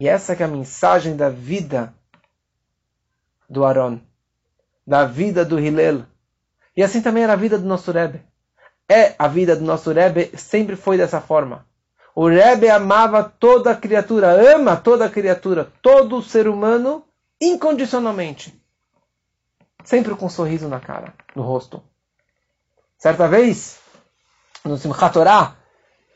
E 0.00 0.08
essa 0.08 0.32
é 0.32 0.42
a 0.42 0.48
mensagem 0.48 1.14
da 1.14 1.28
vida 1.28 1.94
do 3.48 3.64
Aaron, 3.64 4.00
da 4.84 5.04
vida 5.04 5.44
do 5.44 5.60
Hillel 5.60 6.10
e 6.76 6.82
assim 6.82 7.02
também 7.02 7.24
era 7.24 7.34
a 7.34 7.36
vida 7.36 7.58
do 7.58 7.66
nosso 7.66 7.90
Rebbe. 7.92 8.22
É 8.88 9.14
a 9.18 9.28
vida 9.28 9.56
do 9.56 9.64
nosso 9.64 9.90
Rebbe, 9.92 10.30
sempre 10.36 10.76
foi 10.76 10.96
dessa 10.96 11.20
forma. 11.20 11.66
O 12.14 12.28
Rebbe 12.28 12.68
amava 12.68 13.24
toda 13.24 13.74
criatura, 13.74 14.54
ama 14.54 14.76
toda 14.76 15.08
criatura, 15.08 15.72
todo 15.80 16.22
ser 16.22 16.46
humano, 16.46 17.04
incondicionalmente. 17.40 18.54
Sempre 19.84 20.14
com 20.14 20.26
um 20.26 20.30
sorriso 20.30 20.68
na 20.68 20.78
cara, 20.78 21.14
no 21.34 21.42
rosto. 21.42 21.82
Certa 22.98 23.26
vez, 23.26 23.78
no 24.64 24.76
Simchat 24.76 25.12
Torah, 25.12 25.56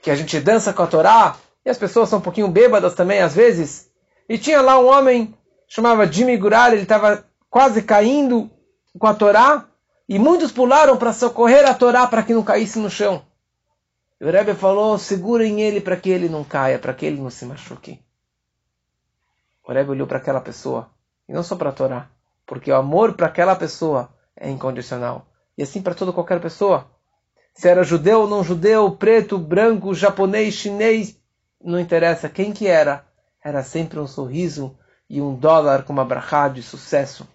que 0.02 0.11
a 0.11 0.14
gente 0.14 0.38
dança 0.38 0.72
com 0.72 0.82
a 0.82 0.86
Torá, 0.86 1.36
e 1.64 1.70
as 1.70 1.78
pessoas 1.78 2.09
são 2.09 2.20
um 2.20 2.22
pouquinho 2.22 2.46
bêbadas 2.46 2.94
também 2.94 3.20
às 3.20 3.34
vezes, 3.34 3.90
e 4.28 4.38
tinha 4.38 4.61
lá 4.61 4.78
um 4.78 4.86
homem, 4.86 5.34
chamava 5.66 6.07
Jimmy 6.07 6.36
Gurar, 6.36 6.72
ele 6.72 6.82
estava 6.82 7.24
quase 7.50 7.82
caindo 7.82 8.48
com 8.98 9.07
a 9.07 9.14
Torá, 9.14 9.66
e 10.09 10.18
muitos 10.18 10.52
pularam 10.52 10.96
para 10.96 11.12
socorrer 11.12 11.68
a 11.68 11.74
Torá 11.74 12.07
para 12.07 12.22
que 12.22 12.34
não 12.34 12.42
caísse 12.42 12.78
no 12.78 12.90
chão. 12.90 13.22
E 14.20 14.24
o 14.24 14.30
Rebbe 14.30 14.54
falou: 14.54 14.98
segurem 14.98 15.61
ele 15.61 15.80
para 15.80 15.96
que 15.96 16.11
ele 16.11 16.28
não 16.28 16.44
caia, 16.44 16.78
para 16.78 16.94
que 16.94 17.04
ele 17.04 17.20
não 17.20 17.30
se 17.30 17.44
machuque. 17.44 18.00
O 19.64 19.72
Rebbe 19.72 19.90
olhou 19.90 20.07
para 20.07 20.18
aquela 20.18 20.40
pessoa, 20.40 20.90
e 21.28 21.32
não 21.32 21.42
só 21.42 21.57
para 21.57 21.70
a 21.70 21.72
Torá, 21.72 22.09
porque 22.46 22.70
o 22.70 22.76
amor 22.76 23.14
para 23.14 23.26
aquela 23.26 23.57
pessoa 23.57 24.09
é 24.36 24.48
incondicional. 24.48 25.26
E 25.59 25.62
assim 25.62 25.82
para 25.82 25.94
toda 25.94 26.12
qualquer 26.12 26.40
pessoa. 26.40 26.86
Se 27.54 27.68
era 27.68 27.82
judeu 27.82 28.20
ou 28.20 28.28
não 28.28 28.44
judeu, 28.44 28.90
preto, 28.92 29.38
branco, 29.38 29.94
japonês, 29.94 30.54
chinês, 30.54 31.18
não 31.61 31.80
interessa 31.80 32.28
quem 32.28 32.52
que 32.52 32.66
era. 32.66 33.04
Era 33.42 33.62
sempre 33.62 33.98
um 33.98 34.07
sorriso 34.07 34.76
e 35.09 35.20
um 35.22 35.34
dólar 35.34 35.84
com 35.84 35.92
uma 35.92 36.04
brachá 36.04 36.48
de 36.48 36.62
sucesso. 36.62 37.26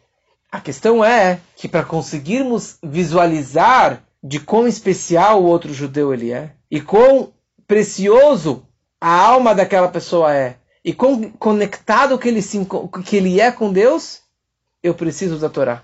A 0.52 0.60
questão 0.60 1.04
é 1.04 1.40
que 1.56 1.68
para 1.68 1.84
conseguirmos 1.84 2.78
visualizar 2.84 4.04
de 4.22 4.40
quão 4.40 4.68
especial 4.68 5.42
o 5.42 5.46
outro 5.46 5.74
judeu 5.74 6.14
ele 6.14 6.32
é, 6.32 6.52
e 6.70 6.82
quão 6.82 7.32
precioso 7.66 8.68
a 9.00 9.10
alma 9.10 9.56
daquela 9.56 9.88
pessoa 9.88 10.36
é, 10.36 10.58
e 10.84 10.94
quão 10.94 11.32
conectado 11.32 12.18
que 12.20 12.28
ele, 12.28 12.42
se, 12.42 12.68
que 13.06 13.16
ele 13.16 13.40
é 13.40 13.52
com 13.52 13.72
Deus, 13.72 14.22
eu 14.84 14.94
preciso 14.94 15.40
da 15.40 15.50
Torá. 15.50 15.84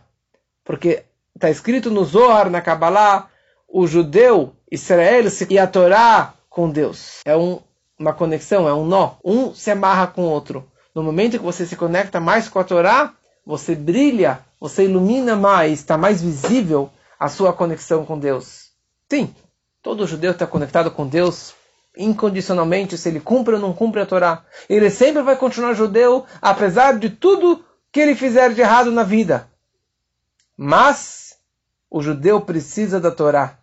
Porque 0.64 1.04
está 1.34 1.50
escrito 1.50 1.90
no 1.90 2.04
Zohar, 2.04 2.50
na 2.50 2.62
Kabbalah, 2.62 3.30
o 3.68 3.88
judeu, 3.88 4.54
Israel, 4.70 5.26
e 5.50 5.58
a 5.58 5.66
Torá 5.66 6.34
com 6.50 6.70
Deus. 6.70 7.22
É 7.26 7.38
um, 7.38 7.60
uma 7.98 8.14
conexão, 8.14 8.68
é 8.68 8.74
um 8.74 8.86
nó. 8.86 9.14
Um 9.24 9.54
se 9.54 9.72
amarra 9.72 10.08
com 10.08 10.24
o 10.24 10.30
outro. 10.30 10.70
No 10.94 11.04
momento 11.04 11.38
que 11.38 11.46
você 11.46 11.66
se 11.66 11.76
conecta 11.76 12.20
mais 12.20 12.50
com 12.50 12.60
a 12.60 12.64
Torá, 12.64 13.14
você 13.46 13.76
brilha 13.76 14.40
você 14.60 14.86
ilumina 14.86 15.36
mais, 15.36 15.80
está 15.80 15.98
mais 15.98 16.22
visível 16.22 16.90
a 17.20 17.30
sua 17.30 17.54
conexão 17.54 18.06
com 18.06 18.18
Deus. 18.18 18.72
Sim, 19.10 19.34
todo 19.82 20.08
judeu 20.08 20.32
está 20.32 20.46
conectado 20.46 20.92
com 20.92 21.08
Deus 21.08 21.54
incondicionalmente, 21.98 22.98
se 22.98 23.10
ele 23.10 23.20
cumpre 23.20 23.56
ou 23.56 23.60
não 23.60 23.74
cumpre 23.74 24.02
a 24.02 24.06
Torá. 24.06 24.46
Ele 24.70 24.90
sempre 24.90 25.22
vai 25.24 25.36
continuar 25.36 25.74
judeu, 25.74 26.26
apesar 26.42 27.00
de 27.00 27.10
tudo 27.10 27.64
que 27.92 28.00
ele 28.00 28.16
fizer 28.16 28.54
de 28.54 28.62
errado 28.62 28.92
na 28.92 29.04
vida. 29.04 29.50
Mas 30.56 31.38
o 31.90 32.02
judeu 32.02 32.42
precisa 32.42 33.00
da 33.00 33.12
Torá. 33.12 33.58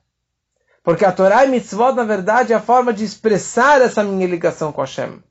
Porque 0.83 1.05
a 1.05 1.13
Torá 1.13 1.45
e 1.45 1.49
mitzvot, 1.49 1.93
na 1.95 2.05
verdade, 2.05 2.53
é 2.53 2.57
a 2.57 2.61
forma 2.61 2.93
de 2.93 3.05
expressar 3.05 3.81
essa 3.81 4.03
minha 4.03 4.27
ligação 4.27 4.73
com 4.73 4.81
Hashem 4.81 5.23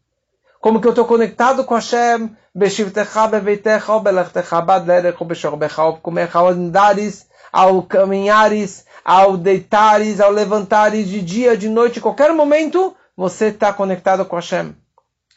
como 0.64 0.80
que 0.80 0.88
eu 0.88 0.92
estou 0.92 1.04
conectado 1.04 1.66
com 1.66 1.76
Hashem, 1.76 2.38
Beshivtecha, 2.56 3.28
Beveitecha, 3.28 4.00
Belechtecha, 4.00 4.62
Badlerecha, 4.62 5.26
Beshorbecha, 5.26 5.92
Comecha, 6.02 6.40
ao 6.40 6.48
andares, 6.48 7.28
ao 7.52 7.84
caminhares, 7.84 8.86
ao 9.04 9.36
deitares, 9.36 10.22
ao 10.22 10.32
levantares, 10.32 11.10
de 11.10 11.22
dia, 11.22 11.58
de 11.58 11.68
noite, 11.68 12.00
qualquer 12.00 12.32
momento, 12.32 12.96
você 13.14 13.48
está 13.48 13.74
conectado 13.74 14.24
com 14.24 14.38
Hashem. 14.38 14.74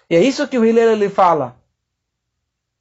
E 0.08 0.14
é 0.14 0.20
isso 0.20 0.46
que 0.46 0.60
o 0.60 0.64
Hillel 0.64 0.92
ele 0.92 1.08
fala. 1.08 1.56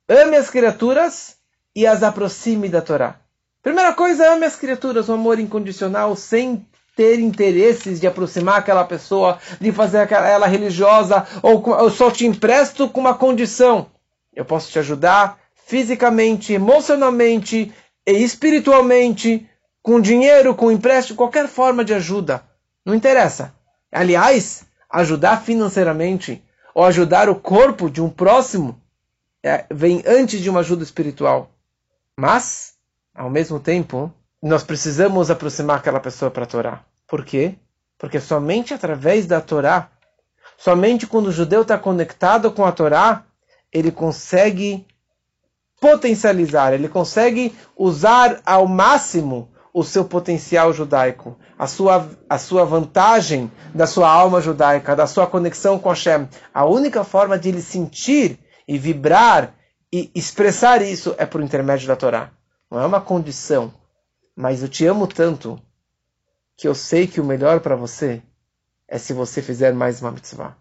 Ame 0.07 0.37
as 0.37 0.47
criaturas 0.51 1.37
e 1.75 1.87
as 1.87 2.03
aproxime 2.03 2.69
da 2.69 2.79
Torá. 2.79 3.15
Primeira 3.63 3.91
coisa, 3.91 4.31
ame 4.31 4.45
as 4.45 4.55
criaturas, 4.55 5.09
um 5.09 5.15
amor 5.15 5.39
incondicional, 5.39 6.15
sem 6.15 6.63
ter 6.95 7.19
interesses 7.19 7.99
de 7.99 8.07
aproximar 8.07 8.59
aquela 8.59 8.85
pessoa, 8.85 9.37
de 9.59 9.71
fazer 9.71 10.09
ela 10.11 10.47
religiosa, 10.47 11.27
ou 11.41 11.63
eu 11.77 11.89
só 11.89 12.09
te 12.09 12.25
empresto 12.25 12.87
com 12.89 13.01
uma 13.01 13.13
condição. 13.13 13.87
Eu 14.33 14.45
posso 14.45 14.71
te 14.71 14.79
ajudar 14.79 15.37
fisicamente, 15.65 16.53
emocionalmente 16.53 17.73
e 18.07 18.11
espiritualmente, 18.11 19.47
com 19.81 19.99
dinheiro, 19.99 20.55
com 20.55 20.71
empréstimo, 20.71 21.17
qualquer 21.17 21.47
forma 21.47 21.83
de 21.83 21.93
ajuda. 21.93 22.43
Não 22.85 22.95
interessa. 22.95 23.53
Aliás, 23.91 24.65
ajudar 24.89 25.41
financeiramente 25.43 26.43
ou 26.73 26.83
ajudar 26.83 27.29
o 27.29 27.35
corpo 27.35 27.89
de 27.89 28.01
um 28.01 28.09
próximo 28.09 28.79
é, 29.43 29.65
vem 29.71 30.03
antes 30.07 30.41
de 30.41 30.49
uma 30.49 30.61
ajuda 30.61 30.83
espiritual. 30.83 31.51
Mas, 32.17 32.73
ao 33.13 33.29
mesmo 33.29 33.59
tempo, 33.59 34.11
nós 34.47 34.63
precisamos 34.63 35.31
aproximar 35.31 35.77
aquela 35.77 35.99
pessoa 35.99 36.29
para 36.29 36.43
a 36.43 36.47
Torá. 36.47 36.83
Por 37.07 37.25
quê? 37.25 37.55
Porque 37.97 38.19
somente 38.19 38.75
através 38.75 39.25
da 39.25 39.41
Torá, 39.41 39.89
somente 40.55 41.07
quando 41.07 41.27
o 41.27 41.31
judeu 41.31 41.63
está 41.63 41.79
conectado 41.79 42.51
com 42.51 42.63
a 42.63 42.71
Torá, 42.71 43.23
ele 43.73 43.91
consegue 43.91 44.85
potencializar, 45.81 46.73
ele 46.73 46.87
consegue 46.87 47.55
usar 47.75 48.39
ao 48.45 48.67
máximo 48.67 49.49
o 49.73 49.83
seu 49.83 50.05
potencial 50.05 50.71
judaico, 50.71 51.35
a 51.57 51.65
sua, 51.65 52.07
a 52.29 52.37
sua 52.37 52.63
vantagem 52.63 53.51
da 53.73 53.87
sua 53.87 54.07
alma 54.07 54.39
judaica, 54.41 54.95
da 54.95 55.07
sua 55.07 55.25
conexão 55.25 55.79
com 55.79 55.89
Hashem. 55.89 56.29
A 56.53 56.65
única 56.65 57.03
forma 57.03 57.39
de 57.39 57.49
ele 57.49 57.61
sentir 57.63 58.37
e 58.67 58.77
vibrar 58.77 59.55
e 59.91 60.11
expressar 60.13 60.83
isso 60.83 61.15
é 61.17 61.25
por 61.25 61.41
intermédio 61.41 61.87
da 61.87 61.95
Torá. 61.95 62.29
Não 62.69 62.79
é 62.79 62.85
uma 62.85 63.01
condição, 63.01 63.73
mas 64.36 64.61
eu 64.61 64.69
te 64.69 64.86
amo 64.86 65.07
tanto 65.07 65.61
que 66.57 66.67
eu 66.67 66.75
sei 66.75 67.07
que 67.07 67.21
o 67.21 67.25
melhor 67.25 67.59
para 67.59 67.75
você 67.75 68.21
é 68.88 68.97
se 68.97 69.13
você 69.13 69.41
fizer 69.41 69.73
mais 69.73 70.01
uma 70.01 70.11
mitzvah. 70.11 70.55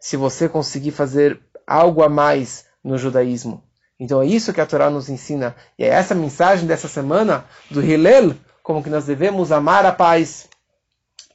Se 0.00 0.16
você 0.16 0.48
conseguir 0.48 0.90
fazer 0.92 1.40
algo 1.66 2.02
a 2.02 2.08
mais 2.08 2.64
no 2.82 2.98
judaísmo. 2.98 3.62
Então 3.98 4.22
é 4.22 4.26
isso 4.26 4.52
que 4.52 4.60
a 4.60 4.66
Torá 4.66 4.88
nos 4.88 5.10
ensina. 5.10 5.54
E 5.78 5.84
é 5.84 5.88
essa 5.88 6.14
mensagem 6.14 6.66
dessa 6.66 6.88
semana 6.88 7.44
do 7.70 7.82
Hillel, 7.82 8.34
como 8.62 8.82
que 8.82 8.88
nós 8.88 9.04
devemos 9.04 9.52
amar 9.52 9.84
a 9.84 9.92
paz, 9.92 10.48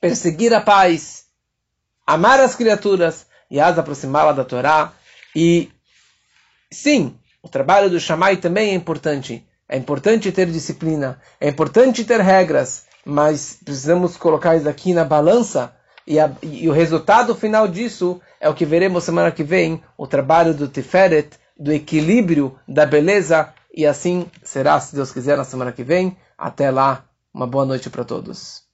perseguir 0.01 0.53
a 0.53 0.59
paz, 0.59 1.25
amar 2.05 2.39
as 2.39 2.55
criaturas 2.55 3.27
e 3.49 3.59
as 3.59 3.77
aproximá-la 3.77 4.31
da 4.31 4.43
Torá. 4.43 4.93
E 5.36 5.71
sim, 6.71 7.17
o 7.41 7.47
trabalho 7.47 7.89
do 7.89 7.99
Shammai 7.99 8.38
também 8.38 8.71
é 8.71 8.73
importante. 8.73 9.45
É 9.68 9.78
importante 9.78 10.32
ter 10.32 10.47
disciplina, 10.47 11.20
é 11.39 11.49
importante 11.49 12.05
ter 12.05 12.22
regras, 12.22 12.86
mas 13.05 13.57
precisamos 13.63 14.16
colocar 14.18 14.55
isso 14.55 14.70
aqui 14.70 14.93
na 14.93 15.03
balança 15.03 15.74
e, 16.07 16.20
a, 16.20 16.32
e, 16.41 16.70
o 16.70 16.72
resultado 16.72 17.34
final 17.34 17.68
disso 17.68 18.22
é 18.39 18.47
o 18.47 18.53
que 18.53 18.66
veremos 18.66 19.03
semana 19.03 19.32
que 19.32 19.43
vem, 19.43 19.82
o 19.97 20.05
trabalho 20.05 20.53
do 20.53 20.68
Tiferet, 20.68 21.32
do 21.57 21.72
equilíbrio, 21.72 22.57
da 22.68 22.86
beleza, 22.86 23.53
e 23.74 23.86
assim 23.86 24.30
será, 24.43 24.80
se 24.80 24.95
Deus 24.95 25.11
quiser, 25.11 25.36
na 25.36 25.43
semana 25.43 25.72
que 25.72 25.84
vem. 25.84 26.18
Até 26.38 26.70
lá. 26.70 27.03
Uma 27.34 27.47
boa 27.47 27.66
noite 27.66 27.89
para 27.89 28.05
todos. 28.05 28.64